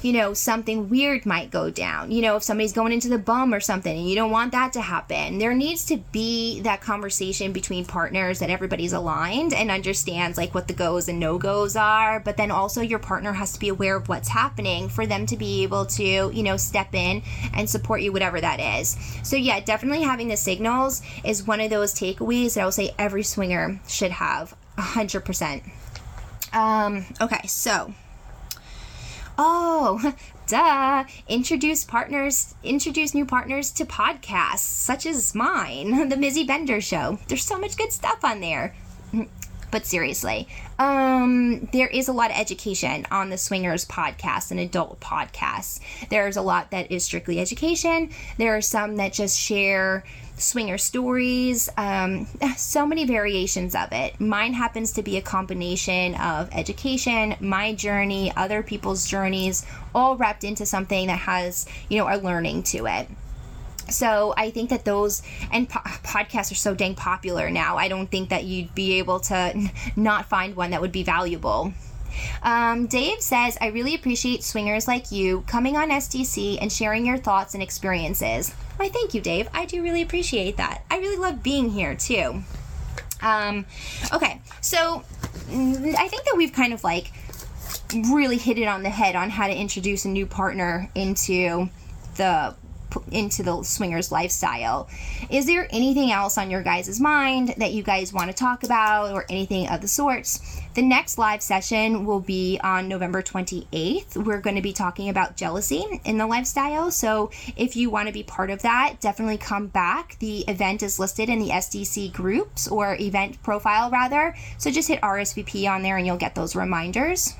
you 0.02 0.12
know, 0.12 0.34
something 0.34 0.88
weird 0.88 1.24
might 1.24 1.50
go 1.50 1.70
down. 1.70 2.10
You 2.10 2.22
know, 2.22 2.36
if 2.36 2.42
somebody's 2.42 2.72
going 2.72 2.92
into 2.92 3.08
the 3.08 3.18
bum 3.18 3.54
or 3.54 3.60
something 3.60 3.96
and 3.96 4.08
you 4.08 4.16
don't 4.16 4.30
want 4.30 4.52
that 4.52 4.72
to 4.74 4.80
happen, 4.80 5.38
there 5.38 5.54
needs 5.54 5.84
to 5.86 5.98
be 6.10 6.60
that 6.62 6.80
conversation 6.80 7.52
between 7.52 7.84
partners 7.84 8.40
that 8.40 8.50
everybody's 8.50 8.92
aligned 8.92 9.54
and 9.54 9.70
understands 9.70 10.36
like 10.36 10.54
what 10.54 10.66
the 10.68 10.74
goes 10.74 11.08
and 11.08 11.20
no 11.20 11.38
goes 11.38 11.76
are. 11.76 12.20
But 12.20 12.36
then 12.36 12.50
also 12.50 12.80
your 12.80 12.98
partner 12.98 13.32
has 13.32 13.52
to 13.52 13.60
be 13.60 13.68
aware 13.68 13.96
of 13.96 14.08
what's 14.08 14.28
happening 14.28 14.88
for 14.88 15.06
them 15.06 15.26
to 15.26 15.36
be 15.36 15.62
able 15.62 15.86
to, 15.86 16.02
you 16.02 16.42
know, 16.42 16.56
step 16.56 16.94
in 16.94 17.22
and 17.54 17.68
support 17.68 18.02
you, 18.02 18.12
whatever 18.12 18.40
that 18.40 18.80
is. 18.80 18.96
So, 19.22 19.36
yeah, 19.36 19.60
definitely 19.60 20.02
having 20.02 20.28
the 20.28 20.36
signals 20.36 21.02
is 21.24 21.46
one 21.46 21.60
of 21.60 21.70
those 21.70 21.94
takeaways 21.94 22.54
that 22.54 22.62
I 22.62 22.64
will 22.64 22.72
say 22.72 22.90
every 22.98 23.22
swinger 23.22 23.80
should 23.86 24.10
have 24.10 24.54
100%. 24.78 25.62
Um, 26.52 27.06
okay, 27.20 27.46
so 27.46 27.94
Oh, 29.38 30.14
duh. 30.46 31.04
Introduce 31.28 31.84
partners, 31.84 32.54
introduce 32.62 33.14
new 33.14 33.24
partners 33.24 33.70
to 33.72 33.84
podcasts 33.84 34.58
such 34.58 35.06
as 35.06 35.34
mine, 35.34 36.08
The 36.08 36.16
Mizzy 36.16 36.46
Bender 36.46 36.80
Show. 36.80 37.18
There's 37.28 37.44
so 37.44 37.58
much 37.58 37.76
good 37.76 37.92
stuff 37.92 38.24
on 38.24 38.40
there. 38.40 38.74
But 39.70 39.86
seriously, 39.86 40.48
um, 40.78 41.66
there 41.72 41.86
is 41.86 42.08
a 42.08 42.12
lot 42.12 42.30
of 42.30 42.36
education 42.36 43.06
on 43.10 43.30
the 43.30 43.38
Swingers 43.38 43.86
podcast 43.86 44.50
and 44.50 44.60
adult 44.60 45.00
podcasts. 45.00 45.80
There's 46.10 46.36
a 46.36 46.42
lot 46.42 46.72
that 46.72 46.92
is 46.92 47.04
strictly 47.04 47.40
education. 47.40 48.10
There 48.36 48.54
are 48.54 48.60
some 48.60 48.96
that 48.96 49.14
just 49.14 49.40
share 49.40 50.04
swinger 50.42 50.78
stories, 50.78 51.68
um, 51.76 52.26
so 52.56 52.86
many 52.86 53.04
variations 53.06 53.74
of 53.74 53.92
it. 53.92 54.20
Mine 54.20 54.52
happens 54.52 54.92
to 54.92 55.02
be 55.02 55.16
a 55.16 55.22
combination 55.22 56.14
of 56.16 56.48
education, 56.52 57.36
my 57.40 57.74
journey, 57.74 58.32
other 58.36 58.62
people's 58.62 59.06
journeys, 59.06 59.64
all 59.94 60.16
wrapped 60.16 60.44
into 60.44 60.66
something 60.66 61.06
that 61.06 61.20
has, 61.20 61.66
you 61.88 61.98
know, 61.98 62.08
a 62.08 62.16
learning 62.16 62.62
to 62.64 62.86
it. 62.86 63.08
So 63.88 64.32
I 64.36 64.50
think 64.50 64.70
that 64.70 64.84
those 64.84 65.22
and 65.50 65.68
po- 65.68 65.80
podcasts 66.04 66.52
are 66.52 66.56
so 66.56 66.74
dang 66.74 66.94
popular 66.94 67.50
now. 67.50 67.76
I 67.76 67.88
don't 67.88 68.10
think 68.10 68.30
that 68.30 68.44
you'd 68.44 68.74
be 68.74 68.98
able 68.98 69.20
to 69.20 69.36
n- 69.36 69.70
not 69.96 70.26
find 70.26 70.56
one 70.56 70.70
that 70.70 70.80
would 70.80 70.92
be 70.92 71.02
valuable. 71.02 71.72
Um, 72.42 72.86
Dave 72.86 73.20
says, 73.20 73.56
I 73.60 73.68
really 73.68 73.94
appreciate 73.94 74.42
swingers 74.42 74.88
like 74.88 75.12
you 75.12 75.42
coming 75.46 75.76
on 75.76 75.90
SDC 75.90 76.58
and 76.60 76.72
sharing 76.72 77.06
your 77.06 77.18
thoughts 77.18 77.54
and 77.54 77.62
experiences. 77.62 78.52
Why, 78.76 78.88
thank 78.88 79.14
you, 79.14 79.20
Dave. 79.20 79.48
I 79.52 79.66
do 79.66 79.82
really 79.82 80.02
appreciate 80.02 80.56
that. 80.56 80.82
I 80.90 80.98
really 80.98 81.16
love 81.16 81.42
being 81.42 81.70
here 81.70 81.94
too. 81.94 82.42
Um, 83.20 83.66
okay, 84.12 84.40
so 84.60 85.04
mm, 85.48 85.94
I 85.94 86.08
think 86.08 86.24
that 86.24 86.34
we've 86.36 86.52
kind 86.52 86.72
of 86.72 86.82
like 86.82 87.12
really 88.10 88.38
hit 88.38 88.58
it 88.58 88.66
on 88.66 88.82
the 88.82 88.90
head 88.90 89.16
on 89.16 89.30
how 89.30 89.46
to 89.46 89.54
introduce 89.54 90.04
a 90.04 90.08
new 90.08 90.26
partner 90.26 90.90
into 90.94 91.68
the 92.16 92.54
into 93.12 93.42
the 93.42 93.62
swingers 93.62 94.10
lifestyle. 94.10 94.88
Is 95.30 95.46
there 95.46 95.68
anything 95.70 96.10
else 96.10 96.38
on 96.38 96.50
your 96.50 96.62
guys' 96.62 97.00
mind 97.00 97.54
that 97.58 97.72
you 97.72 97.82
guys 97.82 98.12
want 98.12 98.30
to 98.30 98.36
talk 98.36 98.64
about 98.64 99.12
or 99.12 99.24
anything 99.28 99.68
of 99.68 99.80
the 99.80 99.88
sorts? 99.88 100.60
The 100.74 100.82
next 100.82 101.18
live 101.18 101.42
session 101.42 102.06
will 102.06 102.20
be 102.20 102.58
on 102.64 102.88
November 102.88 103.20
28th. 103.22 104.16
We're 104.16 104.40
going 104.40 104.56
to 104.56 104.62
be 104.62 104.72
talking 104.72 105.10
about 105.10 105.36
jealousy 105.36 105.84
in 106.04 106.16
the 106.16 106.26
lifestyle. 106.26 106.90
So 106.90 107.30
if 107.56 107.76
you 107.76 107.90
want 107.90 108.08
to 108.08 108.12
be 108.12 108.22
part 108.22 108.50
of 108.50 108.62
that, 108.62 108.96
definitely 109.00 109.36
come 109.36 109.66
back. 109.66 110.16
The 110.18 110.40
event 110.48 110.82
is 110.82 110.98
listed 110.98 111.28
in 111.28 111.38
the 111.40 111.50
SDC 111.50 112.12
groups 112.12 112.68
or 112.68 112.96
event 112.98 113.42
profile 113.42 113.90
rather. 113.90 114.34
So 114.56 114.70
just 114.70 114.88
hit 114.88 115.00
RSVP 115.02 115.70
on 115.70 115.82
there 115.82 115.98
and 115.98 116.06
you'll 116.06 116.16
get 116.16 116.34
those 116.34 116.56
reminders. 116.56 117.34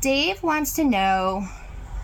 Dave 0.00 0.42
wants 0.42 0.72
to 0.76 0.84
know 0.84 1.46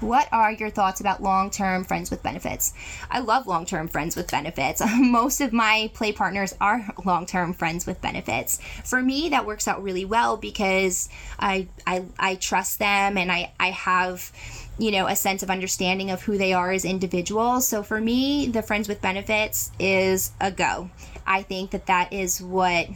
what 0.01 0.28
are 0.32 0.53
your 0.53 0.70
thoughts 0.70 1.01
about 1.01 1.22
long 1.22 1.51
term 1.51 1.84
friends 1.84 2.11
with 2.11 2.22
benefits? 2.22 2.74
I 3.11 3.20
love 3.20 3.47
long 3.47 3.64
term 3.64 3.88
friends 3.88 4.16
with 4.16 4.30
benefits. 4.30 4.82
Most 4.99 5.40
of 5.40 5.53
my 5.53 5.90
play 5.94 6.12
partners 6.12 6.55
are 6.61 6.86
long 7.05 7.26
term 7.26 7.55
friends 7.55 7.86
with 7.86 8.01
benefits. 8.01 8.61
For 8.84 9.03
me, 9.03 9.30
that 9.30 9.47
works 9.47 9.66
out 9.66 9.82
really 9.82 10.05
well 10.05 10.36
because 10.36 11.09
I, 11.38 11.68
I, 11.86 12.05
I 12.18 12.34
trust 12.34 12.78
them 12.78 13.16
and 13.16 13.32
I, 13.32 13.53
I 13.59 13.70
have 13.70 14.32
you 14.78 14.90
know 14.90 15.07
a 15.07 15.16
sense 15.16 15.42
of 15.42 15.49
understanding 15.49 16.11
of 16.11 16.22
who 16.22 16.36
they 16.36 16.53
are 16.53 16.70
as 16.70 16.84
individuals 16.84 17.66
so 17.66 17.82
for 17.82 17.99
me 17.99 18.47
the 18.49 18.61
friends 18.61 18.88
with 18.88 19.01
benefits 19.01 19.70
is 19.78 20.32
a 20.38 20.51
go 20.51 20.90
i 21.26 21.40
think 21.40 21.70
that 21.70 21.86
that 21.86 22.12
is 22.12 22.42
what 22.42 22.86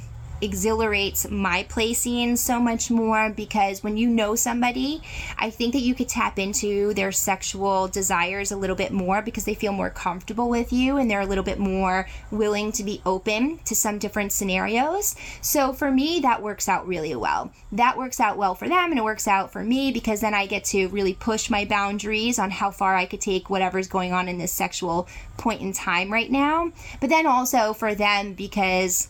exhilarates 0.40 1.28
my 1.30 1.64
play 1.64 1.92
scene 1.92 2.36
so 2.36 2.60
much 2.60 2.90
more 2.90 3.30
because 3.30 3.82
when 3.82 3.96
you 3.96 4.08
know 4.08 4.34
somebody, 4.34 5.02
I 5.38 5.50
think 5.50 5.72
that 5.72 5.80
you 5.80 5.94
could 5.94 6.08
tap 6.08 6.38
into 6.38 6.94
their 6.94 7.12
sexual 7.12 7.88
desires 7.88 8.52
a 8.52 8.56
little 8.56 8.76
bit 8.76 8.92
more 8.92 9.22
because 9.22 9.44
they 9.44 9.54
feel 9.54 9.72
more 9.72 9.90
comfortable 9.90 10.48
with 10.48 10.72
you 10.72 10.96
and 10.96 11.10
they're 11.10 11.20
a 11.20 11.26
little 11.26 11.44
bit 11.44 11.58
more 11.58 12.08
willing 12.30 12.72
to 12.72 12.84
be 12.84 13.00
open 13.04 13.58
to 13.64 13.74
some 13.74 13.98
different 13.98 14.32
scenarios. 14.32 15.16
So 15.40 15.72
for 15.72 15.90
me, 15.90 16.20
that 16.20 16.42
works 16.42 16.68
out 16.68 16.86
really 16.86 17.14
well. 17.14 17.52
That 17.72 17.96
works 17.96 18.20
out 18.20 18.36
well 18.36 18.54
for 18.54 18.68
them 18.68 18.90
and 18.90 18.98
it 18.98 19.04
works 19.04 19.28
out 19.28 19.52
for 19.52 19.62
me 19.62 19.92
because 19.92 20.20
then 20.20 20.34
I 20.34 20.46
get 20.46 20.64
to 20.66 20.88
really 20.88 21.14
push 21.14 21.50
my 21.50 21.64
boundaries 21.64 22.38
on 22.38 22.50
how 22.50 22.70
far 22.70 22.96
I 22.96 23.06
could 23.06 23.20
take 23.20 23.50
whatever's 23.50 23.88
going 23.88 24.12
on 24.12 24.28
in 24.28 24.38
this 24.38 24.52
sexual 24.52 25.08
point 25.36 25.60
in 25.60 25.72
time 25.72 26.12
right 26.12 26.30
now. 26.30 26.72
But 27.00 27.10
then 27.10 27.26
also 27.26 27.72
for 27.72 27.94
them 27.94 28.34
because 28.34 29.08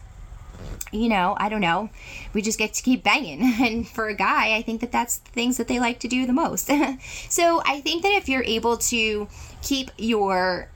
you 0.93 1.09
know, 1.09 1.37
I 1.39 1.49
don't 1.49 1.61
know, 1.61 1.91
we 2.33 2.43
just 2.43 2.59
get 2.59 2.75
to 2.75 2.83
keep 2.83 3.03
banging. 3.03 3.41
And 3.61 3.87
for 3.87 4.09
a 4.09 4.15
guy, 4.15 4.57
I 4.57 4.63
think 4.63 4.81
that 4.81 4.91
that's 4.91 5.19
the 5.19 5.31
things 5.31 5.57
that 5.59 5.69
they 5.69 5.79
like 5.79 6.01
to 6.01 6.09
do 6.09 6.27
the 6.27 6.33
most. 6.33 6.71
so 7.29 7.63
I 7.65 7.81
think 7.81 8.03
that 8.03 8.13
if 8.13 8.29
you're 8.29 8.45
able 8.45 8.77
to 8.79 9.29
keep 9.63 9.91
your 9.99 10.69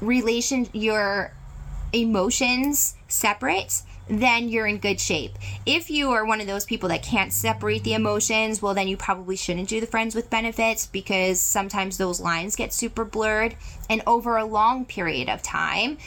relation, 0.00 0.68
your 0.72 1.32
emotions 1.92 2.94
separate, 3.08 3.82
then 4.08 4.48
you're 4.48 4.66
in 4.66 4.78
good 4.78 5.00
shape. 5.00 5.38
If 5.66 5.90
you 5.90 6.10
are 6.10 6.24
one 6.24 6.40
of 6.40 6.46
those 6.46 6.64
people 6.64 6.88
that 6.88 7.02
can't 7.02 7.32
separate 7.32 7.84
the 7.84 7.94
emotions, 7.94 8.62
well, 8.62 8.74
then 8.74 8.88
you 8.88 8.96
probably 8.96 9.36
shouldn't 9.36 9.68
do 9.68 9.80
the 9.80 9.86
friends 9.86 10.14
with 10.14 10.30
benefits 10.30 10.86
because 10.86 11.40
sometimes 11.40 11.98
those 11.98 12.20
lines 12.20 12.56
get 12.56 12.72
super 12.72 13.04
blurred. 13.04 13.54
And 13.90 14.02
over 14.06 14.36
a 14.36 14.44
long 14.44 14.84
period 14.84 15.28
of 15.28 15.42
time, 15.42 15.98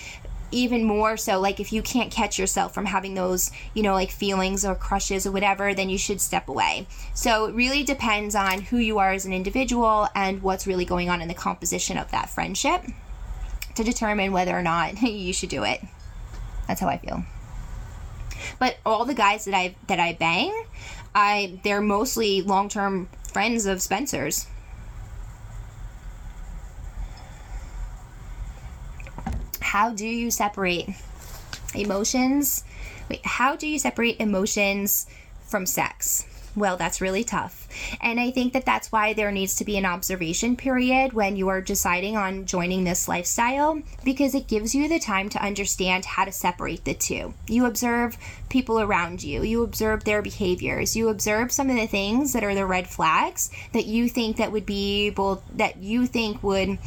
even 0.51 0.83
more 0.83 1.17
so 1.17 1.39
like 1.39 1.59
if 1.59 1.71
you 1.71 1.81
can't 1.81 2.11
catch 2.11 2.37
yourself 2.37 2.73
from 2.73 2.85
having 2.85 3.13
those 3.13 3.51
you 3.73 3.83
know 3.83 3.93
like 3.93 4.11
feelings 4.11 4.65
or 4.65 4.75
crushes 4.75 5.25
or 5.25 5.31
whatever 5.31 5.73
then 5.73 5.89
you 5.89 5.97
should 5.97 6.21
step 6.21 6.47
away. 6.47 6.87
So 7.13 7.45
it 7.45 7.55
really 7.55 7.83
depends 7.83 8.35
on 8.35 8.61
who 8.61 8.77
you 8.77 8.99
are 8.99 9.11
as 9.11 9.25
an 9.25 9.33
individual 9.33 10.07
and 10.15 10.41
what's 10.41 10.67
really 10.67 10.85
going 10.85 11.09
on 11.09 11.21
in 11.21 11.27
the 11.27 11.33
composition 11.33 11.97
of 11.97 12.11
that 12.11 12.29
friendship 12.29 12.83
to 13.75 13.83
determine 13.83 14.31
whether 14.31 14.57
or 14.57 14.61
not 14.61 15.01
you 15.01 15.33
should 15.33 15.49
do 15.49 15.63
it. 15.63 15.81
That's 16.67 16.81
how 16.81 16.87
i 16.87 16.97
feel. 16.97 17.23
But 18.59 18.77
all 18.85 19.05
the 19.05 19.13
guys 19.13 19.45
that 19.45 19.53
i 19.53 19.75
that 19.87 19.99
i 19.99 20.13
bang 20.13 20.65
i 21.13 21.59
they're 21.63 21.81
mostly 21.81 22.41
long-term 22.41 23.09
friends 23.31 23.65
of 23.65 23.81
spencer's 23.81 24.47
how 29.71 29.89
do 29.89 30.05
you 30.05 30.29
separate 30.29 30.89
emotions? 31.73 32.65
Wait, 33.09 33.25
how 33.25 33.55
do 33.55 33.65
you 33.65 33.79
separate 33.79 34.19
emotions 34.19 35.07
from 35.47 35.65
sex? 35.65 36.25
Well, 36.57 36.75
that's 36.75 36.99
really 36.99 37.23
tough. 37.23 37.69
And 38.01 38.19
I 38.19 38.31
think 38.31 38.51
that 38.51 38.65
that's 38.65 38.91
why 38.91 39.13
there 39.13 39.31
needs 39.31 39.55
to 39.55 39.63
be 39.63 39.77
an 39.77 39.85
observation 39.85 40.57
period 40.57 41.13
when 41.13 41.37
you 41.37 41.47
are 41.47 41.61
deciding 41.61 42.17
on 42.17 42.45
joining 42.45 42.83
this 42.83 43.07
lifestyle 43.07 43.81
because 44.03 44.35
it 44.35 44.49
gives 44.49 44.75
you 44.75 44.89
the 44.89 44.99
time 44.99 45.29
to 45.29 45.41
understand 45.41 46.03
how 46.03 46.25
to 46.25 46.33
separate 46.33 46.83
the 46.83 46.93
two. 46.93 47.33
You 47.47 47.65
observe 47.65 48.17
people 48.49 48.81
around 48.81 49.23
you, 49.23 49.41
you 49.41 49.63
observe 49.63 50.03
their 50.03 50.21
behaviors, 50.21 50.97
you 50.97 51.07
observe 51.07 51.53
some 51.53 51.69
of 51.69 51.77
the 51.77 51.87
things 51.87 52.33
that 52.33 52.43
are 52.43 52.55
the 52.55 52.65
red 52.65 52.89
flags 52.89 53.49
that 53.71 53.85
you 53.85 54.09
think 54.09 54.35
that 54.35 54.51
would 54.51 54.65
be 54.65 55.07
able 55.07 55.41
that 55.55 55.77
you 55.77 56.07
think 56.07 56.43
would 56.43 56.77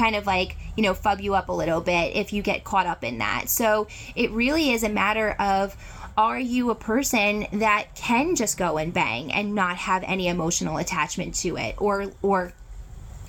kind 0.00 0.16
of 0.16 0.26
like, 0.26 0.56
you 0.76 0.82
know, 0.82 0.94
fub 0.94 1.22
you 1.22 1.34
up 1.34 1.50
a 1.50 1.52
little 1.52 1.82
bit 1.82 2.16
if 2.16 2.32
you 2.32 2.42
get 2.42 2.64
caught 2.64 2.86
up 2.86 3.04
in 3.04 3.18
that. 3.18 3.50
So 3.50 3.86
it 4.16 4.30
really 4.30 4.72
is 4.72 4.82
a 4.82 4.88
matter 4.88 5.32
of 5.38 5.76
are 6.16 6.38
you 6.38 6.70
a 6.70 6.74
person 6.74 7.46
that 7.52 7.94
can 7.94 8.34
just 8.34 8.56
go 8.56 8.78
and 8.78 8.94
bang 8.94 9.30
and 9.30 9.54
not 9.54 9.76
have 9.76 10.02
any 10.04 10.28
emotional 10.28 10.78
attachment 10.78 11.34
to 11.34 11.56
it 11.56 11.74
or 11.78 12.10
or 12.22 12.52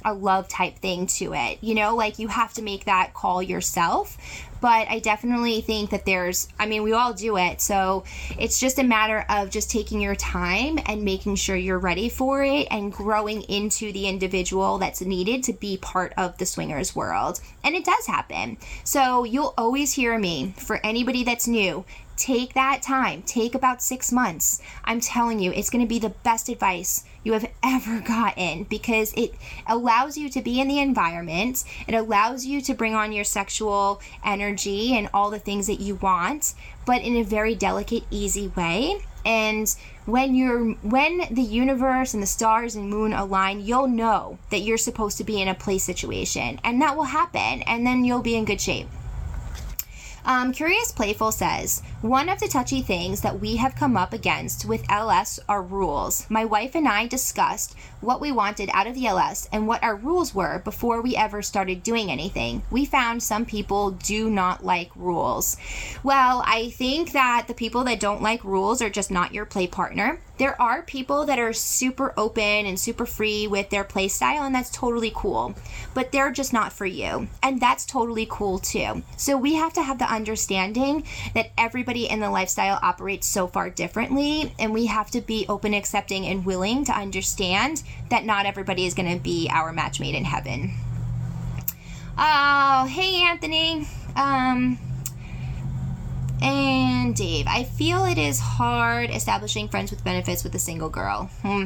a 0.04 0.14
love 0.14 0.48
type 0.48 0.78
thing 0.80 1.08
to 1.08 1.34
it. 1.34 1.60
You 1.62 1.76
know, 1.76 1.96
like 1.96 2.20
you 2.20 2.30
have 2.30 2.54
to 2.54 2.62
make 2.62 2.86
that 2.86 3.14
call 3.14 3.44
yourself. 3.44 4.18
But 4.62 4.88
I 4.90 5.00
definitely 5.00 5.62
think 5.62 5.90
that 5.90 6.06
there's, 6.06 6.48
I 6.60 6.68
mean, 6.68 6.84
we 6.84 6.94
all 6.94 7.14
do 7.14 7.38
it. 7.38 7.60
So 7.62 8.04
it's 8.40 8.60
just 8.60 8.80
a 8.80 8.84
matter 8.84 9.26
of 9.28 9.50
just 9.50 9.72
taking 9.72 10.00
your 10.00 10.16
time 10.16 10.80
and 10.86 11.04
making 11.04 11.36
sure 11.36 11.56
you're 11.56 11.80
ready 11.80 12.10
for 12.10 12.44
it 12.44 12.68
and 12.72 12.94
growing 12.94 13.42
into 13.44 13.92
the 13.92 14.08
individual 14.08 14.78
that's 14.78 15.02
needed 15.02 15.44
to 15.44 15.54
be 15.54 15.78
part 15.78 16.14
of 16.16 16.38
the 16.38 16.46
swingers 16.46 16.96
world. 16.96 17.42
And 17.64 17.76
it 17.76 17.84
does 17.84 18.06
happen. 18.06 18.58
So 18.84 19.24
you'll 19.24 19.54
always 19.58 19.94
hear 19.94 20.18
me 20.18 20.54
for 20.58 20.80
anybody 20.84 21.24
that's 21.24 21.48
new 21.48 21.84
take 22.22 22.54
that 22.54 22.84
time. 22.84 23.24
Take 23.24 23.56
about 23.56 23.82
six 23.82 24.12
months. 24.12 24.62
I'm 24.86 25.00
telling 25.00 25.40
you, 25.40 25.52
it's 25.52 25.72
going 25.72 25.84
to 25.84 25.90
be 25.90 25.98
the 25.98 26.10
best 26.10 26.50
advice 26.50 27.04
you 27.24 27.34
have 27.34 27.50
ever 27.64 28.00
gotten 28.00 28.64
because 28.64 29.14
it 29.14 29.34
allows 29.68 30.18
you 30.18 30.30
to 30.30 30.42
be 30.42 30.60
in 30.60 30.68
the 30.68 30.80
environment. 30.80 31.64
It 31.88 31.94
allows 31.94 32.46
you 32.46 32.62
to 32.62 32.74
bring 32.74 32.96
on 32.96 33.12
your 33.12 33.24
sexual 33.24 34.02
energy 34.26 34.96
and 34.96 35.10
all 35.14 35.30
the 35.30 35.40
things 35.40 35.68
that 35.68 35.80
you 35.80 35.96
want, 35.96 36.54
but 36.86 37.02
in 37.02 37.16
a 37.18 37.24
very 37.24 37.56
delicate, 37.56 38.04
easy 38.10 38.48
way. 38.50 38.98
And 39.24 39.74
when 40.06 40.34
you're 40.34 40.72
when 40.82 41.22
the 41.30 41.44
universe 41.44 42.16
and 42.16 42.24
the 42.24 42.28
stars 42.28 42.76
and 42.76 42.90
moon 42.90 43.14
align, 43.14 43.62
you'll 43.62 43.88
know 43.88 44.40
that 44.50 44.62
you're 44.62 44.78
supposed 44.78 45.18
to 45.20 45.24
be 45.24 45.40
in 45.40 45.48
a 45.48 45.54
play 45.54 45.78
situation, 45.78 46.60
and 46.64 46.82
that 46.82 46.98
will 46.98 47.04
happen, 47.04 47.62
and 47.64 47.86
then 47.86 48.04
you'll 48.04 48.24
be 48.24 48.36
in 48.36 48.46
good 48.46 48.60
shape. 48.60 48.88
Um, 50.26 50.52
Curious 50.52 50.92
Playful 50.92 51.32
says, 51.32 51.82
One 52.02 52.30
of 52.30 52.40
the 52.40 52.48
touchy 52.48 52.82
things 52.82 53.22
that 53.22 53.40
we 53.40 53.58
have 53.58 53.76
come 53.76 53.96
up 53.96 54.12
against 54.12 54.66
with 54.66 54.90
LS 54.90 55.40
are 55.48 55.62
rules. 55.62 56.26
My 56.32 56.44
wife 56.46 56.74
and 56.74 56.88
I 56.88 57.06
discussed 57.06 57.76
what 58.00 58.20
we 58.20 58.32
wanted 58.32 58.72
out 58.74 58.88
of 58.88 58.96
the 58.96 59.06
LS 59.06 59.48
and 59.52 59.68
what 59.68 59.84
our 59.84 59.96
rules 59.96 60.34
were 60.34 60.58
before 60.64 61.00
we 61.04 61.16
ever 61.16 61.44
started 61.44 61.84
doing 61.84 62.10
anything. 62.10 62.64
We 62.72 62.86
found 62.86 63.22
some 63.22 63.46
people 63.46 63.92
do 63.92 64.32
not 64.32 64.66
like 64.66 64.90
rules. 64.96 65.58
Well, 66.02 66.42
I 66.44 66.72
think 66.72 67.12
that 67.12 67.46
the 67.48 67.54
people 67.54 67.84
that 67.84 68.00
don't 68.00 68.24
like 68.24 68.44
rules 68.44 68.82
are 68.82 68.90
just 68.90 69.12
not 69.12 69.36
your 69.36 69.46
play 69.46 69.68
partner. 69.68 70.20
There 70.40 70.60
are 70.60 70.82
people 70.82 71.28
that 71.28 71.38
are 71.38 71.54
super 71.54 72.16
open 72.18 72.66
and 72.66 72.80
super 72.80 73.06
free 73.06 73.46
with 73.46 73.70
their 73.70 73.84
play 73.84 74.08
style, 74.08 74.42
and 74.42 74.56
that's 74.56 74.72
totally 74.72 75.12
cool. 75.14 75.54
But 75.94 76.12
they're 76.12 76.32
just 76.32 76.52
not 76.52 76.74
for 76.74 76.88
you. 76.88 77.28
And 77.44 77.62
that's 77.62 77.86
totally 77.86 78.26
cool 78.28 78.58
too. 78.58 79.04
So 79.18 79.38
we 79.38 79.54
have 79.54 79.74
to 79.74 79.84
have 79.84 80.00
the 80.00 80.12
understanding 80.12 81.04
that 81.36 81.52
everybody 81.60 81.91
in 81.96 82.20
the 82.20 82.30
lifestyle 82.30 82.80
operates 82.82 83.28
so 83.28 83.48
far 83.48 83.70
differently, 83.70 84.54
and 84.58 84.74
we 84.74 84.88
have 84.88 85.12
to 85.12 85.22
be 85.22 85.46
open, 85.48 85.74
accepting, 85.74 86.26
and 86.26 86.46
willing 86.46 86.84
to 86.86 86.92
understand 86.92 87.84
that 88.10 88.26
not 88.26 88.46
everybody 88.46 88.86
is 88.86 88.94
going 88.94 89.12
to 89.12 89.22
be 89.22 89.50
our 89.52 89.72
match 89.72 90.00
made 90.00 90.16
in 90.16 90.26
heaven. 90.26 90.74
Oh, 92.18 92.88
hey, 92.90 93.24
Anthony. 93.24 93.88
Um, 94.16 94.78
and 96.42 97.16
Dave, 97.16 97.46
I 97.48 97.64
feel 97.64 98.06
it 98.06 98.18
is 98.18 98.40
hard 98.40 99.10
establishing 99.10 99.68
friends 99.68 99.92
with 99.92 100.04
benefits 100.04 100.44
with 100.44 100.56
a 100.56 100.60
single 100.60 100.90
girl. 100.90 101.30
Hmm. 101.44 101.66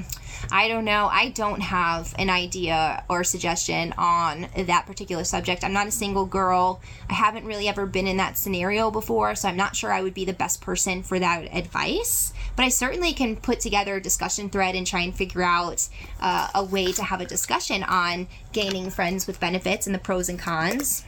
I 0.51 0.67
don't 0.67 0.85
know. 0.85 1.07
I 1.11 1.29
don't 1.29 1.61
have 1.61 2.13
an 2.17 2.29
idea 2.29 3.03
or 3.09 3.23
suggestion 3.23 3.93
on 3.97 4.47
that 4.57 4.85
particular 4.85 5.23
subject. 5.23 5.63
I'm 5.63 5.73
not 5.73 5.87
a 5.87 5.91
single 5.91 6.25
girl. 6.25 6.81
I 7.09 7.13
haven't 7.13 7.45
really 7.45 7.67
ever 7.67 7.85
been 7.85 8.07
in 8.07 8.17
that 8.17 8.37
scenario 8.37 8.91
before, 8.91 9.35
so 9.35 9.47
I'm 9.47 9.57
not 9.57 9.75
sure 9.75 9.91
I 9.91 10.01
would 10.01 10.13
be 10.13 10.25
the 10.25 10.33
best 10.33 10.61
person 10.61 11.03
for 11.03 11.19
that 11.19 11.53
advice. 11.53 12.33
But 12.55 12.63
I 12.63 12.69
certainly 12.69 13.13
can 13.13 13.35
put 13.35 13.59
together 13.59 13.95
a 13.95 14.01
discussion 14.01 14.49
thread 14.49 14.75
and 14.75 14.87
try 14.87 15.01
and 15.01 15.13
figure 15.13 15.43
out 15.43 15.87
uh, 16.21 16.49
a 16.55 16.63
way 16.63 16.91
to 16.93 17.03
have 17.03 17.21
a 17.21 17.25
discussion 17.25 17.83
on 17.83 18.27
gaining 18.53 18.89
friends 18.89 19.27
with 19.27 19.39
benefits 19.39 19.85
and 19.87 19.95
the 19.95 19.99
pros 19.99 20.29
and 20.29 20.39
cons. 20.39 21.03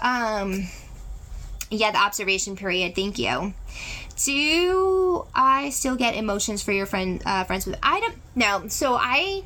Um, 0.00 0.68
yeah, 1.70 1.90
the 1.90 1.98
observation 1.98 2.56
period. 2.56 2.94
Thank 2.94 3.18
you. 3.18 3.54
Do 4.22 5.26
I 5.34 5.70
still 5.70 5.96
get 5.96 6.14
emotions 6.14 6.62
for 6.62 6.72
your 6.72 6.86
friend 6.86 7.22
uh, 7.26 7.44
friends 7.44 7.66
with? 7.66 7.76
I 7.82 8.00
don't 8.00 8.16
no. 8.34 8.68
So 8.68 8.94
I 8.94 9.44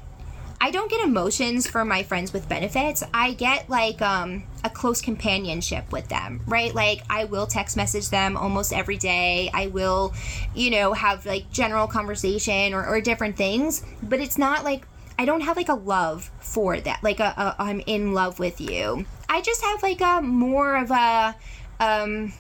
I 0.63 0.71
don't 0.71 0.91
get 0.91 1.03
emotions 1.03 1.67
for 1.67 1.85
my 1.87 2.03
friends 2.03 2.33
with 2.35 2.49
benefits. 2.49 3.03
I 3.15 3.33
get 3.33 3.71
like 3.71 4.03
um, 4.03 4.43
a 4.63 4.69
close 4.69 5.01
companionship 5.01 5.91
with 5.91 6.09
them, 6.09 6.43
right? 6.47 6.75
Like 6.75 7.03
I 7.09 7.25
will 7.25 7.47
text 7.47 7.79
message 7.79 8.11
them 8.11 8.37
almost 8.37 8.73
every 8.73 8.99
day. 8.99 9.51
I 9.55 9.69
will, 9.69 10.13
you 10.55 10.71
know, 10.71 10.93
have 10.93 11.25
like 11.25 11.51
general 11.51 11.87
conversation 11.87 12.75
or, 12.75 12.87
or 12.87 13.01
different 13.01 13.37
things, 13.37 13.83
but 14.03 14.21
it's 14.21 14.37
not 14.37 14.63
like 14.63 14.87
I 15.19 15.25
don't 15.25 15.41
have 15.41 15.57
like 15.57 15.71
a 15.71 15.75
love 15.75 16.31
for 16.41 16.79
that. 16.79 17.03
Like 17.03 17.21
a, 17.21 17.35
a 17.37 17.57
I'm 17.59 17.81
in 17.87 18.13
love 18.13 18.39
with 18.39 18.61
you. 18.61 19.07
I 19.31 19.41
just 19.41 19.63
have 19.63 19.83
like 19.83 20.01
a 20.03 20.21
more 20.21 20.77
of 20.77 20.91
a 20.91 21.35
um 21.81 22.35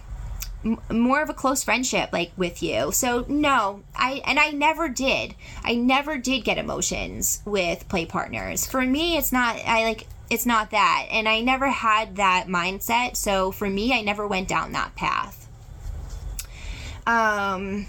m- 0.65 0.79
more 0.91 1.23
of 1.23 1.31
a 1.31 1.35
close 1.35 1.65
friendship 1.65 2.11
like 2.13 2.33
with 2.37 2.63
you 2.63 2.93
so 2.93 3.25
no 3.29 3.83
i 3.95 4.23
and 4.27 4.39
i 4.39 4.51
never 4.51 4.89
did 4.89 5.35
i 5.65 5.75
never 5.75 6.19
did 6.19 6.45
get 6.45 6.59
emotions 6.59 7.43
with 7.45 7.89
play 7.89 8.07
partners 8.07 8.67
for 8.67 8.83
me 8.83 9.17
it's 9.17 9.33
not 9.33 9.57
i 9.67 9.85
like 9.85 10.07
it's 10.29 10.47
not 10.47 10.71
that 10.71 11.07
and 11.11 11.29
i 11.29 11.41
never 11.41 11.69
had 11.69 12.17
that 12.17 12.47
mindset 12.47 13.17
so 13.17 13.51
for 13.51 13.69
me 13.69 13.93
i 13.93 14.01
never 14.01 14.27
went 14.27 14.49
down 14.49 14.73
that 14.73 14.95
path 14.95 15.49
um 17.07 17.87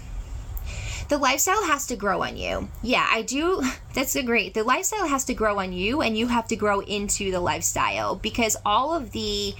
the 1.12 1.18
lifestyle 1.18 1.62
has 1.64 1.86
to 1.88 1.96
grow 1.96 2.22
on 2.22 2.38
you. 2.38 2.70
Yeah, 2.82 3.06
I 3.06 3.20
do. 3.20 3.62
That's 3.94 4.16
a 4.16 4.22
great. 4.22 4.54
The 4.54 4.64
lifestyle 4.64 5.06
has 5.06 5.24
to 5.26 5.34
grow 5.34 5.58
on 5.58 5.74
you, 5.74 6.00
and 6.00 6.16
you 6.16 6.26
have 6.28 6.48
to 6.48 6.56
grow 6.56 6.80
into 6.80 7.30
the 7.30 7.38
lifestyle 7.38 8.16
because 8.16 8.56
all 8.64 8.94
of 8.94 9.10
the 9.12 9.54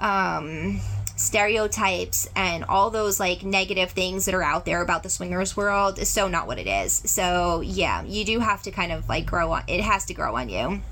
um, 0.00 0.80
stereotypes 1.24 2.28
and 2.36 2.64
all 2.64 2.90
those 2.90 3.18
like 3.18 3.42
negative 3.42 3.90
things 3.90 4.26
that 4.26 4.34
are 4.34 4.42
out 4.42 4.64
there 4.64 4.82
about 4.82 5.02
the 5.02 5.08
swingers 5.08 5.56
world 5.56 5.98
is 5.98 6.08
so 6.08 6.28
not 6.28 6.46
what 6.46 6.58
it 6.58 6.66
is. 6.66 6.92
So, 6.92 7.60
yeah, 7.60 8.02
you 8.04 8.24
do 8.24 8.40
have 8.40 8.62
to 8.62 8.70
kind 8.70 8.92
of 8.92 9.08
like 9.08 9.26
grow 9.26 9.52
on 9.52 9.64
it 9.66 9.80
has 9.80 10.04
to 10.06 10.14
grow 10.14 10.36
on 10.36 10.48
you. 10.48 10.82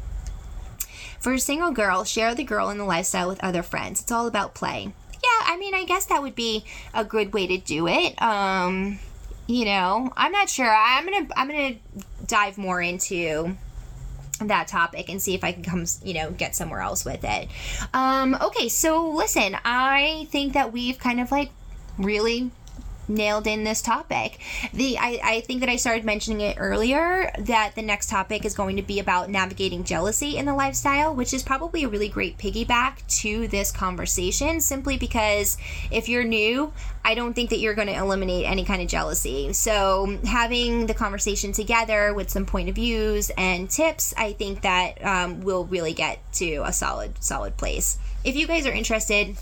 For 1.20 1.34
a 1.34 1.38
single 1.38 1.70
girl, 1.70 2.02
share 2.04 2.34
the 2.34 2.42
girl 2.42 2.70
in 2.70 2.78
the 2.78 2.84
lifestyle 2.84 3.28
with 3.28 3.42
other 3.44 3.62
friends. 3.62 4.00
It's 4.00 4.10
all 4.10 4.26
about 4.26 4.54
play. 4.54 4.92
Yeah, 5.12 5.46
I 5.46 5.56
mean, 5.56 5.74
I 5.74 5.84
guess 5.84 6.06
that 6.06 6.20
would 6.20 6.34
be 6.34 6.64
a 6.92 7.04
good 7.04 7.32
way 7.32 7.46
to 7.46 7.58
do 7.58 7.86
it. 7.86 8.20
Um, 8.20 8.98
you 9.46 9.64
know, 9.64 10.12
I'm 10.16 10.32
not 10.32 10.48
sure. 10.48 10.68
I'm 10.68 11.06
going 11.06 11.28
to 11.28 11.38
I'm 11.38 11.48
going 11.48 11.74
to 11.74 12.04
dive 12.26 12.58
more 12.58 12.80
into 12.80 13.56
that 14.48 14.68
topic 14.68 15.08
and 15.08 15.20
see 15.20 15.34
if 15.34 15.44
I 15.44 15.52
can 15.52 15.62
come, 15.62 15.84
you 16.02 16.14
know, 16.14 16.30
get 16.30 16.54
somewhere 16.54 16.80
else 16.80 17.04
with 17.04 17.24
it. 17.24 17.48
Um, 17.92 18.36
okay, 18.40 18.68
so 18.68 19.10
listen, 19.10 19.56
I 19.64 20.26
think 20.30 20.54
that 20.54 20.72
we've 20.72 20.98
kind 20.98 21.20
of 21.20 21.30
like 21.30 21.50
really 21.98 22.50
nailed 23.08 23.46
in 23.46 23.64
this 23.64 23.82
topic. 23.82 24.38
The 24.72 24.98
I, 24.98 25.20
I 25.22 25.40
think 25.40 25.60
that 25.60 25.68
I 25.68 25.76
started 25.76 26.04
mentioning 26.04 26.40
it 26.40 26.56
earlier 26.58 27.30
that 27.38 27.74
the 27.74 27.82
next 27.82 28.08
topic 28.08 28.44
is 28.44 28.54
going 28.54 28.76
to 28.76 28.82
be 28.82 28.98
about 28.98 29.30
navigating 29.30 29.84
jealousy 29.84 30.36
in 30.36 30.46
the 30.46 30.54
lifestyle, 30.54 31.14
which 31.14 31.32
is 31.32 31.42
probably 31.42 31.84
a 31.84 31.88
really 31.88 32.08
great 32.08 32.38
piggyback 32.38 33.06
to 33.20 33.48
this 33.48 33.70
conversation 33.70 34.60
simply 34.60 34.96
because 34.96 35.56
if 35.90 36.08
you're 36.08 36.24
new, 36.24 36.72
I 37.04 37.14
don't 37.14 37.34
think 37.34 37.50
that 37.50 37.58
you're 37.58 37.74
going 37.74 37.88
to 37.88 37.94
eliminate 37.94 38.46
any 38.46 38.64
kind 38.64 38.80
of 38.80 38.88
jealousy. 38.88 39.52
So, 39.52 40.18
having 40.24 40.86
the 40.86 40.94
conversation 40.94 41.52
together 41.52 42.14
with 42.14 42.30
some 42.30 42.46
point 42.46 42.68
of 42.68 42.76
views 42.76 43.30
and 43.36 43.68
tips, 43.68 44.14
I 44.16 44.32
think 44.32 44.62
that 44.62 45.04
um, 45.04 45.40
will 45.40 45.64
really 45.66 45.94
get 45.94 46.20
to 46.34 46.62
a 46.64 46.72
solid, 46.72 47.22
solid 47.22 47.56
place. 47.56 47.98
If 48.24 48.36
you 48.36 48.46
guys 48.46 48.66
are 48.66 48.72
interested, 48.72 49.36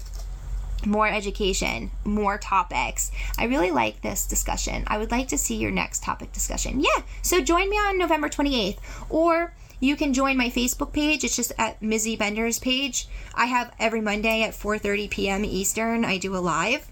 more 0.86 1.08
education, 1.08 1.90
more 2.04 2.38
topics. 2.38 3.10
I 3.38 3.44
really 3.44 3.70
like 3.70 4.02
this 4.02 4.26
discussion. 4.26 4.84
I 4.86 4.98
would 4.98 5.10
like 5.10 5.28
to 5.28 5.38
see 5.38 5.56
your 5.56 5.70
next 5.70 6.02
topic 6.02 6.32
discussion. 6.32 6.80
Yeah, 6.80 7.02
so 7.22 7.40
join 7.40 7.68
me 7.70 7.76
on 7.76 7.98
November 7.98 8.28
28th 8.28 8.78
or 9.08 9.54
you 9.80 9.96
can 9.96 10.12
join 10.12 10.36
my 10.36 10.50
Facebook 10.50 10.92
page. 10.92 11.24
It's 11.24 11.36
just 11.36 11.52
at 11.58 11.80
Mizzy 11.80 12.18
Bender's 12.18 12.58
page. 12.58 13.08
I 13.34 13.46
have 13.46 13.74
every 13.78 14.00
Monday 14.00 14.42
at 14.42 14.52
4:30 14.52 15.10
p.m. 15.10 15.44
Eastern. 15.44 16.04
I 16.04 16.18
do 16.18 16.36
a 16.36 16.38
live 16.38 16.86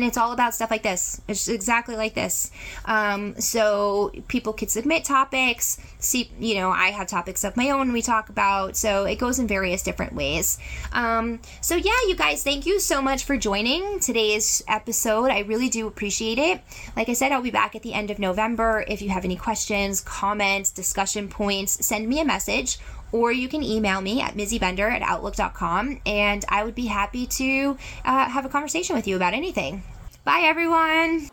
and 0.00 0.08
it's 0.08 0.16
all 0.16 0.32
about 0.32 0.54
stuff 0.54 0.70
like 0.70 0.82
this. 0.82 1.20
It's 1.28 1.46
exactly 1.46 1.94
like 1.94 2.14
this. 2.14 2.50
Um, 2.86 3.38
so 3.38 4.12
people 4.28 4.54
could 4.54 4.70
submit 4.70 5.04
topics. 5.04 5.78
See 5.98 6.30
you 6.38 6.54
know 6.54 6.70
i 6.70 6.88
have 6.88 7.06
topics 7.06 7.44
of 7.44 7.54
my 7.56 7.68
own 7.68 7.92
we 7.92 8.00
talk 8.00 8.30
about. 8.30 8.76
So 8.76 9.04
it 9.04 9.16
goes 9.16 9.38
in 9.38 9.46
various 9.46 9.82
different 9.82 10.14
ways. 10.14 10.58
Um, 10.92 11.40
so 11.60 11.76
yeah 11.76 11.92
you 12.08 12.16
guys 12.16 12.42
thank 12.42 12.64
you 12.64 12.80
so 12.80 13.02
much 13.02 13.24
for 13.24 13.36
joining 13.36 14.00
today's 14.00 14.62
episode. 14.66 15.30
I 15.30 15.40
really 15.40 15.68
do 15.68 15.86
appreciate 15.86 16.38
it. 16.38 16.62
Like 16.96 17.10
i 17.10 17.12
said 17.12 17.30
i'll 17.30 17.42
be 17.42 17.50
back 17.50 17.74
at 17.76 17.82
the 17.82 17.92
end 17.92 18.10
of 18.10 18.18
november. 18.18 18.84
If 18.88 19.02
you 19.02 19.10
have 19.10 19.26
any 19.26 19.36
questions 19.36 20.00
comments 20.00 20.70
discussion 20.70 21.28
points 21.28 21.84
send 21.84 22.08
me 22.08 22.20
a 22.20 22.24
message 22.24 22.78
or 23.12 23.32
you 23.32 23.48
can 23.48 23.62
email 23.62 24.00
me 24.00 24.20
at 24.20 24.34
mizzybender 24.34 24.90
at 24.90 25.02
outlook.com, 25.02 26.00
and 26.06 26.44
I 26.48 26.64
would 26.64 26.74
be 26.74 26.86
happy 26.86 27.26
to 27.26 27.76
uh, 28.04 28.28
have 28.28 28.44
a 28.44 28.48
conversation 28.48 28.96
with 28.96 29.06
you 29.06 29.16
about 29.16 29.34
anything. 29.34 29.82
Bye, 30.24 30.42
everyone. 30.44 31.30